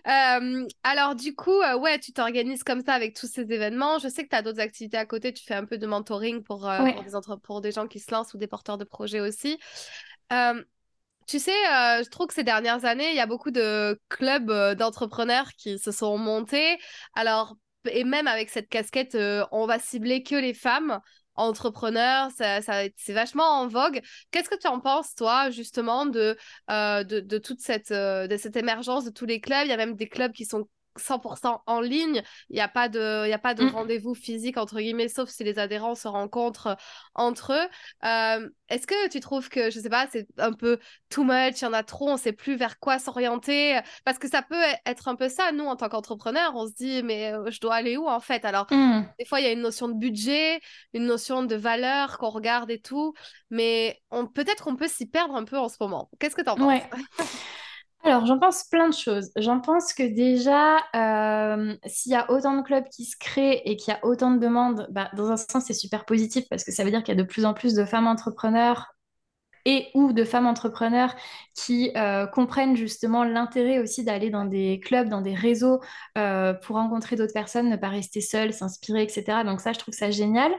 alors, 0.83 1.15
du 1.15 1.37
coup, 1.37 1.61
ouais, 1.81 2.01
tu 2.01 2.13
t'organises 2.13 2.65
comme 2.65 2.83
ça 2.85 2.95
avec 2.95 3.15
tous 3.15 3.29
ces 3.29 3.53
événements. 3.53 4.01
Je 4.01 4.09
sais 4.09 4.25
que 4.25 4.31
tu 4.31 4.37
as 4.37 4.43
d'autres 4.43 4.61
activités 4.61 4.97
à 4.97 5.07
côté. 5.07 5.33
Tu 5.33 5.45
fais 5.45 5.55
un 5.55 5.65
peu 5.65 5.79
de 5.79 5.87
mentoring 5.87 6.43
pour, 6.43 6.69
pour, 6.69 7.05
des, 7.05 7.15
entre... 7.15 7.37
pour 7.37 7.61
des 7.61 7.71
gens 7.71 7.87
qui 7.87 8.01
se 8.01 8.11
lancent 8.11 8.35
ou 8.35 8.39
des 8.39 8.49
porteurs 8.49 8.79
de 8.79 8.85
projets 8.85 9.21
aussi. 9.21 9.59
Tu 11.29 11.39
sais, 11.39 11.53
euh, 11.53 12.03
je 12.03 12.09
trouve 12.09 12.27
que 12.29 12.35
ces 12.35 12.43
dernières 12.43 12.87
années, 12.87 13.11
il 13.11 13.17
y 13.17 13.21
a 13.21 13.27
beaucoup 13.27 13.51
de 13.51 14.01
clubs 14.09 14.51
euh, 14.51 14.75
d'entrepreneurs 14.75 15.53
qui 15.59 15.79
se 15.79 15.93
sont 15.93 16.17
montés. 16.17 16.79
Alors, 17.15 17.59
et 17.91 18.03
même 18.05 18.27
avec 18.27 18.49
cette 18.49 18.71
casquette, 18.71 19.15
euh, 19.15 19.45
on 19.53 19.67
va 19.67 19.79
cibler 19.79 20.23
que 20.23 20.35
les 20.35 20.55
femmes 20.55 21.01
entrepreneurs, 21.35 22.31
ça, 22.31 22.61
c'est 22.97 23.13
vachement 23.13 23.61
en 23.61 23.69
vogue. 23.69 24.01
Qu'est-ce 24.31 24.49
que 24.49 24.59
tu 24.59 24.69
en 24.69 24.81
penses, 24.81 25.15
toi, 25.15 25.51
justement, 25.51 26.07
de, 26.07 26.37
de, 26.69 27.21
de, 27.21 27.39
toute 27.39 27.61
cette, 27.61 27.93
de 27.93 28.37
cette 28.37 28.57
émergence 28.57 29.05
de 29.05 29.11
tous 29.11 29.27
les 29.27 29.41
clubs? 29.41 29.65
Il 29.65 29.69
y 29.69 29.73
a 29.73 29.77
même 29.77 29.95
des 29.95 30.09
clubs 30.09 30.33
qui 30.33 30.47
sont 30.47 30.67
100% 30.99 31.63
en 31.67 31.81
ligne. 31.81 32.23
Il 32.51 32.55
n'y 32.55 32.61
a 32.61 32.69
pas 32.69 32.89
de, 32.89 33.27
il 33.27 33.31
y 33.31 33.33
a 33.33 33.39
pas 33.39 33.55
de 33.55 33.65
mm. 33.65 33.69
rendez-vous 33.69 34.15
physique, 34.15 34.57
entre 34.57 34.79
guillemets, 34.79 35.09
sauf 35.09 35.29
si 35.29 35.45
les 35.45 35.59
adhérents 35.59 35.95
se 35.95 36.09
rencontrent 36.09 36.77
entre 37.15 37.53
eux. 37.53 37.69
Euh, 38.05 38.49
est-ce 38.69 38.87
que 38.87 39.09
tu 39.09 39.21
trouves 39.21 39.49
que, 39.49 39.71
je 39.71 39.81
sais 39.81 39.89
pas, 39.89 40.07
c'est 40.11 40.27
un 40.39 40.53
peu 40.53 40.79
too 41.09 41.25
much, 41.25 41.61
il 41.61 41.65
y 41.65 41.67
en 41.67 41.73
a 41.73 41.83
trop, 41.83 42.11
on 42.11 42.17
sait 42.17 42.33
plus 42.33 42.57
vers 42.57 42.79
quoi 42.79 42.99
s'orienter? 42.99 43.81
Parce 44.05 44.19
que 44.19 44.29
ça 44.29 44.43
peut 44.43 44.63
être 44.87 45.09
un 45.09 45.17
peu 45.17 45.29
ça, 45.29 45.53
nous, 45.53 45.65
en 45.65 45.77
tant 45.77 45.89
qu'entrepreneurs, 45.89 46.53
on 46.55 46.67
se 46.67 46.75
dit, 46.75 47.03
mais 47.03 47.33
euh, 47.33 47.51
je 47.51 47.61
dois 47.61 47.77
aller 47.77 47.97
où, 47.97 48.09
en 48.09 48.21
fait? 48.21 48.45
Alors, 48.45 48.67
mm. 48.71 49.03
des 49.19 49.25
fois, 49.25 49.41
il 49.41 49.45
y 49.45 49.49
a 49.49 49.53
une 49.53 49.63
notion 49.63 49.89
de 49.89 49.95
budget, 49.95 50.61
une 50.93 51.07
notion 51.07 51.43
de 51.43 51.57
valeur 51.57 52.19
qu'on 52.19 52.31
regarde 52.31 52.71
et 52.71 52.81
tout, 52.81 53.15
mais 53.51 54.01
peut-être 54.35 54.65
qu'on 54.65 54.77
peut 54.77 54.89
s'y 54.89 55.07
perdre 55.07 55.35
un 55.35 55.45
peu 55.45 55.59
en 55.59 55.69
ce 55.69 55.77
moment. 55.81 56.11
Qu'est-ce 56.19 56.37
que 56.37 56.43
tu 56.43 56.51
en 56.51 56.57
penses 56.57 56.83
Alors, 58.05 58.27
j'en 58.27 58.39
pense 58.39 58.65
plein 58.65 58.89
de 58.89 58.95
choses. 58.95 59.31
J'en 59.37 59.61
pense 59.61 59.93
que 59.93 60.03
déjà, 60.05 60.79
euh, 60.95 61.77
s'il 61.87 62.13
y 62.13 62.15
a 62.15 62.31
autant 62.31 62.57
de 62.57 62.63
clubs 62.63 62.89
qui 62.91 63.05
se 63.05 63.17
créent 63.19 63.61
et 63.65 63.77
qu'il 63.77 63.93
y 63.93 63.97
a 63.97 64.05
autant 64.05 64.31
de 64.31 64.39
demandes, 64.39 64.87
bah, 64.91 65.11
dans 65.17 65.31
un 65.31 65.37
sens, 65.37 65.65
c'est 65.67 65.75
super 65.75 66.05
positif 66.05 66.45
parce 66.49 66.65
que 66.65 66.73
ça 66.73 66.85
veut 66.85 66.91
dire 66.91 67.03
qu'il 67.03 67.15
y 67.17 67.19
a 67.21 67.23
de 67.23 67.27
plus 67.29 67.45
en 67.45 67.55
plus 67.55 67.75
de 67.75 67.85
femmes 67.85 68.07
entrepreneurs 68.07 68.87
et 69.65 69.89
ou 69.95 70.13
de 70.13 70.25
femmes 70.25 70.47
entrepreneurs 70.47 71.15
qui 71.55 71.91
euh, 71.97 72.27
comprennent 72.27 72.77
justement 72.77 73.25
l'intérêt 73.25 73.81
aussi 73.81 74.05
d'aller 74.05 74.31
dans 74.31 74.45
des 74.45 74.81
clubs, 74.81 75.09
dans 75.09 75.21
des 75.21 75.35
réseaux 75.35 75.81
euh, 76.17 76.55
pour 76.55 76.77
rencontrer 76.77 77.17
d'autres 77.17 77.33
personnes, 77.33 77.69
ne 77.69 77.77
pas 77.77 77.89
rester 77.89 78.21
seule, 78.21 78.53
s'inspirer, 78.53 79.03
etc. 79.03 79.43
Donc 79.45 79.61
ça, 79.61 79.73
je 79.73 79.79
trouve 79.79 79.95
ça 79.95 80.11
génial. 80.11 80.53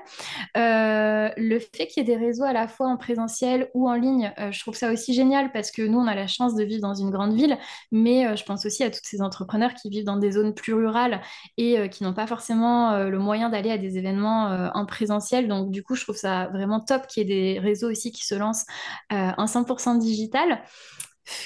Euh, 0.57 1.29
le 1.37 1.59
fait 1.59 1.87
qu'il 1.87 2.05
y 2.05 2.11
ait 2.11 2.15
des 2.15 2.23
réseaux 2.23 2.43
à 2.43 2.53
la 2.53 2.67
fois 2.67 2.87
en 2.87 2.97
présentiel 2.97 3.69
ou 3.73 3.87
en 3.89 3.93
ligne, 3.93 4.33
je 4.51 4.59
trouve 4.59 4.75
ça 4.75 4.91
aussi 4.91 5.13
génial 5.13 5.51
parce 5.51 5.71
que 5.71 5.81
nous, 5.81 5.99
on 5.99 6.07
a 6.07 6.15
la 6.15 6.27
chance 6.27 6.55
de 6.55 6.63
vivre 6.63 6.81
dans 6.81 6.95
une 6.95 7.11
grande 7.11 7.33
ville, 7.33 7.57
mais 7.91 8.35
je 8.35 8.43
pense 8.43 8.65
aussi 8.65 8.83
à 8.83 8.89
tous 8.89 8.99
ces 9.03 9.21
entrepreneurs 9.21 9.73
qui 9.73 9.89
vivent 9.89 10.05
dans 10.05 10.17
des 10.17 10.31
zones 10.31 10.53
plus 10.53 10.73
rurales 10.73 11.21
et 11.57 11.89
qui 11.89 12.03
n'ont 12.03 12.13
pas 12.13 12.27
forcément 12.27 13.03
le 13.03 13.19
moyen 13.19 13.49
d'aller 13.49 13.71
à 13.71 13.77
des 13.77 13.97
événements 13.97 14.69
en 14.73 14.85
présentiel. 14.85 15.47
Donc 15.47 15.71
du 15.71 15.83
coup, 15.83 15.95
je 15.95 16.03
trouve 16.03 16.17
ça 16.17 16.47
vraiment 16.47 16.79
top 16.79 17.07
qu'il 17.07 17.27
y 17.27 17.31
ait 17.31 17.53
des 17.53 17.59
réseaux 17.59 17.89
aussi 17.89 18.11
qui 18.11 18.25
se 18.25 18.35
lancent 18.35 18.65
en 19.11 19.45
100% 19.45 19.97
digital. 19.97 20.63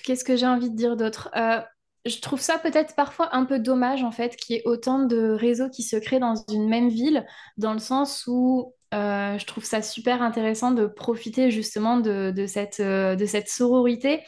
Qu'est-ce 0.04 0.24
que 0.24 0.36
j'ai 0.36 0.48
envie 0.48 0.70
de 0.70 0.76
dire 0.76 0.96
d'autre? 0.96 1.30
Euh, 1.36 1.62
je 2.06 2.20
trouve 2.20 2.42
ça 2.42 2.58
peut-être 2.58 2.96
parfois 2.96 3.34
un 3.36 3.46
peu 3.46 3.60
dommage 3.60 4.04
en 4.04 4.12
fait 4.12 4.36
qu'il 4.36 4.56
y 4.56 4.60
ait 4.60 4.64
autant 4.66 5.00
de 5.00 5.32
réseaux 5.32 5.70
qui 5.70 5.84
se 5.84 5.96
créent 5.96 6.20
dans 6.20 6.36
une 6.52 6.68
même 6.68 6.90
ville, 6.90 7.26
dans 7.58 7.74
le 7.74 7.80
sens 7.80 8.26
où 8.28 8.74
euh, 8.94 9.38
je 9.40 9.46
trouve 9.46 9.64
ça 9.64 9.82
super 9.82 10.22
intéressant 10.22 10.72
de 10.72 10.86
profiter 10.86 11.50
justement 11.50 11.98
de, 11.98 12.46
cette, 12.48 12.80
euh, 12.80 13.16
de 13.16 13.26
cette 13.26 13.50
sororité. 13.50 14.22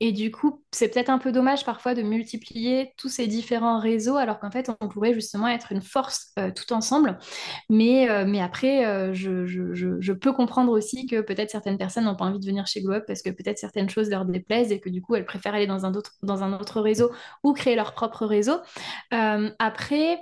Et 0.00 0.12
du 0.12 0.30
coup, 0.30 0.62
c'est 0.72 0.88
peut-être 0.88 1.10
un 1.10 1.18
peu 1.18 1.32
dommage 1.32 1.64
parfois 1.64 1.94
de 1.94 2.02
multiplier 2.02 2.92
tous 2.96 3.08
ces 3.08 3.26
différents 3.26 3.78
réseaux 3.78 4.16
alors 4.16 4.38
qu'en 4.38 4.50
fait, 4.50 4.70
on 4.80 4.88
pourrait 4.88 5.14
justement 5.14 5.48
être 5.48 5.72
une 5.72 5.82
force 5.82 6.32
euh, 6.38 6.50
tout 6.50 6.72
ensemble. 6.72 7.18
Mais, 7.68 8.08
après, 8.40 9.12
je, 9.14 10.12
peux 10.12 10.32
comprendre 10.32 10.72
aussi 10.72 11.06
que 11.06 11.20
peut-être 11.20 11.50
certaines 11.50 11.78
personnes 11.78 12.04
n'ont 12.04 12.16
pas 12.16 12.24
envie 12.24 12.38
de 12.38 12.46
venir 12.46 12.66
chez 12.66 12.82
Globe 12.82 13.04
parce 13.06 13.22
que 13.22 13.30
peut-être 13.30 13.58
certaines 13.58 13.88
choses 13.88 14.10
leur 14.10 14.24
déplaisent 14.24 14.72
et 14.72 14.80
que 14.80 14.88
du 14.88 15.02
coup, 15.02 15.14
elles 15.14 15.24
préfèrent 15.24 15.54
aller 15.54 15.66
dans 15.66 15.84
un 15.84 16.52
autre 16.52 16.80
réseau 16.80 17.10
ou 17.42 17.52
créer 17.52 17.76
leur 17.76 17.92
propre 17.94 18.26
réseau. 18.26 18.58
après, 19.10 20.18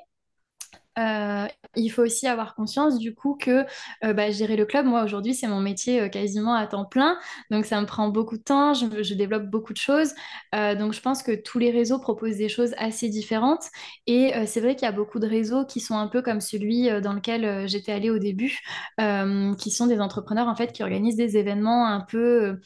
euh, 0.98 1.46
il 1.76 1.88
faut 1.90 2.02
aussi 2.02 2.26
avoir 2.26 2.54
conscience 2.54 2.98
du 2.98 3.14
coup 3.14 3.36
que 3.40 3.64
euh, 4.04 4.12
bah, 4.12 4.30
gérer 4.30 4.56
le 4.56 4.64
club, 4.66 4.86
moi 4.86 5.04
aujourd'hui, 5.04 5.34
c'est 5.34 5.46
mon 5.46 5.60
métier 5.60 6.00
euh, 6.00 6.08
quasiment 6.08 6.54
à 6.54 6.66
temps 6.66 6.84
plein. 6.84 7.18
Donc 7.50 7.64
ça 7.64 7.80
me 7.80 7.86
prend 7.86 8.08
beaucoup 8.08 8.36
de 8.36 8.42
temps, 8.42 8.74
je, 8.74 9.14
développe 9.14 9.44
beaucoup 9.44 9.72
de 9.72 9.78
choses. 9.78 10.12
Euh, 10.54 10.74
donc 10.74 10.92
je 10.92 11.00
pense 11.00 11.22
que 11.22 11.32
tous 11.32 11.58
les 11.58 11.70
réseaux 11.70 11.98
proposent 12.00 12.36
des 12.36 12.48
choses 12.48 12.74
assez 12.78 13.08
différentes. 13.08 13.64
Et 14.06 14.32
c'est 14.46 14.60
vrai 14.60 14.74
qu'il 14.74 14.86
y 14.86 14.88
a 14.88 14.92
beaucoup 14.92 15.18
de 15.18 15.26
réseaux 15.26 15.64
qui 15.64 15.80
sont 15.80 15.96
un 15.96 16.08
peu 16.08 16.22
comme 16.22 16.40
celui 16.40 16.88
dans 17.02 17.12
lequel 17.12 17.68
j'étais 17.68 17.92
allée 17.92 18.10
au 18.10 18.18
début, 18.18 18.58
qui 19.58 19.70
sont 19.70 19.86
des 19.86 20.00
entrepreneurs 20.00 20.48
en 20.48 20.54
fait 20.54 20.72
qui 20.72 20.82
organisent 20.82 21.16
des 21.16 21.36
événements 21.36 21.86
un 21.86 22.00
peu... 22.00 22.58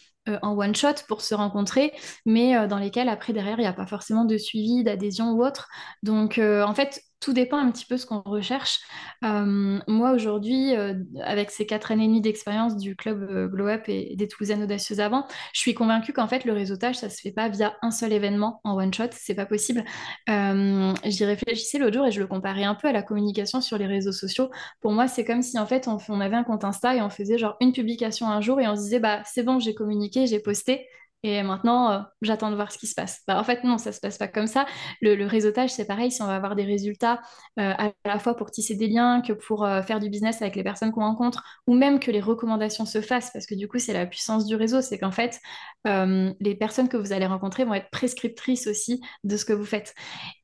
en 0.43 0.57
one 0.57 0.75
shot 0.75 1.05
pour 1.09 1.21
se 1.21 1.35
rencontrer, 1.35 1.93
mais 2.25 2.67
dans 2.69 2.79
lesquels 2.79 3.09
après 3.09 3.33
derrière 3.33 3.59
il 3.59 3.63
n'y 3.63 3.67
a 3.67 3.73
pas 3.73 3.87
forcément 3.87 4.25
de 4.25 4.39
suivi, 4.39 4.85
d'adhésion 4.85 5.33
ou 5.33 5.45
autre. 5.45 5.69
Donc 6.03 6.39
en 6.39 6.75
fait 6.75 7.03
tout 7.25 7.33
dépend 7.33 7.57
un 7.57 7.71
petit 7.71 7.87
peu 7.87 7.97
ce 7.97 8.05
qu'on 8.05 8.21
recherche. 8.21 8.81
Euh, 9.25 9.81
moi, 9.89 10.11
aujourd'hui, 10.11 10.77
euh, 10.77 10.93
avec 11.23 11.51
ces 11.51 11.65
quatre 11.65 11.91
années 11.91 12.05
et 12.05 12.07
demie 12.07 12.21
d'expérience 12.21 12.77
du 12.77 12.97
club 12.97 13.27
euh, 13.31 13.49
Glow 13.49 13.69
Up 13.69 13.85
et 13.89 14.15
des 14.15 14.29
Toulousaines 14.29 14.63
Audacieuses 14.63 15.01
avant, 15.01 15.27
je 15.55 15.61
suis 15.61 15.73
convaincue 15.73 16.13
qu'en 16.13 16.29
fait, 16.29 16.45
le 16.45 16.53
réseautage, 16.53 16.97
ça 16.97 17.09
se 17.09 17.23
fait 17.23 17.33
pas 17.33 17.49
via 17.49 17.77
un 17.81 17.91
seul 17.91 18.13
événement 18.13 18.61
en 18.63 18.77
one 18.77 18.93
shot, 18.93 19.09
c'est 19.13 19.35
pas 19.35 19.47
possible. 19.47 19.85
J'y 20.27 21.25
réfléchissais 21.25 21.79
l'autre 21.79 21.95
jour 21.95 22.07
et 22.07 22.13
je 22.13 22.21
le 22.21 22.27
comparais 22.27 22.65
un 22.65 22.75
peu 22.75 22.89
à 22.89 22.93
la 22.93 23.03
communication 23.03 23.63
sur 23.63 23.79
les 23.79 23.87
réseaux 23.87 24.13
sociaux. 24.13 24.51
Pour 24.83 24.93
moi, 24.93 25.09
c'est 25.09 25.25
comme 25.25 25.41
si 25.41 25.59
en 25.59 25.67
fait, 25.67 25.89
on, 25.89 25.97
on 26.11 26.21
avait 26.21 26.37
un 26.37 26.45
compte 26.45 26.65
Insta 26.65 26.95
et 26.95 27.01
on 27.01 27.09
faisait 27.09 27.39
genre 27.39 27.57
une 27.61 27.73
publication 27.73 28.29
un 28.29 28.43
jour 28.43 28.61
et 28.61 28.69
on 28.69 28.77
se 28.77 28.83
disait, 28.83 29.01
bah, 29.01 29.23
c'est 29.25 29.45
bon, 29.45 29.59
j'ai 29.61 29.75
communiqué, 29.75 30.27
j'ai 30.27 30.41
posté. 30.41 30.87
Et 31.25 31.43
maintenant, 31.43 31.91
euh, 31.91 31.99
j'attends 32.21 32.51
de 32.51 32.55
voir 32.55 32.71
ce 32.71 32.77
qui 32.77 32.87
se 32.87 32.95
passe. 32.95 33.23
Bah, 33.27 33.41
en 33.41 33.45
fait, 33.45 33.65
non, 33.65 33.79
ça 33.79 33.93
se 33.93 34.01
passe 34.01 34.19
pas 34.19 34.29
comme 34.29 34.47
ça. 34.47 34.67
Le, 35.01 35.25
réseautage, 35.25 35.71
c'est 35.71 35.87
pareil. 35.87 36.13
Si 36.13 36.21
on 36.21 36.27
va 36.27 36.37
avoir 36.37 36.55
des 36.55 36.65
résultats 36.65 37.23
euh, 37.59 37.73
à 37.79 37.93
la 38.05 38.19
fois 38.19 38.37
pour 38.37 38.51
tisser 38.51 38.75
des 38.75 38.89
liens, 38.89 39.23
que 39.23 39.33
pour 39.33 39.65
euh, 39.65 39.81
faire 39.81 40.01
du 40.01 40.11
business 40.11 40.43
avec 40.43 40.55
les 40.55 40.63
personnes 40.63 40.93
qu'on 40.93 41.01
rencontre, 41.01 41.43
ou 41.67 41.75
même 41.75 41.99
que 41.99 42.11
les 42.11 42.21
recommandations 42.21 42.85
se 42.85 43.01
fassent, 43.01 43.31
parce 43.33 43.47
que 43.47 43.55
du 43.55 43.69
coup, 43.69 43.79
c'est 43.79 43.95
la 43.95 44.05
puissance 44.05 44.45
du 44.45 44.55
réseau. 44.55 44.83
C'est 44.83 44.99
qu'en 44.99 45.11
fait, 45.11 45.41
les 45.87 46.55
personnes 46.55 46.89
que 46.89 46.99
vous 46.99 47.13
allez 47.13 47.27
rencontrer 47.27 47.65
vont 47.65 47.75
être 47.75 47.91
prescriptrices 47.91 48.67
aussi 48.67 49.01
de 49.25 49.37
ce 49.39 49.47
que 49.47 49.55
vous 49.55 49.65
faites. 49.65 49.95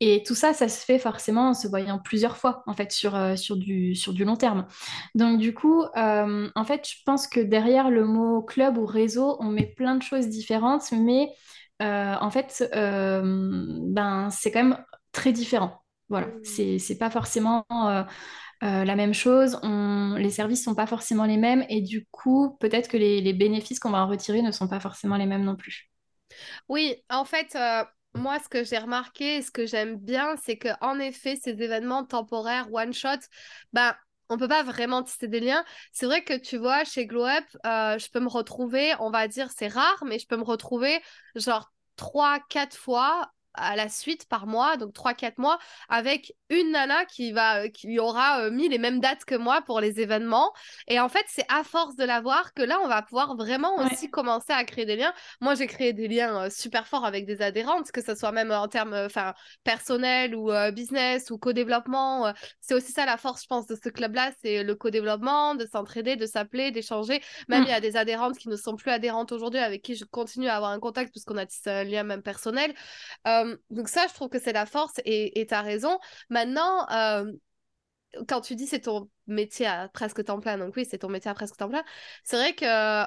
Et 0.00 0.22
tout 0.22 0.34
ça, 0.34 0.54
ça 0.54 0.68
se 0.68 0.82
fait 0.82 0.98
forcément 0.98 1.50
en 1.50 1.54
se 1.54 1.68
voyant 1.68 1.98
plusieurs 1.98 2.38
fois, 2.38 2.62
en 2.66 2.72
fait, 2.72 2.90
sur, 2.90 3.12
du, 3.56 3.94
sur 3.94 4.14
du 4.14 4.24
long 4.24 4.36
terme. 4.36 4.66
Donc, 5.14 5.38
du 5.38 5.52
coup, 5.52 5.84
en 5.94 6.64
fait, 6.64 6.88
je 6.88 7.02
pense 7.04 7.26
que 7.26 7.40
derrière 7.40 7.90
le 7.90 8.06
mot 8.06 8.40
club 8.42 8.78
ou 8.78 8.86
réseau, 8.86 9.36
on 9.40 9.50
met 9.50 9.66
plein 9.66 9.96
de 9.96 10.02
choses 10.02 10.28
différentes, 10.28 10.69
mais 10.92 11.30
euh, 11.82 12.14
en 12.20 12.30
fait, 12.30 12.68
euh, 12.74 13.22
ben, 13.88 14.30
c'est 14.30 14.50
quand 14.52 14.62
même 14.64 14.84
très 15.12 15.32
différent. 15.32 15.82
Voilà, 16.08 16.28
Mm. 16.28 16.40
c'est, 16.42 16.78
c'est 16.78 16.98
pas 16.98 17.10
forcément 17.10 17.64
euh, 18.62 18.84
la 18.84 18.96
même 18.96 19.14
chose, 19.14 19.58
on- 19.62 20.14
les 20.18 20.30
services 20.30 20.64
sont 20.64 20.74
pas 20.74 20.86
forcément 20.86 21.24
les 21.24 21.36
mêmes, 21.38 21.64
et 21.68 21.80
du 21.82 22.06
coup, 22.10 22.56
peut-être 22.60 22.88
que 22.88 22.96
les, 22.96 23.20
les 23.20 23.32
bénéfices 23.32 23.80
qu'on 23.80 23.90
va 23.90 24.04
en 24.04 24.08
retirer 24.08 24.42
ne 24.42 24.50
sont 24.52 24.68
pas 24.68 24.80
forcément 24.80 25.16
les 25.16 25.26
mêmes 25.26 25.44
non 25.44 25.56
plus. 25.56 25.90
Oui, 26.68 26.96
en 27.10 27.24
fait, 27.24 27.56
moi, 28.14 28.38
ce 28.40 28.48
que 28.48 28.64
j'ai 28.64 28.78
remarqué 28.78 29.36
et 29.36 29.42
ce 29.42 29.50
que 29.50 29.66
j'aime 29.66 29.96
bien, 29.96 30.36
c'est 30.36 30.56
que 30.58 30.68
en 30.80 30.98
effet, 30.98 31.36
ces 31.36 31.50
événements 31.62 32.04
temporaires, 32.04 32.68
one 32.72 32.92
shot, 32.92 33.08
ben, 33.72 33.94
on 34.30 34.38
peut 34.38 34.48
pas 34.48 34.62
vraiment 34.62 35.02
tisser 35.02 35.28
des 35.28 35.40
liens. 35.40 35.64
C'est 35.92 36.06
vrai 36.06 36.24
que 36.24 36.34
tu 36.38 36.56
vois, 36.56 36.84
chez 36.84 37.06
Glow 37.06 37.26
Up, 37.26 37.44
euh, 37.66 37.98
je 37.98 38.08
peux 38.10 38.20
me 38.20 38.28
retrouver, 38.28 38.92
on 39.00 39.10
va 39.10 39.28
dire, 39.28 39.50
c'est 39.56 39.68
rare, 39.68 40.02
mais 40.06 40.18
je 40.18 40.26
peux 40.26 40.36
me 40.36 40.44
retrouver 40.44 41.00
genre 41.34 41.72
trois, 41.96 42.40
quatre 42.48 42.76
fois 42.76 43.30
à 43.54 43.76
la 43.76 43.88
suite 43.88 44.26
par 44.28 44.46
mois, 44.46 44.76
donc 44.76 44.92
trois, 44.92 45.14
quatre 45.14 45.38
mois, 45.38 45.58
avec 45.88 46.34
une 46.48 46.72
nana 46.72 47.04
qui 47.04 47.32
va, 47.32 47.68
qui 47.68 47.98
aura 47.98 48.42
euh, 48.42 48.50
mis 48.50 48.68
les 48.68 48.78
mêmes 48.78 49.00
dates 49.00 49.24
que 49.24 49.34
moi 49.34 49.62
pour 49.62 49.80
les 49.80 50.00
événements. 50.00 50.52
Et 50.88 51.00
en 51.00 51.08
fait, 51.08 51.24
c'est 51.28 51.46
à 51.48 51.64
force 51.64 51.96
de 51.96 52.04
la 52.04 52.20
voir 52.20 52.54
que 52.54 52.62
là, 52.62 52.78
on 52.82 52.88
va 52.88 53.02
pouvoir 53.02 53.36
vraiment 53.36 53.76
aussi 53.76 54.10
commencer 54.10 54.52
à 54.52 54.64
créer 54.64 54.86
des 54.86 54.96
liens. 54.96 55.12
Moi, 55.40 55.54
j'ai 55.54 55.66
créé 55.66 55.92
des 55.92 56.08
liens 56.08 56.44
euh, 56.44 56.50
super 56.50 56.86
forts 56.86 57.04
avec 57.04 57.26
des 57.26 57.42
adhérentes, 57.42 57.90
que 57.92 58.02
ce 58.02 58.14
soit 58.14 58.32
même 58.32 58.50
en 58.50 58.68
termes 58.68 58.94
euh, 58.94 59.06
enfin, 59.06 59.34
personnels 59.64 60.34
ou 60.34 60.50
euh, 60.50 60.70
business 60.70 61.30
ou 61.30 61.38
co-développement. 61.38 62.26
euh, 62.26 62.32
c'est 62.60 62.74
aussi 62.74 62.92
ça 62.92 63.04
la 63.06 63.16
force, 63.16 63.42
je 63.42 63.46
pense, 63.46 63.66
de 63.66 63.76
ce 63.82 63.88
club-là, 63.88 64.32
c'est 64.42 64.62
le 64.62 64.74
co-développement, 64.74 65.54
de 65.54 65.66
s'entraider, 65.66 66.16
de 66.16 66.26
s'appeler, 66.26 66.70
d'échanger. 66.70 67.20
Même 67.48 67.64
il 67.64 67.70
y 67.70 67.72
a 67.72 67.80
des 67.80 67.96
adhérentes 67.96 68.38
qui 68.38 68.48
ne 68.48 68.56
sont 68.56 68.76
plus 68.76 68.90
adhérentes 68.90 69.32
aujourd'hui, 69.32 69.60
avec 69.60 69.82
qui 69.82 69.94
je 69.94 70.04
continue 70.04 70.48
à 70.48 70.56
avoir 70.56 70.70
un 70.70 70.80
contact 70.80 71.10
puisqu'on 71.10 71.36
a 71.36 71.46
tissé 71.46 71.70
un 71.70 71.84
lien 71.84 72.02
même 72.02 72.22
personnel. 72.22 72.74
Euh, 73.26 73.49
donc 73.70 73.88
ça, 73.88 74.06
je 74.08 74.14
trouve 74.14 74.28
que 74.28 74.38
c'est 74.38 74.52
la 74.52 74.66
force 74.66 74.94
et 75.04 75.46
tu 75.48 75.54
as 75.54 75.62
raison. 75.62 75.98
Maintenant, 76.28 76.88
euh, 76.90 77.32
quand 78.28 78.40
tu 78.40 78.56
dis 78.56 78.66
c'est 78.66 78.80
ton 78.80 79.08
métier 79.26 79.66
à 79.66 79.88
presque 79.88 80.24
temps 80.24 80.40
plein, 80.40 80.58
donc 80.58 80.74
oui, 80.76 80.86
c'est 80.88 80.98
ton 80.98 81.08
métier 81.08 81.30
à 81.30 81.34
presque 81.34 81.56
temps 81.56 81.68
plein, 81.68 81.84
c'est 82.24 82.36
vrai 82.36 82.54
que 82.54 83.06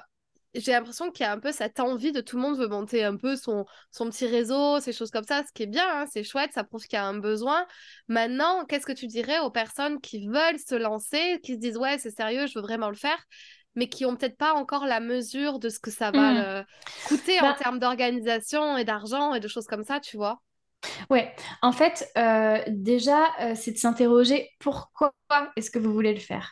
j'ai 0.55 0.71
l'impression 0.71 1.11
qu'il 1.11 1.25
y 1.25 1.27
a 1.27 1.31
un 1.31 1.39
peu 1.39 1.51
cette 1.51 1.79
envie 1.79 2.11
de 2.11 2.21
tout 2.21 2.35
le 2.35 2.43
monde 2.43 2.57
veut 2.57 2.67
monter 2.67 3.03
un 3.03 3.17
peu 3.17 3.35
son, 3.35 3.65
petit 3.91 4.27
réseau, 4.27 4.79
ces 4.79 4.93
choses 4.93 5.09
comme 5.11 5.23
ça, 5.23 5.43
ce 5.43 5.51
qui 5.51 5.63
est 5.63 5.67
bien, 5.67 5.85
hein, 5.87 6.05
c'est 6.11 6.23
chouette, 6.23 6.51
ça 6.53 6.63
prouve 6.63 6.83
qu'il 6.83 6.93
y 6.93 6.99
a 6.99 7.05
un 7.05 7.17
besoin. 7.17 7.65
Maintenant, 8.07 8.65
qu'est-ce 8.65 8.85
que 8.85 8.91
tu 8.91 9.07
dirais 9.07 9.39
aux 9.39 9.49
personnes 9.49 9.99
qui 9.99 10.27
veulent 10.27 10.59
se 10.59 10.75
lancer, 10.75 11.39
qui 11.43 11.55
se 11.55 11.59
disent 11.59 11.77
ouais, 11.77 11.97
c'est 11.97 12.15
sérieux, 12.15 12.47
je 12.47 12.59
veux 12.59 12.61
vraiment 12.61 12.89
le 12.89 12.95
faire, 12.95 13.17
mais 13.75 13.89
qui 13.89 14.05
ont 14.05 14.15
peut-être 14.15 14.37
pas 14.37 14.53
encore 14.53 14.85
la 14.85 14.99
mesure 14.99 15.59
de 15.59 15.69
ce 15.69 15.79
que 15.79 15.91
ça 15.91 16.11
va 16.11 16.59
euh, 16.59 16.63
coûter 17.03 17.41
en 17.41 17.53
Bah, 17.53 17.55
termes 17.55 17.79
d'organisation 17.79 18.77
et 18.77 18.85
d'argent 18.85 19.33
et 19.33 19.39
de 19.39 19.47
choses 19.47 19.67
comme 19.67 19.83
ça, 19.83 19.99
tu 19.99 20.17
vois? 20.17 20.41
ouais, 21.09 21.33
en 21.61 21.71
fait, 21.71 22.09
euh, 22.17 22.59
déjà, 22.67 23.25
euh, 23.41 23.53
c'est 23.55 23.71
de 23.71 23.77
s'interroger 23.77 24.49
pourquoi 24.59 25.13
est-ce 25.55 25.71
que 25.71 25.79
vous 25.79 25.93
voulez 25.93 26.13
le 26.13 26.19
faire? 26.19 26.51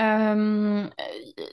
Euh, 0.00 0.86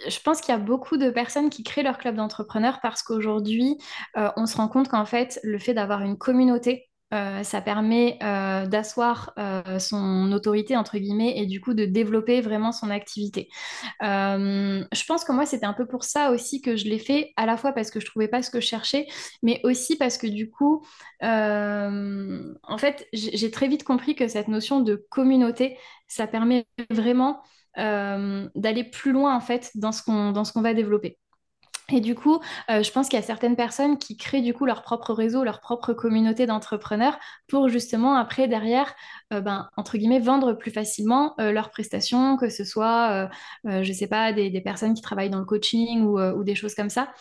je 0.07 0.20
pense 0.24 0.41
qu'il 0.41 0.53
y 0.53 0.55
a 0.55 0.59
beaucoup 0.59 0.97
de 0.97 1.09
personnes 1.09 1.49
qui 1.49 1.63
créent 1.63 1.84
leur 1.84 1.97
club 1.97 2.15
d'entrepreneurs 2.15 2.80
parce 2.82 3.03
qu'aujourd'hui, 3.03 3.78
on 4.15 4.45
se 4.45 4.57
rend 4.57 4.68
compte 4.68 4.89
qu'en 4.89 5.05
fait, 5.05 5.39
le 5.43 5.59
fait 5.59 5.74
d'avoir 5.74 6.01
une 6.01 6.18
communauté, 6.18 6.89
euh, 7.14 7.41
ça 7.43 7.62
permet 7.62 8.20
euh, 8.22 8.66
d'asseoir 8.66 9.32
euh, 9.39 9.80
son 9.80 10.32
autorité, 10.34 10.76
entre 10.76 10.97
guillemets, 10.97 11.38
et 11.38 11.45
du 11.45 11.62
coup 11.62 11.74
de 11.74 11.86
développer 11.86 12.41
vraiment 12.41 12.72
son 12.74 12.89
activité. 12.89 13.49
Je 14.01 15.05
pense 15.08 15.24
que 15.24 15.32
moi, 15.32 15.45
c'était 15.45 15.66
un 15.66 15.74
peu 15.74 15.86
pour 15.88 16.03
ça 16.03 16.32
aussi 16.32 16.62
que 16.62 16.76
je 16.76 16.86
l'ai 16.86 16.99
fait, 16.99 17.32
à 17.38 17.45
la 17.45 17.55
fois 17.58 17.72
parce 17.72 17.91
que 17.91 17.99
je 17.99 18.05
trouvais 18.05 18.28
pas 18.28 18.41
ce 18.41 18.49
que 18.49 18.60
je 18.60 18.68
cherchais, 18.68 19.08
mais 19.41 19.62
aussi 19.64 19.97
parce 19.97 20.18
que 20.18 20.28
du 20.28 20.49
coup, 20.49 20.86
en 21.22 22.78
fait, 22.78 23.08
j'ai 23.14 23.51
très 23.51 23.68
vite 23.68 23.84
compris 23.84 24.16
que 24.16 24.28
cette 24.28 24.47
notion 24.49 24.82
de 24.82 24.95
communauté, 25.10 25.78
ça 26.08 26.28
permet 26.28 26.66
vraiment 26.89 27.41
d'aller 27.78 28.84
plus 28.84 29.12
loin 29.12 29.36
en 29.36 29.41
fait 29.41 29.72
dans 29.76 29.91
ce 29.91 30.03
qu'on 30.03 30.32
dans 30.32 30.43
ce 30.43 30.51
qu'on 30.51 30.62
va 30.62 30.74
développer. 30.74 31.18
Et 31.94 32.02
du 32.02 32.16
coup, 32.16 32.42
euh, 32.70 32.84
je 32.84 32.92
pense 32.92 33.08
qu'il 33.08 33.18
y 33.18 33.22
a 33.22 33.26
certaines 33.26 33.56
personnes 33.56 33.98
qui 33.98 34.18
créent 34.18 34.42
du 34.42 34.54
coup 34.54 34.66
leur 34.66 34.82
propre 34.82 35.14
réseau, 35.14 35.46
leur 35.46 35.62
propre 35.62 35.94
communauté 35.94 36.46
d'entrepreneurs 36.46 37.18
pour 37.48 37.70
justement 37.70 38.16
après 38.16 38.50
derrière, 38.50 38.94
euh, 39.32 39.40
ben, 39.40 39.70
entre 39.78 39.98
guillemets, 39.98 40.20
vendre 40.20 40.52
plus 40.52 40.72
facilement 40.72 41.34
euh, 41.40 41.54
leurs 41.54 41.70
prestations, 41.70 42.36
que 42.36 42.50
ce 42.50 42.66
soit, 42.66 43.30
je 43.64 43.94
sais 43.94 44.08
pas, 44.08 44.34
des, 44.34 44.60
personnes 44.60 44.96
qui 44.96 45.02
travaillent 45.02 45.30
dans 45.30 45.40
le 45.40 45.46
coaching 45.46 46.02
ou, 46.02 46.44
des 46.44 46.56
choses 46.56 46.76
comme 46.76 46.90
ça. 46.90 47.14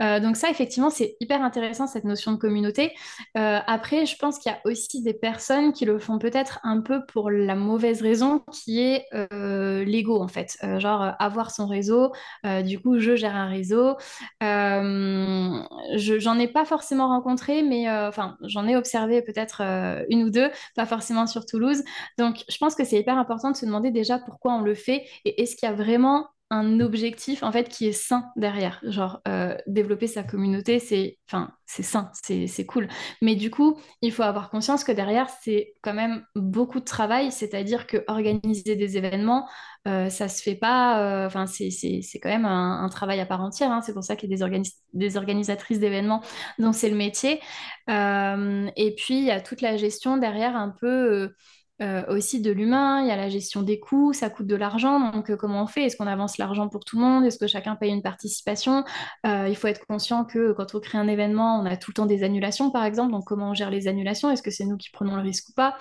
Donc 0.00 0.36
ça, 0.36 0.48
effectivement, 0.48 0.88
c'est 0.88 1.16
hyper 1.20 1.42
intéressant 1.42 1.86
cette 1.86 2.04
notion 2.04 2.32
de 2.32 2.38
communauté. 2.38 2.92
Après, 3.34 4.06
je 4.06 4.16
pense 4.16 4.38
qu'il 4.38 4.50
y 4.50 4.54
a 4.54 4.60
aussi 4.64 5.02
des 5.02 5.12
personnes 5.12 5.72
qui 5.72 5.84
le 5.84 5.98
font 5.98 6.18
peut-être 6.18 6.60
un 6.62 6.80
peu 6.80 7.04
pour 7.06 7.30
la 7.30 7.56
mauvaise 7.56 8.00
raison, 8.00 8.42
qui 8.52 8.80
est 8.80 9.04
l'ego 9.84 10.22
en 10.22 10.28
fait, 10.28 10.56
genre 10.78 11.12
avoir 11.18 11.50
son 11.50 11.66
réseau. 11.66 12.12
Du 12.64 12.80
coup, 12.80 12.98
je 12.98 13.16
gère 13.16 13.36
un 13.36 13.48
réseau. 13.48 13.96
Euh, 14.42 15.62
je, 15.96 16.18
j'en 16.18 16.38
ai 16.38 16.48
pas 16.48 16.64
forcément 16.64 17.08
rencontré, 17.08 17.62
mais 17.62 17.88
euh, 17.88 18.08
enfin, 18.08 18.36
j'en 18.42 18.66
ai 18.66 18.76
observé 18.76 19.22
peut-être 19.22 19.62
euh, 19.62 20.04
une 20.08 20.24
ou 20.24 20.30
deux, 20.30 20.50
pas 20.76 20.86
forcément 20.86 21.26
sur 21.26 21.46
Toulouse. 21.46 21.82
Donc, 22.18 22.44
je 22.48 22.56
pense 22.58 22.74
que 22.74 22.84
c'est 22.84 22.98
hyper 22.98 23.18
important 23.18 23.50
de 23.50 23.56
se 23.56 23.66
demander 23.66 23.90
déjà 23.90 24.18
pourquoi 24.18 24.54
on 24.54 24.60
le 24.62 24.74
fait 24.74 25.04
et 25.24 25.42
est-ce 25.42 25.56
qu'il 25.56 25.68
y 25.68 25.72
a 25.72 25.74
vraiment 25.74 26.28
un 26.54 26.80
objectif 26.80 27.42
en 27.42 27.50
fait 27.52 27.68
qui 27.68 27.86
est 27.86 27.92
sain 27.92 28.30
derrière. 28.36 28.80
Genre, 28.84 29.20
euh, 29.26 29.56
développer 29.66 30.06
sa 30.06 30.22
communauté, 30.22 30.78
c'est 30.78 31.18
enfin, 31.28 31.50
c'est 31.66 31.82
sain, 31.82 32.10
c'est 32.14 32.66
cool. 32.66 32.88
Mais 33.22 33.34
du 33.34 33.50
coup, 33.50 33.78
il 34.02 34.12
faut 34.12 34.22
avoir 34.22 34.50
conscience 34.50 34.84
que 34.84 34.92
derrière, 34.92 35.28
c'est 35.42 35.74
quand 35.82 35.94
même 35.94 36.24
beaucoup 36.36 36.78
de 36.80 36.84
travail, 36.84 37.32
c'est-à-dire 37.32 37.86
que 37.86 38.04
organiser 38.06 38.76
des 38.76 38.96
événements, 38.96 39.48
euh, 39.88 40.08
ça 40.08 40.28
se 40.28 40.42
fait 40.42 40.54
pas, 40.54 41.00
euh, 41.24 41.26
enfin, 41.26 41.46
c'est 41.46 41.70
quand 42.22 42.28
même 42.28 42.44
un, 42.46 42.88
travail 42.88 43.20
à 43.20 43.26
part 43.26 43.42
entière. 43.42 43.72
hein. 43.72 43.82
C'est 43.82 43.92
pour 43.92 44.04
ça 44.04 44.14
qu'il 44.14 44.30
y 44.30 44.34
a 44.34 44.36
des, 44.36 44.42
organis- 44.44 44.76
des 44.92 45.16
organisatrices 45.16 45.80
d'événements 45.80 46.22
dont 46.58 46.72
c'est 46.72 46.88
le 46.88 46.96
métier. 46.96 47.40
Et 47.88 48.94
puis, 48.96 49.18
il 49.18 49.24
y 49.24 49.30
a 49.30 49.40
toute 49.40 49.60
la 49.60 49.76
gestion 49.76 50.16
derrière 50.16 50.56
un 50.56 50.70
peu. 50.70 51.34
Euh, 51.82 52.04
aussi 52.08 52.40
de 52.40 52.52
l'humain, 52.52 53.00
il 53.02 53.08
y 53.08 53.10
a 53.10 53.16
la 53.16 53.28
gestion 53.28 53.62
des 53.62 53.80
coûts, 53.80 54.12
ça 54.12 54.30
coûte 54.30 54.46
de 54.46 54.54
l'argent, 54.54 55.10
donc 55.10 55.30
euh, 55.30 55.36
comment 55.36 55.62
on 55.62 55.66
fait? 55.66 55.84
Est-ce 55.84 55.96
qu'on 55.96 56.06
avance 56.06 56.38
l'argent 56.38 56.68
pour 56.68 56.84
tout 56.84 56.96
le 56.96 57.02
monde? 57.02 57.24
Est-ce 57.24 57.38
que 57.38 57.48
chacun 57.48 57.74
paye 57.74 57.90
une 57.90 58.02
participation? 58.02 58.84
Euh, 59.26 59.48
Il 59.48 59.56
faut 59.56 59.66
être 59.66 59.84
conscient 59.86 60.24
que 60.24 60.52
quand 60.52 60.74
on 60.74 60.80
crée 60.80 60.98
un 60.98 61.08
événement, 61.08 61.58
on 61.60 61.66
a 61.66 61.76
tout 61.76 61.90
le 61.90 61.94
temps 61.94 62.06
des 62.06 62.22
annulations, 62.22 62.70
par 62.70 62.84
exemple, 62.84 63.10
donc 63.12 63.24
comment 63.24 63.50
on 63.50 63.54
gère 63.54 63.70
les 63.70 63.88
annulations? 63.88 64.30
Est-ce 64.30 64.42
que 64.42 64.52
c'est 64.52 64.64
nous 64.64 64.76
qui 64.76 64.90
prenons 64.90 65.16
le 65.16 65.22
risque 65.22 65.48
ou 65.48 65.52
pas? 65.52 65.76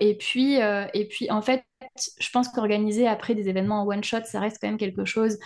Et 0.00 0.16
puis, 0.18 0.54
et 0.54 1.08
puis, 1.08 1.30
en 1.30 1.42
fait, 1.42 1.64
je 2.18 2.30
pense 2.30 2.48
qu'organiser 2.48 3.06
après 3.08 3.34
des 3.34 3.48
événements 3.48 3.82
en 3.82 3.86
one 3.86 4.04
shot, 4.04 4.24
ça 4.24 4.40
reste 4.40 4.58
quand 4.60 4.68
même 4.68 4.78
quelque 4.78 5.04
chose 5.04 5.38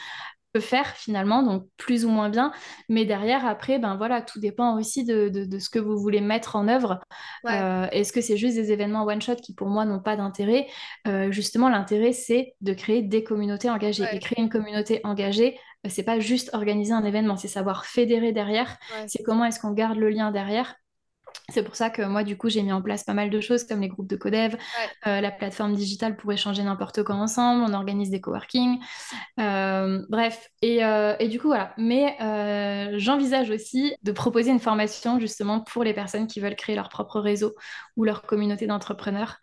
peut 0.53 0.61
faire 0.61 0.87
finalement, 0.97 1.43
donc 1.43 1.67
plus 1.77 2.05
ou 2.05 2.11
moins 2.11 2.31
bien. 2.31 2.53
Mais 2.89 3.05
derrière, 3.05 3.47
après, 3.47 3.79
ben 3.79 3.97
voilà, 3.97 4.23
tout 4.23 4.41
dépend 4.41 4.77
aussi 4.79 5.05
de, 5.05 5.29
de- 5.29 5.45
de 5.45 5.59
ce 5.59 5.69
que 5.71 5.79
vous 5.79 5.99
voulez 5.99 6.21
mettre 6.21 6.57
en 6.57 6.69
œuvre. 6.69 7.01
Ouais, 7.45 7.53
Euh, 7.53 7.87
est-ce 7.93 8.13
que 8.13 8.21
c'est 8.21 8.37
juste 8.37 8.57
des 8.57 8.73
événements 8.73 9.05
one-shot 9.05 9.37
qui 9.37 9.55
pour 9.55 9.69
moi 9.69 9.85
n'ont 9.85 10.01
pas 10.01 10.17
d'intérêt? 10.17 10.67
Euh, 11.07 11.31
justement, 11.33 11.69
l'intérêt, 11.69 12.13
c'est 12.13 12.55
de 12.61 12.73
créer 12.73 13.03
des 13.03 13.25
communautés 13.25 13.71
engagées. 13.71 14.05
Et 14.13 14.19
créer 14.19 14.41
une 14.41 14.49
communauté 14.49 15.01
engagée, 15.05 15.59
euh, 15.87 15.89
c'est 15.91 16.03
pas 16.03 16.19
juste 16.21 16.51
organiser 16.55 16.93
un 16.93 17.05
événement, 17.05 17.37
c'est 17.37 17.49
savoir 17.49 17.87
fédérer 17.87 18.33
derrière, 18.33 18.77
ouais, 18.91 19.07
c'est 19.07 19.23
comment 19.23 19.45
est-ce 19.45 19.61
qu'on 19.61 19.73
garde 19.73 19.99
le 19.99 20.11
lien 20.11 20.31
derrière. 20.31 20.75
C'est 21.51 21.62
pour 21.62 21.76
ça 21.76 21.89
que 21.89 22.03
moi, 22.03 22.24
du 22.24 22.37
coup, 22.37 22.51
j'ai 22.51 22.62
mis 22.62 22.72
en 22.72 22.83
place 22.83 23.05
pas 23.05 23.14
mal 23.14 23.31
de 23.31 23.41
choses 23.41 23.64
comme 23.64 23.81
les 23.81 23.89
groupes 23.89 24.07
de 24.09 24.16
codev, 24.16 24.53
Ouais, 24.55 24.91
euh, 25.07 25.20
la 25.20 25.31
plateforme 25.31 25.74
digitale 25.74 26.16
pour 26.16 26.31
échanger 26.31 26.62
n'importe 26.62 27.03
quand 27.03 27.18
ensemble, 27.18 27.64
on 27.66 27.72
organise 27.72 28.11
des 28.11 28.20
coworking. 28.20 28.79
Euh, 29.41 30.05
bref, 30.11 30.51
et, 30.61 30.85
euh, 30.85 31.14
et 31.18 31.29
du 31.29 31.41
coup, 31.41 31.49
voilà. 31.49 31.72
Mais 31.79 32.16
j'envisage 32.99 33.51
aussi 33.51 33.95
de 34.03 34.12
proposer 34.12 34.51
une 34.51 34.61
formation 34.61 35.18
justement 35.18 35.61
pour 35.61 35.85
les 35.85 35.95
personnes 35.95 36.26
qui 36.26 36.41
veulent 36.41 36.57
créer 36.57 36.76
leur 36.76 36.89
propre 36.91 37.18
réseau 37.20 37.55
ou 37.97 38.05
leur 38.05 38.22
communauté 38.22 38.66
d'entrepreneurs. 38.66 39.39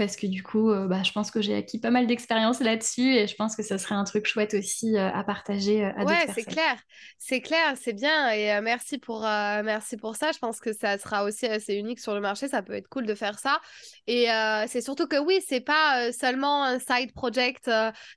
Parce 0.00 0.16
que 0.16 0.26
du 0.26 0.42
coup, 0.42 0.70
euh, 0.70 0.86
bah, 0.86 1.02
je 1.02 1.12
pense 1.12 1.30
que 1.30 1.42
j'ai 1.42 1.54
acquis 1.54 1.78
pas 1.78 1.90
mal 1.90 2.06
d'expérience 2.06 2.60
là-dessus 2.60 3.16
et 3.16 3.26
je 3.26 3.34
pense 3.34 3.54
que 3.54 3.62
ça 3.62 3.76
serait 3.76 3.94
un 3.94 4.04
truc 4.04 4.26
chouette 4.26 4.54
aussi 4.54 4.96
euh, 4.96 5.10
à 5.12 5.22
partager 5.24 5.84
euh, 5.84 5.90
à 5.94 6.06
d'autres 6.06 6.26
Ouais, 6.26 6.32
c'est 6.34 6.44
clair, 6.44 6.76
c'est 7.18 7.42
clair, 7.42 7.74
c'est 7.78 7.92
bien 7.92 8.30
et 8.30 8.50
euh, 8.50 8.62
merci 8.62 8.96
pour 8.96 9.20
merci 9.20 9.98
pour 9.98 10.16
ça. 10.16 10.32
Je 10.32 10.38
pense 10.38 10.58
que 10.58 10.72
ça 10.72 10.96
sera 10.96 11.24
aussi 11.24 11.44
assez 11.44 11.74
unique 11.74 12.00
sur 12.00 12.14
le 12.14 12.22
marché, 12.22 12.48
ça 12.48 12.62
peut 12.62 12.72
être 12.72 12.88
cool 12.88 13.04
de 13.04 13.14
faire 13.14 13.38
ça. 13.38 13.60
Et 14.06 14.28
c'est 14.68 14.80
surtout 14.80 15.06
que 15.06 15.18
oui, 15.18 15.40
c'est 15.46 15.60
pas 15.60 16.10
seulement 16.12 16.64
un 16.64 16.78
side 16.78 17.12
project 17.12 17.70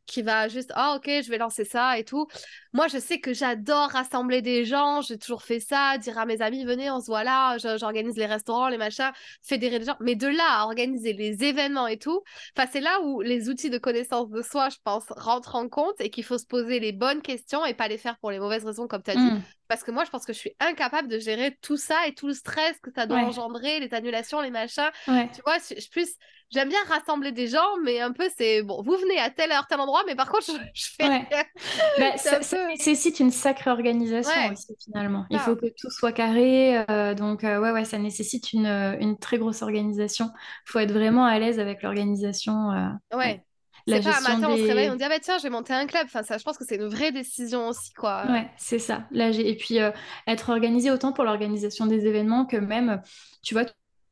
qui 0.06 0.22
va 0.22 0.48
juste 0.48 0.72
ah 0.76 0.96
ok, 0.96 1.08
je 1.08 1.30
vais 1.30 1.38
lancer 1.38 1.66
ça 1.66 1.98
et 2.00 2.06
tout. 2.06 2.28
Moi, 2.72 2.88
je 2.88 2.98
sais 2.98 3.20
que 3.20 3.34
j'adore 3.34 3.90
rassembler 3.90 4.42
des 4.42 4.66
gens, 4.66 5.02
j'ai 5.02 5.18
toujours 5.18 5.44
fait 5.44 5.60
ça, 5.60 5.98
dire 6.00 6.18
à 6.18 6.26
mes 6.26 6.42
amis 6.42 6.64
venez, 6.66 6.90
on 6.90 7.00
se 7.00 7.08
voit 7.08 7.24
là, 7.24 7.58
j'organise 7.78 8.16
les 8.16 8.26
restaurants, 8.26 8.70
les 8.70 8.78
machins, 8.78 9.12
fédérer 9.44 9.80
les 9.80 9.86
gens. 9.86 9.98
Mais 10.00 10.16
de 10.16 10.28
là 10.28 10.62
à 10.62 10.66
organiser 10.66 11.14
les 11.14 11.44
événements 11.44 11.73
et 11.88 11.98
tout, 11.98 12.22
Enfin, 12.58 12.68
c'est 12.72 12.82
là 12.82 13.00
où 13.02 13.22
les 13.22 13.50
outils 13.50 13.70
de 13.70 13.78
connaissance 13.78 14.30
de 14.30 14.42
soi, 14.42 14.70
je 14.70 14.78
pense, 14.84 15.06
rentrent 15.10 15.56
en 15.56 15.70
compte 15.70 16.00
et 16.00 16.10
qu'il 16.10 16.24
faut 16.24 16.38
se 16.38 16.46
poser 16.46 16.80
les 16.80 16.92
bonnes 16.92 17.22
questions 17.22 17.66
et 17.66 17.74
pas 17.74 17.88
les 17.88 17.98
faire 17.98 18.18
pour 18.20 18.32
les 18.32 18.40
mauvaises 18.40 18.66
raisons, 18.66 18.88
comme 18.88 19.04
tu 19.04 19.12
as 19.12 19.16
dit. 19.18 19.34
Parce 19.68 19.84
que 19.84 19.92
moi, 19.92 20.06
je 20.06 20.10
pense 20.12 20.26
que 20.26 20.34
je 20.34 20.38
suis 20.40 20.56
incapable 20.60 21.08
de 21.08 21.20
gérer 21.20 21.58
tout 21.62 21.78
ça 21.78 22.08
et 22.08 22.14
tout 22.14 22.28
le 22.28 22.34
stress 22.34 22.80
que 22.82 22.92
ça 22.96 23.06
doit 23.08 23.20
Ouais, 23.20 23.24
engendrer, 23.24 23.80
les 23.80 23.94
annulations, 23.94 24.42
les 24.42 24.52
machins. 24.52 24.90
ouais. 25.08 25.30
Tu 25.32 25.42
vois, 25.46 25.58
je, 25.60 25.80
je- 25.80 25.90
plus, 25.90 26.10
j'aime 26.52 26.70
bien 26.70 26.84
rassembler 26.88 27.32
des 27.32 27.48
gens, 27.48 27.78
mais 27.84 28.00
un 28.02 28.12
peu, 28.14 28.30
c'est 28.38 28.62
bon, 28.64 28.82
vous 28.84 28.98
venez 28.98 29.20
à 29.20 29.30
telle 29.30 29.52
heure, 29.52 29.68
tel 29.68 29.80
endroit, 29.80 30.04
mais 30.08 30.16
par 30.16 30.30
contre, 30.30 30.46
je, 30.48 30.54
je 30.74 30.86
fais 30.98 31.10
Ouais. 31.10 31.28
Bah, 31.98 32.18
ça, 32.18 32.40
nécessite 32.68 33.20
une 33.20 33.32
sacrée 33.32 33.72
organisation 33.72 34.48
aussi 34.50 34.76
finalement. 34.84 35.26
Il 35.30 35.40
ça. 35.40 35.42
faut 35.42 35.56
que 35.56 35.68
tout 35.78 35.90
soit 35.92 36.14
carré, 36.14 36.80
euh, 36.90 37.16
donc 37.16 37.44
euh, 37.44 37.60
ouais, 37.62 37.72
ouais, 37.72 37.86
ça 37.86 38.00
nécessite 38.00 38.54
une, 38.54 38.66
euh, 38.66 38.98
une 39.00 39.18
très 39.18 39.38
grosse 39.38 39.62
organisation. 39.62 40.28
Il 40.68 40.72
faut 40.72 40.80
être 40.80 40.94
vraiment 40.94 41.26
à 41.26 41.40
l'aise 41.40 41.60
avec 41.60 41.84
l'organisation, 41.84 42.72
euh, 42.72 42.90
ouais. 43.14 43.44
C'est 43.86 44.02
pas 44.02 44.18
un 44.18 44.22
matin, 44.22 44.50
on 44.50 44.58
se 44.58 44.66
réveille, 44.66 44.90
on 44.90 44.96
des... 44.96 44.98
dit, 44.98 45.04
ah 45.04 45.10
bah 45.10 45.20
tiens, 45.22 45.38
je 45.38 45.44
vais 45.44 45.50
monter 45.50 45.74
un 45.74 45.86
club. 45.88 46.06
Enfin, 46.06 46.24
ça, 46.24 46.38
je 46.38 46.44
pense 46.44 46.58
que 46.58 46.66
c'est 46.66 46.76
une 46.76 46.88
vraie 46.88 47.12
décision 47.12 47.68
aussi, 47.70 47.94
quoi. 47.94 48.28
Ouais, 48.28 48.50
c'est 48.58 48.80
ça. 48.80 49.06
Là, 49.12 49.32
j'ai- 49.34 49.50
Et 49.50 49.58
puis 49.58 49.80
euh, 49.82 49.92
être 50.28 50.50
organisé 50.50 50.90
autant 50.92 51.12
pour 51.12 51.26
l'organisation 51.26 51.88
des 51.88 52.06
événements 52.08 52.46
que 52.46 52.56
même, 52.56 53.02
tu 53.44 53.54
vois, 53.54 53.66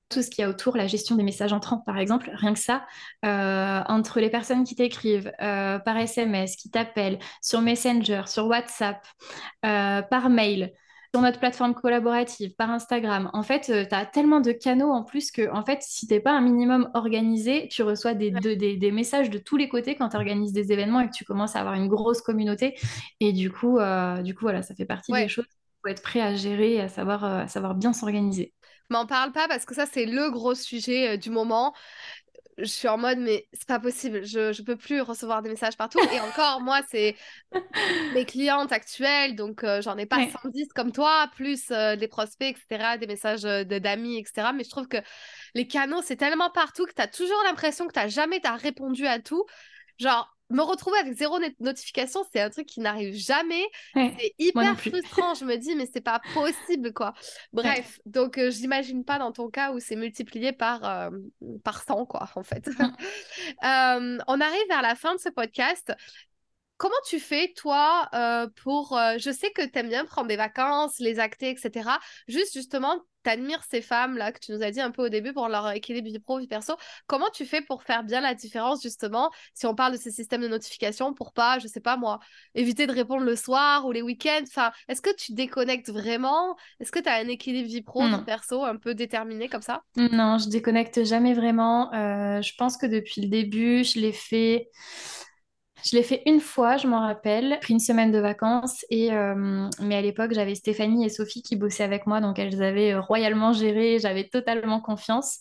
tout 0.10 0.22
ce 0.22 0.30
qu'il 0.30 0.42
y 0.42 0.46
a 0.46 0.50
autour, 0.50 0.76
la 0.76 0.88
gestion 0.88 1.16
des 1.16 1.24
messages 1.24 1.54
entrants, 1.54 1.78
par 1.78 1.98
exemple, 1.98 2.30
rien 2.34 2.54
que 2.54 2.60
ça, 2.60 2.86
euh, 3.26 3.82
entre 3.88 4.20
les 4.20 4.30
personnes 4.30 4.66
qui 4.66 4.76
t'écrivent 4.76 5.32
euh, 5.42 5.80
par 5.80 5.96
SMS, 5.98 6.58
qui 6.58 6.70
t'appellent, 6.70 7.20
sur 7.42 7.62
Messenger, 7.62 8.24
sur 8.28 8.48
WhatsApp, 8.48 9.02
par 9.62 10.30
mail, 10.30 10.74
sur 11.14 11.22
notre 11.22 11.40
plateforme 11.40 11.74
collaborative, 11.74 12.56
par 12.56 12.72
Instagram. 12.72 13.30
En 13.34 13.44
fait, 13.44 13.62
tu 13.90 13.94
as 13.96 14.06
tellement 14.06 14.40
de 14.40 14.54
canaux 14.54 14.90
en 14.92 15.04
plus 15.04 15.30
que, 15.32 15.50
en 15.52 15.64
fait, 15.66 15.80
si 15.82 16.08
t'es 16.08 16.22
pas 16.22 16.32
un 16.32 16.40
minimum 16.42 16.90
organisé, 16.94 17.68
tu 17.70 17.84
reçois 17.84 18.14
des, 18.14 18.32
de- 18.32 18.54
des, 18.54 18.78
des 18.78 18.92
messages 18.92 19.30
de 19.30 19.38
tous 19.38 19.58
les 19.58 19.68
côtés 19.68 19.96
quand 19.96 20.10
tu 20.10 20.16
organises 20.16 20.54
des 20.54 20.72
événements 20.72 21.02
et 21.02 21.08
que 21.10 21.14
tu 21.14 21.26
commences 21.26 21.56
à 21.58 21.60
avoir 21.60 21.76
une 21.76 21.90
grosse 21.90 22.22
communauté. 22.22 22.76
Et 23.20 23.34
du 23.34 23.52
coup, 23.52 23.78
euh, 23.80 24.22
du 24.22 24.34
coup, 24.36 24.42
voilà, 24.46 24.62
ça 24.62 24.74
fait 24.74 24.86
partie 24.86 25.12
des 25.12 25.28
choses 25.28 25.46
qu'il 25.46 25.58
faut 25.84 25.90
être 25.90 26.02
prêt 26.02 26.22
à 26.22 26.34
gérer 26.36 26.76
et 26.76 26.82
à 26.82 26.88
savoir, 26.88 27.26
euh, 27.26 27.40
à 27.42 27.48
savoir 27.50 27.76
bien 27.76 27.92
s'organiser. 27.92 28.54
M'en 28.90 29.06
parle 29.06 29.32
pas 29.32 29.48
parce 29.48 29.66
que 29.66 29.74
ça, 29.74 29.86
c'est 29.86 30.06
le 30.06 30.30
gros 30.32 30.54
sujet 30.54 31.14
euh, 31.14 31.18
du 31.18 31.30
moment. 31.30 31.74
Je 32.62 32.66
suis 32.72 32.88
en 32.88 32.98
mode, 32.98 33.20
mais 33.20 33.48
c'est 33.54 33.68
pas 33.68 33.80
possible, 33.80 34.26
je, 34.26 34.54
je 34.54 34.62
peux 34.64 34.78
plus 34.78 35.02
recevoir 35.02 35.42
des 35.42 35.50
messages 35.50 35.78
partout. 35.78 36.06
Et 36.10 36.20
encore, 36.20 36.62
moi, 36.62 36.82
c'est 36.90 37.16
mes 38.12 38.26
clientes 38.26 38.72
actuelles, 38.74 39.36
donc 39.36 39.64
euh, 39.64 39.82
j'en 39.82 39.98
ai 39.98 40.06
pas 40.06 40.22
Ouais. 40.22 40.40
110 40.44 40.68
comme 40.74 40.92
toi, 40.92 41.30
plus 41.36 41.72
euh, 41.72 41.96
des 41.96 42.08
prospects, 42.08 42.56
etc., 42.58 42.98
des 42.98 43.08
messages 43.08 43.46
euh, 43.46 43.64
de- 43.64 43.80
d'amis, 43.80 44.18
etc. 44.20 44.54
Mais 44.54 44.64
je 44.66 44.70
trouve 44.70 44.88
que 44.88 44.98
les 45.56 45.68
canaux, 45.68 46.02
c'est 46.04 46.18
tellement 46.18 46.50
partout 46.52 46.86
que 46.86 46.94
tu 46.94 47.02
as 47.02 47.08
toujours 47.08 47.42
l'impression 47.46 47.88
que 47.88 48.00
tu 48.00 48.10
jamais 48.10 48.40
t'as 48.42 48.56
répondu 48.58 49.08
à 49.08 49.20
tout. 49.20 49.46
Genre, 50.00 50.30
me 50.52 50.62
retrouver 50.62 51.00
avec 51.00 51.14
zéro 51.14 51.40
notification, 51.60 52.22
c'est 52.32 52.42
un 52.42 52.50
truc 52.50 52.66
qui 52.66 52.80
n'arrive 52.80 53.16
jamais. 53.16 53.64
Ouais. 53.96 54.14
C'est 54.18 54.34
hyper 54.38 54.80
frustrant. 54.80 55.34
Je 55.34 55.46
me 55.46 55.58
dis, 55.58 55.76
mais 55.76 55.88
c'est 55.92 56.02
pas 56.02 56.22
possible, 56.34 56.94
quoi. 56.94 57.14
Ouais. 57.54 57.64
Bref, 57.64 58.00
donc 58.06 58.38
euh, 58.38 58.52
j'imagine 58.52 59.04
pas 59.04 59.20
dans 59.20 59.32
ton 59.32 59.50
cas 59.50 59.72
où 59.72 59.80
c'est 59.80 59.96
multiplié 59.96 60.52
par, 60.52 60.84
euh, 60.86 61.10
par 61.64 61.84
100, 61.84 62.06
quoi, 62.06 62.30
en 62.36 62.44
fait. 62.44 62.70
Euh, 63.64 64.18
on 64.28 64.42
arrive 64.42 64.68
vers 64.70 64.82
la 64.82 64.96
fin 64.96 65.14
de 65.14 65.20
ce 65.20 65.30
podcast. 65.30 65.94
Comment 66.78 66.96
tu 67.08 67.20
fais, 67.20 67.54
toi, 67.56 68.10
euh, 68.14 68.48
pour... 68.64 69.00
je 69.18 69.32
sais 69.32 69.52
que 69.52 69.62
tu 69.62 69.78
aimes 69.78 69.90
bien 69.90 70.06
prendre 70.06 70.28
des 70.28 70.36
vacances, 70.36 71.00
les 71.00 71.20
acter, 71.20 71.50
etc. 71.50 71.90
Juste, 72.28 72.54
justement, 72.54 73.00
t'admires 73.24 73.64
ces 73.70 73.82
femmes-là 73.82 74.32
que 74.32 74.40
tu 74.40 74.52
nous 74.52 74.64
as 74.64 74.72
dit 74.72 74.82
un 74.82 74.92
peu 74.92 75.06
au 75.06 75.10
début 75.10 75.34
pour 75.34 75.48
leur 75.48 75.70
équilibre 75.72 76.08
vie 76.08 76.20
pro, 76.20 76.40
vie 76.40 76.48
perso. 76.48 76.74
Comment 77.08 77.30
tu 77.34 77.46
fais 77.46 77.62
pour 77.62 77.84
faire 77.84 78.04
bien 78.04 78.22
la 78.22 78.34
différence, 78.34 78.82
justement, 78.82 79.32
si 79.54 79.66
on 79.66 79.76
parle 79.76 79.94
de 79.94 79.98
ces 79.98 80.12
systèmes 80.12 80.42
de 80.42 80.48
notification, 80.48 81.14
pour 81.14 81.34
pas, 81.34 81.60
je 81.60 81.68
sais 81.68 81.80
pas 81.80 81.98
moi, 81.98 82.20
éviter 82.56 82.88
de 82.88 82.94
répondre 82.94 83.24
le 83.24 83.36
soir 83.36 83.86
ou 83.86 83.92
les 83.92 84.02
week-ends? 84.02 84.44
Enfin, 84.48 84.72
est-ce 84.88 85.02
que 85.02 85.16
tu 85.16 85.34
déconnectes 85.34 85.90
vraiment? 85.90 86.56
Est-ce 86.80 86.92
que 86.92 87.00
tu 87.00 87.10
as 87.10 87.16
un 87.16 87.28
équilibre 87.28 87.68
vie 87.68 87.82
pro, 87.82 88.06
vie 88.06 88.24
perso 88.26 88.64
un 88.64 88.78
peu 88.78 88.96
déterminé 88.96 89.50
comme 89.50 89.62
ça? 89.62 89.82
Non, 89.96 90.38
je 90.38 90.50
déconnecte 90.50 91.04
jamais 91.04 91.34
vraiment. 91.34 91.94
Euh, 91.94 92.42
je 92.42 92.54
pense 92.58 92.78
que 92.78 92.86
depuis 92.86 93.22
le 93.22 93.28
début, 93.28 93.84
je 93.84 94.00
l'ai 94.00 94.14
fait. 94.14 94.70
Je 95.84 95.96
l'ai 95.96 96.04
fait 96.04 96.22
une 96.26 96.40
fois, 96.40 96.78
je 96.78 96.88
m'en 96.88 97.00
rappelle, 97.02 97.58
pris 97.62 97.74
une 97.74 97.80
semaine 97.80 98.12
de 98.12 98.20
vacances 98.20 98.86
et 98.90 99.12
euh, 99.14 99.68
mais 99.80 99.96
à 99.96 100.02
l'époque 100.02 100.34
j'avais 100.34 100.56
Stéphanie 100.56 101.06
et 101.06 101.10
Sophie 101.10 101.42
qui 101.42 101.56
bossaient 101.56 101.84
avec 101.84 102.06
moi 102.08 102.22
donc 102.22 102.40
elles 102.40 102.62
avaient 102.62 102.94
euh, 102.94 103.02
royalement 103.02 103.54
géré, 103.54 104.00
j'avais 104.00 104.28
totalement 104.28 104.80
confiance. 104.82 105.40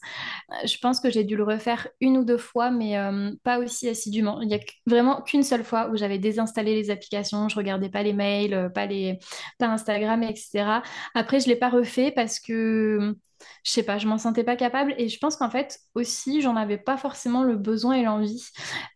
Euh, 0.50 0.66
Je 0.66 0.78
pense 0.78 1.00
que 1.00 1.10
j'ai 1.10 1.24
dû 1.24 1.36
le 1.36 1.44
refaire 1.44 1.88
une 2.00 2.18
ou 2.18 2.24
deux 2.24 2.38
fois 2.38 2.70
mais 2.70 2.96
pas 3.44 3.58
aussi 3.58 3.88
assidûment. 3.88 4.40
Il 4.40 4.48
y 4.50 4.54
a 4.54 4.58
vraiment 4.86 5.22
qu'une 5.22 5.42
seule 5.42 5.64
fois 5.64 5.88
où 5.90 5.96
j'avais 5.96 6.18
désinstallé 6.18 6.74
les 6.74 6.90
applications, 6.90 7.48
je 7.48 7.56
regardais 7.56 7.88
pas 7.90 8.02
les 8.02 8.12
mails, 8.12 8.70
pas 8.74 8.86
les 8.86 9.18
pas 9.58 9.66
Instagram 9.66 10.22
etc. 10.22 10.82
Après 11.14 11.40
je 11.40 11.48
l'ai 11.48 11.56
pas 11.56 11.68
refait 11.68 12.10
parce 12.12 12.40
que 12.40 13.16
je 13.64 13.70
sais 13.70 13.82
pas, 13.82 13.98
je 13.98 14.06
m'en 14.06 14.18
sentais 14.18 14.44
pas 14.44 14.56
capable 14.56 14.94
et 14.98 15.08
je 15.08 15.18
pense 15.18 15.36
qu'en 15.36 15.50
fait 15.50 15.78
aussi 15.94 16.40
j'en 16.40 16.56
avais 16.56 16.78
pas 16.78 16.96
forcément 16.96 17.42
le 17.42 17.56
besoin 17.56 17.94
et 17.94 18.02
l'envie. 18.02 18.46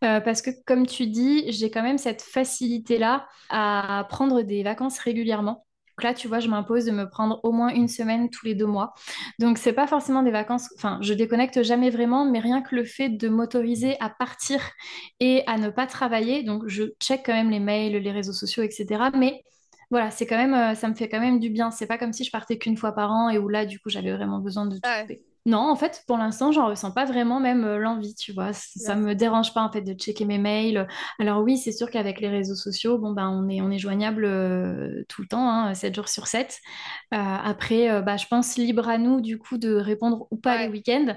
Euh, 0.03 0.19
parce 0.21 0.41
que 0.41 0.49
comme 0.65 0.85
tu 0.85 1.07
dis, 1.07 1.51
j'ai 1.51 1.71
quand 1.71 1.83
même 1.83 1.97
cette 1.97 2.21
facilité-là 2.21 3.27
à 3.49 4.05
prendre 4.09 4.41
des 4.41 4.63
vacances 4.63 4.99
régulièrement. 4.99 5.65
Donc 5.97 6.03
là, 6.03 6.13
tu 6.13 6.27
vois, 6.27 6.39
je 6.39 6.49
m'impose 6.49 6.83
de 6.83 6.91
me 6.91 7.09
prendre 7.09 7.39
au 7.43 7.53
moins 7.53 7.69
une 7.69 7.87
semaine 7.87 8.29
tous 8.29 8.45
les 8.45 8.53
deux 8.53 8.65
mois. 8.65 8.93
Donc, 9.39 9.57
c'est 9.57 9.71
pas 9.71 9.87
forcément 9.87 10.23
des 10.23 10.31
vacances, 10.31 10.67
enfin, 10.75 10.99
je 11.01 11.13
déconnecte 11.13 11.63
jamais 11.63 11.89
vraiment, 11.89 12.25
mais 12.29 12.39
rien 12.39 12.61
que 12.61 12.75
le 12.75 12.83
fait 12.83 13.07
de 13.09 13.29
m'autoriser 13.29 13.95
à 14.01 14.09
partir 14.09 14.59
et 15.21 15.43
à 15.47 15.57
ne 15.57 15.69
pas 15.69 15.87
travailler, 15.87 16.43
donc 16.43 16.63
je 16.67 16.83
check 16.99 17.23
quand 17.25 17.33
même 17.33 17.49
les 17.49 17.61
mails, 17.61 17.93
les 17.93 18.11
réseaux 18.11 18.33
sociaux, 18.33 18.63
etc. 18.63 19.09
Mais 19.17 19.41
voilà, 19.91 20.11
c'est 20.11 20.25
quand 20.25 20.37
même, 20.37 20.53
euh, 20.53 20.75
ça 20.75 20.87
me 20.89 20.95
fait 20.95 21.09
quand 21.09 21.19
même 21.19 21.39
du 21.39 21.49
bien. 21.49 21.71
C'est 21.71 21.87
pas 21.87 21.97
comme 21.97 22.13
si 22.13 22.23
je 22.23 22.31
partais 22.31 22.57
qu'une 22.57 22.77
fois 22.77 22.93
par 22.93 23.11
an 23.11 23.29
et 23.29 23.37
où 23.37 23.49
là, 23.49 23.65
du 23.65 23.79
coup, 23.79 23.89
j'avais 23.89 24.11
vraiment 24.13 24.39
besoin 24.39 24.65
de 24.65 24.77
tout 24.77 24.81
Ouais. 24.83 25.11
Non, 25.47 25.59
en 25.59 25.75
fait, 25.75 26.03
pour 26.07 26.17
l'instant, 26.17 26.51
j'en 26.51 26.67
ressens 26.69 26.91
pas 26.91 27.05
vraiment 27.05 27.39
même 27.39 27.65
euh, 27.65 27.77
l'envie, 27.77 28.15
tu 28.15 28.33
vois. 28.33 28.51
C- 28.51 28.79
Ça 28.79 28.95
me 28.95 29.13
dérange 29.13 29.53
pas 29.53 29.61
en 29.61 29.71
fait 29.71 29.81
de 29.83 29.93
checker 29.93 30.25
mes 30.25 30.39
mails. 30.39 30.87
Alors 31.19 31.43
oui, 31.43 31.57
c'est 31.59 31.71
sûr 31.71 31.91
qu'avec 31.91 32.19
les 32.19 32.29
réseaux 32.29 32.55
sociaux, 32.55 32.97
bon 32.97 33.11
ben 33.11 33.29
on 33.29 33.47
est 33.47 33.61
on 33.61 33.69
est 33.69 33.77
joignable 33.77 34.25
euh, 34.25 35.03
tout 35.07 35.21
le 35.21 35.27
temps, 35.27 35.47
hein, 35.47 35.75
7 35.75 35.93
jours 35.93 36.09
sur 36.09 36.25
7. 36.25 36.59
Euh, 37.13 37.17
après, 37.17 37.91
euh, 37.91 38.01
bah, 38.01 38.17
je 38.17 38.25
pense 38.27 38.57
libre 38.57 38.89
à 38.89 38.97
nous 38.97 39.21
du 39.21 39.37
coup 39.37 39.57
de 39.59 39.75
répondre 39.75 40.27
ou 40.31 40.37
pas 40.37 40.57
les 40.57 40.67
Ouais, 40.67 40.69
week-ends. 40.69 41.15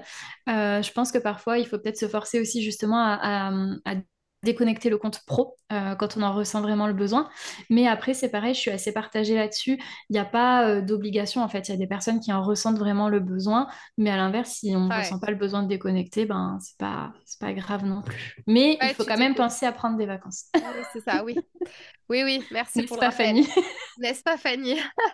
Euh, 0.49 0.81
je 0.81 0.91
pense 0.91 1.11
que 1.11 1.17
parfois, 1.17 1.57
il 1.57 1.65
faut 1.67 1.79
peut-être 1.79 1.97
se 1.97 2.07
forcer 2.07 2.39
aussi 2.39 2.61
justement 2.63 2.99
à, 2.99 3.49
à- 3.49 3.51
à 3.85 3.95
déconnecter 4.43 4.89
le 4.89 4.97
compte 4.97 5.21
pro 5.25 5.57
euh, 5.71 5.95
quand 5.95 6.17
on 6.17 6.21
en 6.21 6.33
ressent 6.33 6.61
vraiment 6.61 6.87
le 6.87 6.93
besoin. 6.93 7.29
Mais 7.69 7.87
après, 7.87 8.13
c'est 8.13 8.29
pareil, 8.29 8.53
je 8.53 8.59
suis 8.59 8.71
assez 8.71 8.91
partagée 8.93 9.35
là-dessus. 9.35 9.79
Il 10.09 10.13
n'y 10.13 10.19
a 10.19 10.25
pas 10.25 10.67
euh, 10.67 10.81
d'obligation 10.81 11.41
en 11.43 11.47
fait. 11.49 11.67
Il 11.67 11.71
y 11.71 11.73
a 11.75 11.77
des 11.77 11.87
personnes 11.87 12.19
qui 12.19 12.31
en 12.33 12.41
ressentent 12.43 12.79
vraiment 12.79 13.09
le 13.09 13.19
besoin. 13.19 13.67
Mais 13.97 14.09
à 14.09 14.17
l'inverse, 14.17 14.51
si 14.51 14.73
on 14.75 14.85
ne 14.85 14.89
ouais. 14.89 14.99
ressent 14.99 15.19
pas 15.19 15.31
le 15.31 15.37
besoin 15.37 15.63
de 15.63 15.67
déconnecter, 15.67 16.25
ben 16.25 16.57
c'est 16.61 16.77
pas, 16.77 17.13
c'est 17.25 17.39
pas 17.39 17.53
grave 17.53 17.85
non 17.85 18.01
plus. 18.01 18.37
Mais 18.47 18.79
il 18.81 18.87
Ouais, 18.87 18.93
faut 18.93 19.03
quand 19.05 19.17
même 19.17 19.35
penser 19.35 19.65
à 19.65 19.71
prendre 19.71 19.97
des 19.97 20.05
vacances. 20.05 20.45
Oui, 20.55 20.61
c'est 20.93 21.01
ça, 21.01 21.23
oui. 21.23 21.35
Oui, 22.09 22.23
oui, 22.23 22.43
merci 22.51 22.83
pour 22.83 22.97
pas. 22.97 23.11
Fanny? 23.11 23.47
N'est-ce 23.99 24.23
pas, 24.23 24.37
Fanny? 24.37 24.79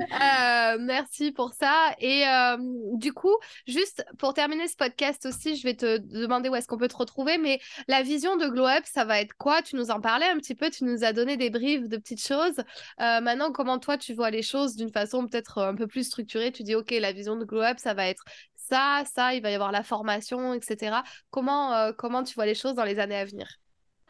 Euh, 0.00 0.78
merci 0.80 1.32
pour 1.32 1.52
ça. 1.54 1.92
Et 1.98 2.24
euh, 2.26 2.56
du 2.94 3.12
coup, 3.12 3.36
juste 3.66 4.04
pour 4.18 4.32
terminer 4.32 4.68
ce 4.68 4.76
podcast 4.76 5.26
aussi, 5.26 5.56
je 5.56 5.64
vais 5.64 5.74
te 5.74 5.98
demander 5.98 6.48
où 6.48 6.54
est-ce 6.54 6.68
qu'on 6.68 6.78
peut 6.78 6.88
te 6.88 6.96
retrouver. 6.96 7.36
Mais 7.38 7.60
la 7.88 8.02
vision 8.02 8.36
de 8.38 8.48
Glow 8.48 8.66
Up, 8.66 8.84
ça 8.86 9.04
va 9.04 9.20
être 9.20 9.34
quoi? 9.36 9.60
Tu 9.62 9.76
nous 9.76 9.90
en 9.90 10.00
parlais 10.00 10.26
un 10.26 10.36
petit 10.36 10.54
peu, 10.54 10.70
tu 10.70 10.84
nous 10.84 11.04
as 11.04 11.12
donné 11.12 11.36
des 11.36 11.50
briefs 11.50 11.88
de 11.88 11.96
petites 11.96 12.26
choses. 12.26 12.58
Euh, 13.00 13.20
maintenant, 13.20 13.52
comment 13.52 13.78
toi, 13.78 13.98
tu 13.98 14.14
vois 14.14 14.30
les 14.30 14.42
choses 14.42 14.76
d'une 14.76 14.90
façon 14.90 15.26
peut-être 15.26 15.58
un 15.58 15.74
peu 15.74 15.86
plus 15.86 16.04
structurée? 16.04 16.52
Tu 16.52 16.62
dis, 16.62 16.74
OK, 16.74 16.90
la 16.90 17.12
vision 17.12 17.36
de 17.36 17.44
Glow 17.44 17.62
Up, 17.62 17.78
ça 17.78 17.94
va 17.94 18.06
être 18.08 18.24
ça, 18.56 19.02
ça, 19.12 19.34
il 19.34 19.42
va 19.42 19.50
y 19.50 19.54
avoir 19.54 19.72
la 19.72 19.82
formation, 19.82 20.54
etc. 20.54 21.02
Comment, 21.30 21.74
euh, 21.74 21.92
comment 21.96 22.22
tu 22.22 22.34
vois 22.34 22.46
les 22.46 22.54
choses 22.54 22.74
dans 22.74 22.84
les 22.84 22.98
années 22.98 23.16
à 23.16 23.24
venir? 23.24 23.48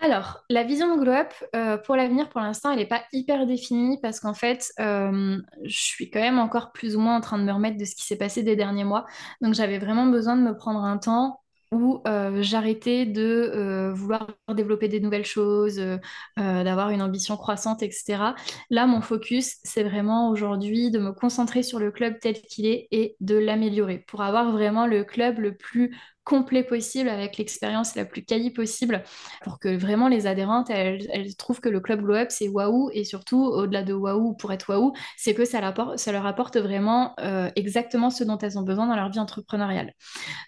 Alors, 0.01 0.45
la 0.49 0.63
vision 0.63 0.95
de 0.95 1.01
Glow 1.03 1.13
Up, 1.13 1.33
euh, 1.57 1.77
pour 1.77 1.97
l'avenir, 1.97 2.29
pour 2.29 2.41
l'instant, 2.41 2.71
elle 2.71 2.79
n'est 2.79 2.87
pas 2.87 3.03
hyper 3.13 3.47
définie 3.47 3.99
parce 4.01 4.21
qu'en 4.21 4.35
fait, 4.35 4.71
euh, 4.79 5.39
je 5.65 5.79
suis 5.79 6.09
quand 6.09 6.21
même 6.21 6.39
encore 6.39 6.71
plus 6.71 6.95
ou 6.95 7.01
moins 7.01 7.17
en 7.17 7.21
train 7.21 7.39
de 7.39 7.43
me 7.43 7.53
remettre 7.53 7.77
de 7.77 7.85
ce 7.85 7.97
qui 7.97 8.05
s'est 8.05 8.19
passé 8.19 8.45
des 8.45 8.55
derniers 8.55 8.85
mois. 8.85 9.07
Donc, 9.41 9.55
j'avais 9.55 9.79
vraiment 9.79 10.07
besoin 10.07 10.37
de 10.37 10.43
me 10.43 10.55
prendre 10.57 10.85
un 10.85 10.99
temps 10.99 11.41
où 11.73 12.01
euh, 12.07 12.43
j'arrêtais 12.43 13.05
de 13.07 13.51
euh, 13.55 13.93
vouloir 13.93 14.27
développer 14.55 14.89
des 14.89 15.01
nouvelles 15.01 15.25
choses, 15.25 15.79
euh, 15.79 15.99
d'avoir 16.37 16.91
une 16.91 17.03
ambition 17.03 17.37
croissante, 17.37 17.83
etc. 17.83 18.35
Là, 18.71 18.87
mon 18.87 19.01
focus, 19.01 19.57
c'est 19.63 19.83
vraiment 19.83 20.31
aujourd'hui 20.31 20.91
de 20.91 20.99
me 20.99 21.13
concentrer 21.13 21.63
sur 21.63 21.79
le 21.79 21.91
club 21.91 22.19
tel 22.21 22.35
qu'il 22.41 22.67
est 22.67 22.89
et 22.91 23.17
de 23.21 23.37
l'améliorer 23.37 23.99
pour 24.07 24.23
avoir 24.23 24.51
vraiment 24.53 24.87
le 24.87 25.05
club 25.05 25.39
le 25.39 25.57
plus 25.57 25.97
complet 26.29 26.63
possible 26.63 27.09
avec 27.09 27.39
l'expérience 27.39 27.95
la 27.95 28.05
plus 28.05 28.23
quali 28.23 28.51
possible 28.51 29.03
pour 29.43 29.59
que 29.59 29.75
vraiment 29.75 30.09
les 30.09 30.27
adhérentes, 30.27 30.69
elles, 30.69 31.35
trouvent 31.37 31.61
que 31.61 31.71
le 31.71 31.81
club 31.81 32.03
Glow 32.03 32.17
Up, 32.17 32.29
c'est 32.31 32.49
waouh. 32.49 32.91
Et 32.93 33.05
surtout, 33.05 33.43
au-delà 33.43 33.83
de 33.83 33.95
waouh, 33.95 34.35
pour 34.35 34.53
être 34.53 34.69
waouh, 34.69 34.93
c'est 35.17 35.33
que 35.33 35.47
ça, 35.47 35.61
leur 35.61 36.27
apporte 36.27 36.59
vraiment 36.59 37.15
euh, 37.21 37.51
exactement 37.57 38.11
ce 38.11 38.25
dont 38.25 38.37
elles 38.37 38.59
ont 38.59 38.63
besoin 38.63 38.87
dans 38.87 38.95
leur 38.95 39.11
vie 39.11 39.19
entrepreneuriale. 39.19 39.95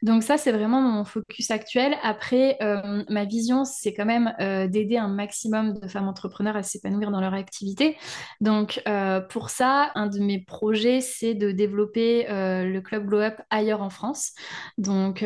Donc 0.02 0.22
ça, 0.22 0.36
c'est 0.36 0.52
vraiment 0.52 0.82
mon 0.82 1.04
focus 1.04 1.50
actuel. 1.50 1.94
Après, 2.02 2.58
euh, 2.60 3.02
ma 3.08 3.24
vision, 3.24 3.64
c'est 3.64 3.94
quand 3.94 4.04
même 4.04 4.34
euh, 4.38 4.66
d'aider 4.66 4.98
un 4.98 5.08
maximum 5.08 5.78
de 5.78 5.88
femmes 5.88 6.08
entrepreneurs 6.08 6.56
à 6.56 6.62
s'épanouir 6.62 7.10
dans 7.10 7.20
leur 7.20 7.32
activité. 7.32 7.96
Donc 8.42 8.82
pour 9.30 9.48
ça, 9.48 9.92
un 9.94 10.08
de 10.08 10.18
mes 10.18 10.40
projets, 10.40 11.00
c'est 11.00 11.34
de 11.34 11.52
développer 11.52 12.26
le 12.28 12.80
club 12.80 13.06
Glow 13.06 13.20
Up 13.20 13.40
ailleurs 13.50 13.80
en 13.80 13.88
France. 13.88 14.32
Donc 14.76 15.24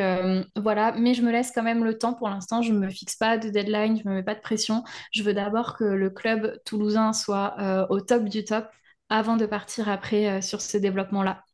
voilà, 0.57 0.93
mais 0.93 1.15
je 1.15 1.23
me 1.23 1.31
laisse 1.31 1.51
quand 1.53 1.63
même 1.63 1.85
le 1.85 1.99
temps 1.99 2.15
pour 2.15 2.29
l'instant. 2.29 2.63
Je 2.63 2.73
ne 2.73 2.79
me 2.79 2.91
fixe 2.91 3.17
pas 3.17 3.39
de 3.39 3.49
deadline, 3.49 3.99
je 3.99 4.05
ne 4.05 4.11
me 4.11 4.17
mets 4.17 4.23
pas 4.23 4.35
de 4.35 4.41
pression. 4.41 4.85
Je 5.13 5.23
veux 5.23 5.35
d'abord 5.35 5.77
que 5.77 5.85
le 5.85 6.11
club 6.11 6.59
toulousain 6.65 7.13
soit 7.13 7.55
euh, 7.61 7.87
au 7.91 8.01
top 8.01 8.25
du 8.25 8.45
top 8.45 8.67
avant 9.09 9.37
de 9.37 9.47
partir 9.47 9.89
après 9.89 10.29
euh, 10.29 10.41
sur 10.41 10.61
ce 10.61 10.79
développement-là. 10.79 11.45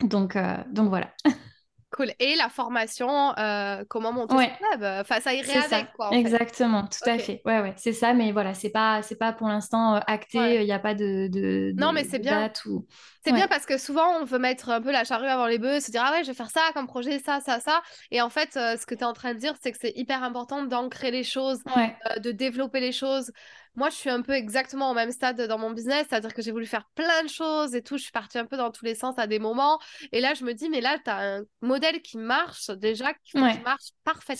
Donc, 0.00 0.36
euh, 0.36 0.56
donc 0.70 0.88
voilà. 0.88 1.12
Cool. 1.94 2.12
Et 2.18 2.34
la 2.34 2.48
formation, 2.48 3.36
euh, 3.38 3.84
comment 3.88 4.12
monter 4.12 4.32
son 4.32 4.38
Ouais. 4.38 4.52
club? 4.58 4.82
Enfin, 5.00 5.20
ça 5.20 5.32
irait 5.32 5.60
ça, 5.60 5.76
avec, 5.76 5.92
quoi, 5.92 6.08
en 6.08 6.10
fait. 6.10 6.18
exactement, 6.18 6.82
tout 6.86 7.08
à 7.08 7.18
fait. 7.18 7.40
Ouais, 7.44 7.60
ouais, 7.60 7.74
c'est 7.76 7.92
ça, 7.92 8.14
mais 8.14 8.32
voilà, 8.32 8.52
c'est 8.52 8.70
pas, 8.70 9.00
c'est 9.02 9.16
pas 9.16 9.32
pour 9.32 9.48
l'instant 9.48 9.96
euh, 9.96 10.00
acté, 10.06 10.38
Ouais. 10.38 10.56
il 10.62 10.64
n'y 10.64 10.72
a 10.72 10.78
pas 10.78 10.94
de, 10.94 11.28
de, 11.28 11.72
Non, 11.78 11.92
mais 11.92 12.04
c'est 12.04 12.18
bien. 12.18 12.50
ou. 12.66 12.84
C'est 13.24 13.32
bien 13.32 13.42
Ouais, 13.42 13.48
parce 13.48 13.64
que 13.64 13.78
souvent, 13.78 14.18
on 14.20 14.24
veut 14.24 14.38
mettre 14.38 14.68
un 14.70 14.82
peu 14.82 14.92
la 14.92 15.04
charrue 15.04 15.28
avant 15.28 15.46
les 15.46 15.58
bœufs, 15.58 15.80
se 15.80 15.90
dire, 15.90 16.02
ah 16.04 16.12
ouais, 16.12 16.24
je 16.24 16.28
vais 16.28 16.34
faire 16.34 16.50
ça 16.50 16.60
comme 16.74 16.86
projet, 16.86 17.18
ça, 17.20 17.40
ça, 17.40 17.60
ça. 17.60 17.82
Et 18.10 18.20
en 18.20 18.28
fait, 18.28 18.56
euh, 18.56 18.76
ce 18.76 18.84
que 18.86 18.94
tu 18.94 19.00
es 19.00 19.04
en 19.04 19.12
train 19.14 19.32
de 19.32 19.38
dire, 19.38 19.54
c'est 19.62 19.72
que 19.72 19.78
c'est 19.80 19.92
hyper 19.96 20.22
important 20.22 20.62
d'ancrer 20.64 21.10
les 21.10 21.24
choses, 21.24 21.60
ouais, 21.74 21.96
euh, 22.10 22.18
de 22.18 22.32
développer 22.32 22.80
les 22.80 22.92
choses. 22.92 23.30
Moi, 23.76 23.90
je 23.90 23.96
suis 23.96 24.10
un 24.10 24.22
peu 24.22 24.32
exactement 24.32 24.90
au 24.90 24.94
même 24.94 25.10
stade 25.12 25.40
dans 25.42 25.58
mon 25.58 25.70
business, 25.72 26.06
c'est-à-dire 26.08 26.32
que 26.34 26.42
j'ai 26.42 26.52
voulu 26.52 26.66
faire 26.66 26.86
plein 26.94 27.22
de 27.24 27.28
choses 27.28 27.74
et 27.74 27.82
tout. 27.82 27.96
Je 27.98 28.02
suis 28.04 28.12
partie 28.12 28.38
un 28.38 28.46
peu 28.46 28.56
dans 28.56 28.70
tous 28.70 28.84
les 28.84 28.94
sens 28.94 29.14
à 29.18 29.26
des 29.26 29.38
moments. 29.38 29.78
Et 30.12 30.20
là, 30.20 30.34
je 30.34 30.44
me 30.44 30.54
dis, 30.54 30.68
mais 30.68 30.80
là, 30.80 30.98
tu 31.04 31.10
as 31.10 31.18
un 31.38 31.44
modèle 31.62 32.00
qui 32.02 32.18
marche 32.18 32.70
déjà, 32.70 33.12
ouais, 33.34 33.64
marche 33.64 33.90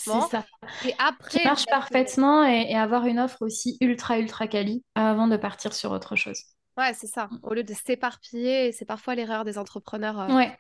c'est 0.08 0.22
parfaitement. 0.22 0.22
ça. 0.22 0.46
Et 0.82 0.94
Qui 1.28 1.38
après, 1.38 1.44
marche 1.44 1.68
mettre, 1.68 1.92
euh, 1.92 2.06
parfaitement 2.08 2.44
et, 2.46 2.70
et 2.72 2.76
avoir 2.76 3.06
une 3.06 3.18
offre 3.20 3.42
aussi 3.42 3.76
ultra, 3.80 4.18
ultra 4.18 4.48
quali 4.48 4.84
avant 4.94 5.28
de 5.28 5.36
partir 5.36 5.74
sur 5.74 5.92
autre 5.92 6.16
chose. 6.16 6.40
Ouais, 6.76 6.92
c'est 6.92 7.06
ça. 7.06 7.28
Au 7.44 7.54
lieu 7.54 7.62
de 7.62 7.72
s'éparpiller, 7.72 8.72
c'est 8.72 8.84
parfois 8.84 9.14
l'erreur 9.14 9.44
des 9.44 9.58
entrepreneurs 9.58 10.18
euh, 10.20 10.34
Ouais, 10.34 10.56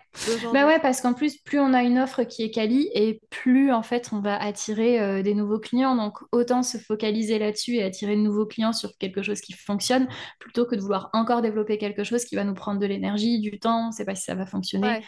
bah 0.52 0.64
ouais, 0.64 0.78
parce 0.78 1.00
qu'en 1.00 1.12
plus, 1.12 1.38
plus 1.38 1.58
on 1.58 1.74
a 1.74 1.82
une 1.82 1.98
offre 1.98 2.22
qui 2.22 2.44
est 2.44 2.52
quali 2.52 2.88
et 2.94 3.20
plus 3.30 3.72
en 3.72 3.82
fait 3.82 4.10
on 4.12 4.20
va 4.20 4.40
attirer 4.40 5.00
euh, 5.00 5.22
des 5.22 5.34
nouveaux 5.34 5.58
clients. 5.58 5.96
Donc 5.96 6.18
autant 6.30 6.62
se 6.62 6.78
focaliser 6.78 7.40
là-dessus 7.40 7.74
et 7.76 7.82
attirer 7.82 8.14
de 8.14 8.20
nouveaux 8.20 8.46
clients 8.46 8.72
sur 8.72 8.96
quelque 8.98 9.22
chose 9.22 9.40
qui 9.40 9.54
fonctionne 9.54 10.06
plutôt 10.38 10.66
que 10.66 10.76
de 10.76 10.80
vouloir 10.80 11.10
encore 11.14 11.42
développer 11.42 11.78
quelque 11.78 12.04
chose 12.04 12.24
qui 12.24 12.36
va 12.36 12.44
nous 12.44 12.54
prendre 12.54 12.78
de 12.78 12.86
l'énergie, 12.86 13.40
du 13.40 13.58
temps, 13.58 13.86
on 13.86 13.86
ne 13.88 13.92
sait 13.92 14.04
pas 14.04 14.14
si 14.14 14.22
ça 14.22 14.36
va 14.36 14.46
fonctionner. 14.46 14.86
Ouais. 14.86 15.02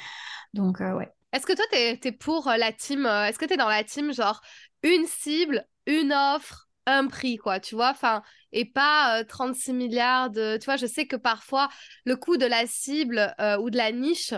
Donc 0.55 0.81
euh, 0.81 0.93
ouais. 0.95 1.09
Est-ce 1.33 1.47
que 1.47 1.53
toi, 1.53 1.65
t'es, 1.71 1.99
t'es 1.99 2.13
pour 2.13 2.51
la 2.57 2.73
team, 2.73 3.05
est-ce 3.05 3.39
que 3.39 3.45
t'es 3.45 3.59
dans 3.59 3.69
la 3.69 3.85
team, 3.85 4.13
genre, 4.13 4.41
une 4.83 5.05
cible, 5.07 5.67
une 5.87 6.13
offre, 6.13 6.66
un 6.87 7.07
prix, 7.09 7.37
quoi, 7.37 7.61
tu 7.61 7.75
vois, 7.75 7.91
enfin, 7.91 8.23
et 8.53 8.65
pas 8.65 9.21
euh, 9.21 9.25
36 9.25 9.73
milliards 9.73 10.31
de... 10.31 10.57
Tu 10.59 10.65
vois, 10.67 10.77
je 10.77 10.87
sais 10.87 11.07
que 11.07 11.17
parfois, 11.17 11.69
le 12.05 12.17
coût 12.17 12.37
de 12.37 12.47
la 12.47 12.67
cible 12.67 13.35
euh, 13.41 13.59
ou 13.59 13.71
de 13.71 13.77
la 13.77 13.93
niche, 13.93 14.35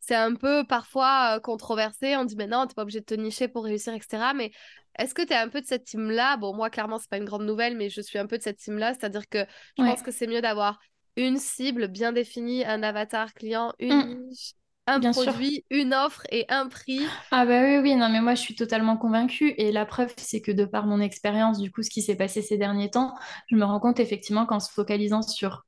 c'est 0.00 0.14
un 0.16 0.34
peu 0.34 0.64
parfois 0.66 1.36
euh, 1.36 1.40
controversé. 1.40 2.16
On 2.16 2.24
dit, 2.24 2.36
mais 2.36 2.46
non, 2.48 2.66
t'es 2.66 2.74
pas 2.74 2.82
obligé 2.82 3.00
de 3.00 3.04
te 3.04 3.14
nicher 3.14 3.48
pour 3.48 3.64
réussir, 3.64 3.94
etc. 3.94 4.34
Mais 4.34 4.50
est-ce 4.98 5.14
que 5.14 5.22
t'es 5.22 5.34
un 5.34 5.48
peu 5.48 5.60
de 5.60 5.66
cette 5.66 5.84
team-là? 5.84 6.36
Bon, 6.36 6.54
moi, 6.54 6.70
clairement, 6.70 6.98
c'est 6.98 7.08
pas 7.10 7.18
une 7.18 7.24
grande 7.24 7.44
nouvelle, 7.46 7.76
mais 7.76 7.88
je 7.88 8.00
suis 8.00 8.18
un 8.18 8.26
peu 8.26 8.36
de 8.38 8.42
cette 8.42 8.58
team-là, 8.58 8.94
c'est-à-dire 8.94 9.28
que 9.28 9.46
je 9.76 9.84
pense 9.84 10.02
que 10.02 10.10
c'est 10.10 10.26
mieux 10.26 10.42
d'avoir 10.42 10.80
une 11.16 11.38
cible 11.38 11.88
bien 11.88 12.12
définie, 12.12 12.64
un 12.64 12.82
avatar 12.82 13.32
client, 13.34 13.72
une 13.78 14.00
Mm, 14.00 14.16
niche 14.28 14.54
un 14.86 15.00
bien 15.00 15.12
sûr. 15.12 15.34
produit, 15.34 15.64
une 15.70 15.94
offre 15.94 16.22
et 16.30 16.46
un 16.48 16.68
prix. 16.68 17.16
Ah 17.30 17.46
bah 17.46 17.62
oui, 17.64 17.78
oui, 17.78 17.96
non 17.96 18.10
mais 18.10 18.20
moi 18.20 18.34
je 18.34 18.40
suis 18.42 18.54
totalement 18.54 18.96
convaincue 18.98 19.54
et 19.56 19.72
la 19.72 19.86
preuve 19.86 20.12
c'est 20.18 20.42
que 20.42 20.52
de 20.52 20.64
par 20.66 20.86
mon 20.86 21.00
expérience, 21.00 21.58
du 21.58 21.70
coup 21.72 21.82
ce 21.82 21.88
qui 21.90 22.02
s'est 22.02 22.14
passé 22.16 22.42
ces 22.42 22.58
derniers 22.58 22.90
temps, 22.90 23.14
je 23.50 23.56
me 23.56 23.64
rends 23.64 23.80
compte 23.80 24.00
effectivement 24.00 24.44
qu'en 24.46 24.60
se 24.60 24.70
focalisant 24.70 25.22
sur 25.22 25.64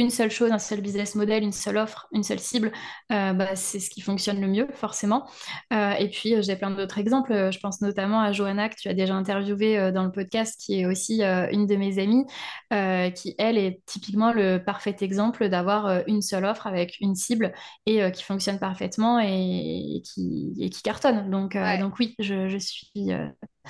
une 0.00 0.10
seule 0.10 0.30
chose, 0.30 0.50
un 0.50 0.58
seul 0.58 0.80
business 0.80 1.14
model, 1.14 1.42
une 1.42 1.52
seule 1.52 1.76
offre, 1.76 2.08
une 2.12 2.22
seule 2.22 2.40
cible, 2.40 2.72
euh, 3.12 3.32
bah, 3.32 3.54
c'est 3.54 3.78
ce 3.78 3.90
qui 3.90 4.00
fonctionne 4.00 4.40
le 4.40 4.48
mieux, 4.48 4.66
forcément. 4.72 5.28
Euh, 5.72 5.92
et 5.92 6.08
puis, 6.08 6.34
euh, 6.34 6.42
j'ai 6.42 6.56
plein 6.56 6.70
d'autres 6.70 6.98
exemples. 6.98 7.50
Je 7.52 7.58
pense 7.60 7.80
notamment 7.82 8.20
à 8.20 8.32
Johanna, 8.32 8.68
que 8.68 8.76
tu 8.76 8.88
as 8.88 8.94
déjà 8.94 9.14
interviewée 9.14 9.92
dans 9.92 10.04
le 10.04 10.10
podcast, 10.10 10.58
qui 10.58 10.80
est 10.80 10.86
aussi 10.86 11.22
une 11.22 11.66
de 11.66 11.76
mes 11.76 11.98
amies, 11.98 12.24
qui, 13.14 13.34
elle, 13.38 13.58
est 13.58 13.82
typiquement 13.86 14.32
le 14.32 14.58
parfait 14.58 14.96
exemple 15.00 15.48
d'avoir 15.48 16.02
une 16.06 16.22
seule 16.22 16.44
offre 16.46 16.66
avec 16.66 16.96
une 17.00 17.14
cible 17.14 17.52
et 17.86 18.10
qui 18.12 18.22
fonctionne 18.22 18.58
parfaitement 18.58 19.20
et, 19.20 19.96
et 19.96 20.02
qui, 20.02 20.54
et 20.58 20.70
qui 20.70 20.82
cartonne. 20.82 21.30
Donc, 21.30 21.54
Ouais. 21.54 21.78
donc 21.78 21.98
oui, 21.98 22.14
je, 22.18 22.48
je 22.48 22.58
suis, 22.58 23.12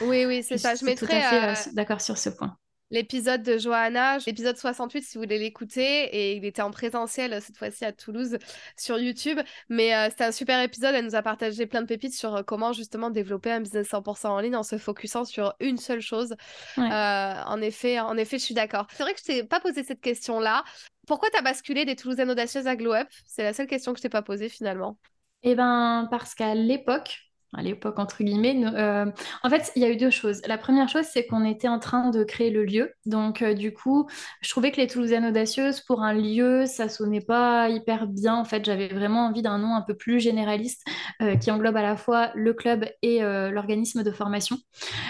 Oui, 0.00 0.24
oui, 0.26 0.42
c'est 0.42 0.58
ça. 0.58 0.74
Je 0.74 0.78
suis 0.78 0.94
tout 0.94 1.06
mettrai 1.06 1.16
à 1.16 1.20
fait 1.22 1.44
euh, 1.44 1.52
euh, 1.52 1.72
d'accord 1.74 2.00
sur 2.00 2.16
ce 2.16 2.30
point. 2.30 2.56
L'épisode 2.90 3.42
de 3.42 3.58
Johanna, 3.58 4.18
l'épisode 4.26 4.56
68 4.56 5.02
si 5.02 5.18
vous 5.18 5.24
voulez 5.24 5.38
l'écouter. 5.38 6.04
Et 6.04 6.36
il 6.36 6.44
était 6.44 6.62
en 6.62 6.70
présentiel 6.70 7.32
euh, 7.32 7.40
cette 7.40 7.56
fois-ci 7.56 7.84
à 7.84 7.92
Toulouse 7.92 8.38
sur 8.76 8.98
YouTube. 8.98 9.38
Mais 9.68 9.94
euh, 9.94 10.08
c'était 10.10 10.24
un 10.24 10.32
super 10.32 10.62
épisode. 10.62 10.94
Elle 10.94 11.04
nous 11.04 11.14
a 11.14 11.22
partagé 11.22 11.66
plein 11.66 11.82
de 11.82 11.86
pépites 11.86 12.14
sur 12.14 12.36
euh, 12.36 12.42
comment 12.42 12.72
justement 12.72 13.10
développer 13.10 13.52
un 13.52 13.60
business 13.60 13.90
100% 13.90 14.28
en 14.28 14.40
ligne 14.40 14.56
en 14.56 14.62
se 14.62 14.78
focusant 14.78 15.24
sur 15.24 15.54
une 15.60 15.78
seule 15.78 16.00
chose. 16.00 16.34
Ouais. 16.76 16.90
Euh, 16.90 17.42
en 17.44 17.60
effet, 17.60 18.00
en 18.00 18.16
effet, 18.16 18.38
je 18.38 18.44
suis 18.44 18.54
d'accord. 18.54 18.86
C'est 18.92 19.02
vrai 19.02 19.14
que 19.14 19.20
je 19.20 19.24
t'ai 19.24 19.44
pas 19.44 19.60
posé 19.60 19.82
cette 19.82 20.00
question-là. 20.00 20.64
Pourquoi 21.06 21.28
t'as 21.32 21.42
basculé 21.42 21.84
des 21.84 21.96
Toulousaines 21.96 22.30
audacieuses 22.30 22.66
à 22.66 22.76
Glow 22.76 22.92
Up? 22.92 23.08
C'est 23.26 23.42
la 23.42 23.52
seule 23.52 23.66
question 23.66 23.92
que 23.92 23.98
je 23.98 24.02
t'ai 24.02 24.08
pas 24.08 24.22
posée 24.22 24.48
finalement. 24.48 24.98
Eh 25.42 25.54
ben, 25.54 26.06
parce 26.10 26.34
qu'à 26.34 26.54
l'époque, 26.54 27.29
à 27.56 27.62
l'époque 27.62 27.98
entre 27.98 28.22
guillemets. 28.22 28.62
Euh, 28.64 29.06
en 29.42 29.50
fait, 29.50 29.72
il 29.76 29.82
y 29.82 29.84
a 29.84 29.90
eu 29.90 29.96
deux 29.96 30.10
choses. 30.10 30.40
La 30.46 30.58
première 30.58 30.88
chose, 30.88 31.04
c'est 31.10 31.26
qu'on 31.26 31.44
était 31.44 31.68
en 31.68 31.78
train 31.78 32.10
de 32.10 32.22
créer 32.22 32.50
le 32.50 32.64
lieu. 32.64 32.92
Donc, 33.06 33.42
euh, 33.42 33.54
du 33.54 33.72
coup, 33.72 34.08
je 34.40 34.50
trouvais 34.50 34.70
que 34.70 34.76
les 34.76 34.86
Toulousaines 34.86 35.26
audacieuses, 35.26 35.80
pour 35.80 36.02
un 36.02 36.14
lieu, 36.14 36.66
ça 36.66 36.88
sonnait 36.88 37.20
pas 37.20 37.68
hyper 37.68 38.06
bien. 38.06 38.36
En 38.36 38.44
fait, 38.44 38.64
j'avais 38.64 38.88
vraiment 38.88 39.26
envie 39.26 39.42
d'un 39.42 39.58
nom 39.58 39.74
un 39.74 39.82
peu 39.82 39.94
plus 39.94 40.20
généraliste 40.20 40.86
euh, 41.22 41.36
qui 41.36 41.50
englobe 41.50 41.76
à 41.76 41.82
la 41.82 41.96
fois 41.96 42.30
le 42.34 42.54
club 42.54 42.86
et 43.02 43.20
l'organisme 43.20 44.02
de 44.02 44.10
formation. 44.10 44.56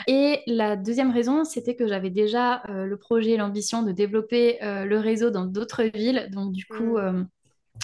Et 0.06 0.40
la 0.46 0.76
deuxième 0.76 1.10
raison, 1.10 1.44
c'était 1.44 1.76
que 1.76 1.86
j'avais 1.86 2.10
déjà 2.10 2.62
le 2.68 2.96
projet, 2.96 3.36
l'ambition 3.36 3.82
de 3.82 3.92
développer 3.92 4.58
le 4.60 4.98
réseau 4.98 5.30
dans 5.30 5.44
d'autres 5.44 5.84
villes. 5.84 6.28
Donc, 6.32 6.52
du 6.52 6.64
coup, 6.66 6.98
mm. 6.98 7.26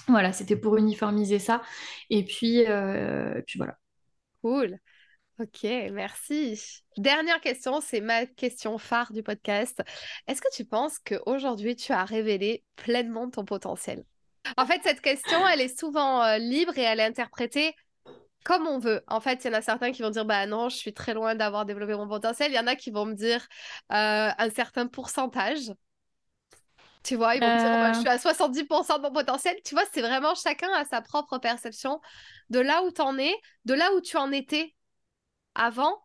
voilà, 0.09 0.32
c'était 0.32 0.57
pour 0.57 0.76
uniformiser 0.76 1.38
ça. 1.38 1.62
Et 2.11 2.24
puis, 2.24 2.64
puis 3.46 3.59
voilà. 3.59 3.76
Cool. 4.47 4.78
Ok, 5.40 5.64
merci. 5.90 6.80
Dernière 6.97 7.40
question, 7.40 7.80
c'est 7.80 8.01
ma 8.01 8.26
question 8.26 8.78
phare 8.78 9.12
du 9.12 9.24
podcast. 9.24 9.82
Est-ce 10.28 10.40
que 10.40 10.55
tu 10.55 10.64
penses 10.64 11.01
qu'aujourd'hui, 11.01 11.74
tu 11.74 11.90
as 11.90 12.05
révélé 12.05 12.62
pleinement 12.76 13.28
ton 13.28 13.44
potentiel? 13.44 14.05
En 14.57 14.64
fait, 14.64 14.80
cette 14.84 15.01
question, 15.01 15.44
elle 15.49 15.61
est 15.61 15.76
souvent 15.76 16.22
euh, 16.22 16.38
libre 16.38 16.78
et 16.78 16.82
elle 16.82 17.01
est 17.01 17.05
interprétée 17.05 17.74
comme 18.44 18.68
on 18.68 18.78
veut. 18.78 19.03
En 19.09 19.18
fait, 19.18 19.44
il 19.44 19.49
y 19.49 19.51
en 19.51 19.59
a 19.59 19.62
certains 19.62 19.90
qui 19.90 20.03
vont 20.03 20.11
dire, 20.11 20.26
bah 20.26 20.47
non, 20.47 20.68
je 20.68 20.76
suis 20.76 20.94
très 20.94 21.12
loin 21.12 21.34
d'avoir 21.34 21.66
développé 21.66 21.97
mon 21.97 22.07
potentiel. 22.07 22.53
Il 22.53 22.55
y 22.55 22.61
en 22.61 22.68
a 22.68 22.76
qui 22.76 22.92
vont 22.92 23.05
me 23.05 23.14
dire 23.14 23.49
euh, 23.90 24.30
un 24.38 24.51
certain 24.51 24.86
pourcentage. 24.86 25.72
Tu 27.07 27.16
vois, 27.16 27.36
ils 27.36 27.42
vont 27.42 27.52
dire, 27.54 27.78
bah, 27.78 27.92
je 27.92 28.00
suis 28.00 28.09
à 28.09 28.18
70% 28.18 28.98
de 28.98 29.02
mon 29.04 29.12
potentiel. 29.12 29.57
Tu 29.64 29.74
vois, 29.74 29.84
c'est 29.92 30.00
vraiment 30.02 30.34
chacun 30.34 30.68
a 30.74 30.84
sa 30.84 31.00
propre 31.02 31.38
perception 31.38 32.00
de 32.50 32.59
là 32.61 32.82
où 32.84 32.90
tu 32.90 33.00
en 33.02 33.18
es, 33.18 33.32
de 33.64 33.74
là 33.74 33.92
où 33.94 34.00
tu 34.00 34.16
en 34.16 34.32
étais 34.32 34.74
avant 35.54 36.02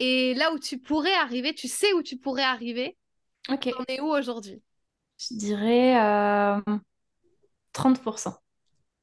et 0.00 0.34
là 0.34 0.52
où 0.52 0.58
tu 0.60 0.78
pourrais 0.80 1.14
arriver. 1.14 1.54
Tu 1.54 1.68
sais 1.68 1.92
où 1.94 2.02
tu 2.02 2.18
pourrais 2.18 2.44
arriver. 2.44 2.98
Ok. 3.48 3.66
On 3.78 3.84
est 3.88 4.00
où 4.00 4.06
aujourd'hui? 4.06 4.62
Je 5.18 5.34
dirais 5.36 5.94
30%. 7.72 8.30
Euh, 8.32 8.36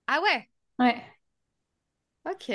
ah 0.08 0.22
ouais? 0.22 0.50
Ouais. 0.80 1.02
Ok. 2.26 2.50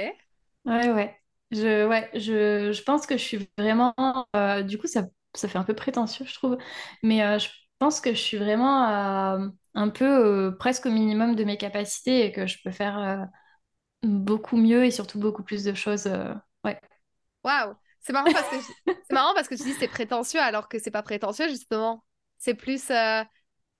Ouais, 0.65 0.91
ouais. 0.93 1.17
Je, 1.53 1.87
ouais, 1.87 2.11
je, 2.15 2.73
je 2.73 2.83
pense 2.83 3.07
que 3.07 3.17
je 3.17 3.23
suis 3.23 3.49
vraiment. 3.59 3.95
Euh, 4.35 4.63
du 4.63 4.79
coup, 4.79 4.87
ça, 4.89 5.05
ça 5.35 5.49
fait 5.49 5.59
un 5.59 5.65
peu 5.65 5.75
prétentieux, 5.75 6.27
je 6.27 6.35
trouve. 6.35 6.59
Mais 7.03 7.23
euh, 7.23 7.39
je 7.39 7.49
pense 7.79 8.01
que 8.01 8.13
je 8.13 8.21
suis 8.21 8.37
vraiment 8.37 8.89
euh, 8.89 9.49
un 9.75 9.89
peu 9.89 10.05
euh, 10.05 10.51
presque 10.53 10.87
au 10.87 10.91
minimum 10.91 11.35
de 11.35 11.45
mes 11.45 11.57
capacités 11.57 12.25
et 12.25 12.33
que 12.33 12.47
je 12.47 12.59
peux 12.63 12.71
faire 12.71 12.99
euh, 12.99 13.25
beaucoup 14.03 14.57
mieux 14.57 14.85
et 14.85 14.91
surtout 14.91 15.19
beaucoup 15.19 15.43
plus 15.43 15.65
de 15.65 15.75
choses. 15.75 16.09
ouais. 16.65 16.81
Waouh! 17.45 17.75
C'est 18.01 18.13
marrant 18.13 18.33
parce 18.33 18.49
que 18.49 18.57
c'est 19.09 19.15
marrant 19.15 19.35
parce 19.35 19.49
que 19.49 19.55
tu 19.55 19.63
dis 19.63 19.75
c'est 19.75 19.89
prétentieux 19.89 20.41
alors 20.41 20.69
que 20.69 20.79
c'est 20.79 20.91
pas 20.91 21.03
prétentieux 21.03 21.49
justement. 21.49 22.05
C'est 22.39 22.55
plus 22.55 22.91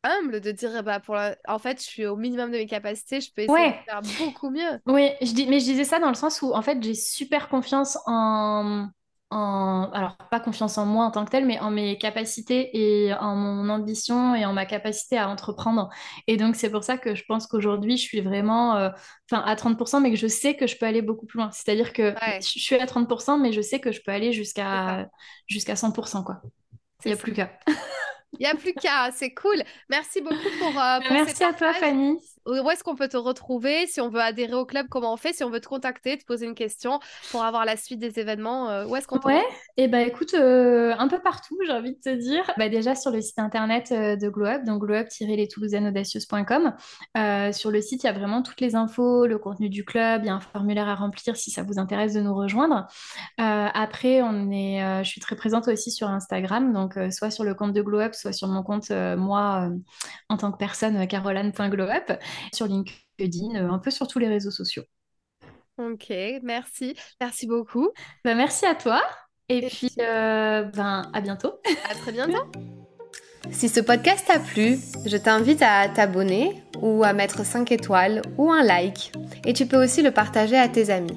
humble 0.03 0.41
de 0.41 0.51
dire 0.53 0.83
bah 0.83 1.01
pour 1.01 1.17
en 1.49 1.59
fait 1.59 1.81
je 1.81 1.87
suis 1.87 2.07
au 2.07 2.17
minimum 2.17 2.51
de 2.51 2.57
mes 2.57 2.67
capacités, 2.67 3.21
je 3.21 3.33
peux 3.33 3.43
essayer 3.43 3.71
de 3.71 3.85
faire 3.85 4.03
beaucoup 4.19 4.51
mieux. 4.51 4.81
Oui, 4.87 5.11
je 5.21 5.33
dis 5.33 5.47
mais 5.47 5.61
je 5.61 5.65
disais 5.65 5.85
ça 5.85 5.99
dans 5.99 6.09
le 6.09 6.15
sens 6.15 6.43
où 6.43 6.53
en 6.53 6.63
fait 6.63 6.83
j'ai 6.83 6.95
super 6.95 7.49
confiance 7.49 7.99
en 8.07 8.89
alors 9.31 10.17
pas 10.31 10.41
confiance 10.41 10.79
en 10.79 10.87
moi 10.87 11.05
en 11.05 11.11
tant 11.11 11.25
que 11.25 11.31
tel, 11.31 11.47
mais 11.47 11.59
en 11.59 11.71
mes 11.71 11.99
capacités 11.99 12.71
et 12.77 13.13
en 13.15 13.35
mon 13.35 13.69
ambition 13.69 14.35
et 14.35 14.45
en 14.47 14.53
ma 14.53 14.67
capacité 14.67 15.19
à 15.19 15.29
entreprendre. 15.29 15.89
Et 16.27 16.37
donc 16.37 16.57
c'est 16.57 16.71
pour 16.71 16.85
ça 16.85 16.97
que 16.99 17.15
je 17.15 17.25
pense 17.27 17.47
qu'aujourd'hui 17.47 17.97
je 17.97 18.03
suis 18.03 18.21
vraiment, 18.21 18.77
euh, 18.77 18.91
enfin 19.31 19.43
à 19.43 19.55
30%, 19.57 20.01
mais 20.01 20.11
que 20.11 20.17
je 20.17 20.29
sais 20.29 20.57
que 20.57 20.67
je 20.67 20.77
peux 20.77 20.87
aller 20.87 21.03
beaucoup 21.03 21.27
plus 21.27 21.39
loin. 21.39 21.51
C'est-à-dire 21.51 21.93
que 21.93 22.15
je 22.41 22.59
suis 22.59 22.77
à 22.77 22.87
30%, 22.87 23.41
mais 23.41 23.53
je 23.53 23.61
sais 23.61 23.81
que 23.81 23.93
je 23.93 24.01
peux 24.03 24.13
aller 24.13 24.33
jusqu'à 24.33 25.09
jusqu'à 25.47 25.75
100%, 25.75 26.23
quoi. 26.23 26.41
Il 27.05 27.09
n'y 27.09 27.15
a 27.15 27.17
plus 27.17 27.33
qu'à. 27.33 27.51
Il 28.39 28.41
n'y 28.41 28.47
a 28.47 28.55
plus 28.55 28.75
qu'à, 28.75 29.11
c'est 29.13 29.33
cool. 29.33 29.63
Merci 29.89 30.21
beaucoup 30.21 30.51
pour. 30.59 30.79
Euh, 30.81 30.99
Merci 31.11 31.43
à 31.45 31.53
toi, 31.53 31.73
Fanny. 31.73 32.19
Où 32.47 32.71
est-ce 32.71 32.85
qu'on 32.85 32.95
peut 32.95 33.09
te 33.09 33.17
retrouver? 33.17 33.89
Si 33.89 34.01
on 34.01 34.09
veut 34.09 34.21
adhérer 34.21 34.55
au 34.55 34.65
club, 34.65 34.87
comment 34.89 35.13
on 35.13 35.17
fait? 35.17 35.33
Si 35.33 35.43
on 35.43 35.51
veut 35.51 35.61
te 35.61 35.67
contacter, 35.67 36.17
te 36.17 36.25
poser 36.25 36.47
une 36.47 36.55
question 36.55 37.01
pour 37.33 37.43
avoir 37.43 37.65
la 37.65 37.77
suite 37.77 37.99
des 37.99 38.21
événements, 38.21 38.71
euh, 38.71 38.87
où 38.87 38.95
est-ce 38.95 39.09
qu'on 39.09 39.19
peut 39.19 39.31
Ouais, 39.31 39.43
et 39.77 39.85
eh 39.85 39.89
ben 39.89 40.07
écoute, 40.07 40.35
euh, 40.35 40.95
un 40.97 41.09
peu 41.09 41.19
partout, 41.19 41.59
j'ai 41.67 41.73
envie 41.73 41.93
de 41.93 41.99
te 42.01 42.15
dire. 42.15 42.49
Bah, 42.57 42.69
déjà 42.69 42.95
sur 42.95 43.11
le 43.11 43.21
site 43.21 43.41
internet 43.41 43.93
de 43.93 44.29
GlowUp, 44.29 44.65
donc 44.65 44.83
glowup-les-toulousaines-audacieuses.com. 44.83 46.73
sur 47.53 47.71
le 47.73 47.81
site, 47.81 48.05
il 48.05 48.07
y 48.07 48.11
a 48.11 48.13
vraiment 48.13 48.43
toutes 48.43 48.61
les 48.61 48.77
infos, 48.77 49.27
le 49.27 49.39
contenu 49.39 49.69
du 49.69 49.85
club, 49.85 50.23
il 50.23 50.29
y 50.29 50.31
a 50.31 50.35
un 50.35 50.41
formulaire 50.41 50.89
à 50.89 50.95
remplir 50.95 51.37
si 51.37 51.51
ça 51.51 51.65
vous 51.65 51.81
intéresse 51.81 52.15
de 52.15 52.21
nous 52.21 52.35
rejoindre. 52.35 52.87
après, 53.39 54.23
on 54.23 54.53
est, 54.53 55.03
je 55.03 55.09
suis 55.09 55.21
très 55.21 55.35
présente 55.35 55.67
aussi 55.67 55.91
sur 55.91 56.09
Instagram, 56.09 56.73
donc 56.73 56.95
soit 57.11 57.31
sur 57.31 57.43
le 57.43 57.55
compte 57.55 57.73
de 57.73 57.83
GlowUp, 57.83 58.15
soit 58.15 58.33
sur 58.33 58.47
mon 58.47 58.63
compte, 58.63 58.91
moi, 58.91 59.69
en 60.29 60.37
tant 60.37 60.53
que 60.53 60.59
personne, 60.59 61.09
caroline.glowup 61.09 62.13
sur 62.53 62.67
LinkedIn, 62.67 63.57
euh, 63.57 63.71
un 63.71 63.79
peu 63.79 63.91
sur 63.91 64.07
tous 64.07 64.19
les 64.19 64.29
réseaux 64.29 64.51
sociaux. 64.51 64.85
Ok, 65.79 66.13
merci. 66.43 66.97
Merci 67.21 67.47
beaucoup. 67.47 67.91
Bah, 68.25 68.35
merci 68.35 68.65
à 68.65 68.75
toi. 68.75 69.03
Et, 69.49 69.67
puis, 69.67 69.93
euh, 70.01 70.63
ben, 70.63 71.11
à 71.13 71.21
bientôt. 71.21 71.61
À 71.89 71.95
très 71.95 72.13
bientôt. 72.13 72.45
Si 73.53 73.69
ce 73.69 73.81
podcast 73.81 74.27
t'a 74.27 74.41
plu, 74.41 74.77
je 75.05 75.17
t'invite 75.17 75.63
à 75.63 75.89
t'abonner 75.89 76.65
ou 76.83 77.05
à 77.05 77.13
mettre 77.13 77.45
5 77.45 77.71
étoiles 77.71 78.23
ou 78.39 78.51
un 78.51 78.65
like. 78.65 79.13
Et 79.45 79.53
tu 79.53 79.67
peux 79.67 79.83
aussi 79.83 80.03
le 80.03 80.11
partager 80.11 80.57
à 80.57 80.69
tes 80.69 80.91
amis. 80.91 81.17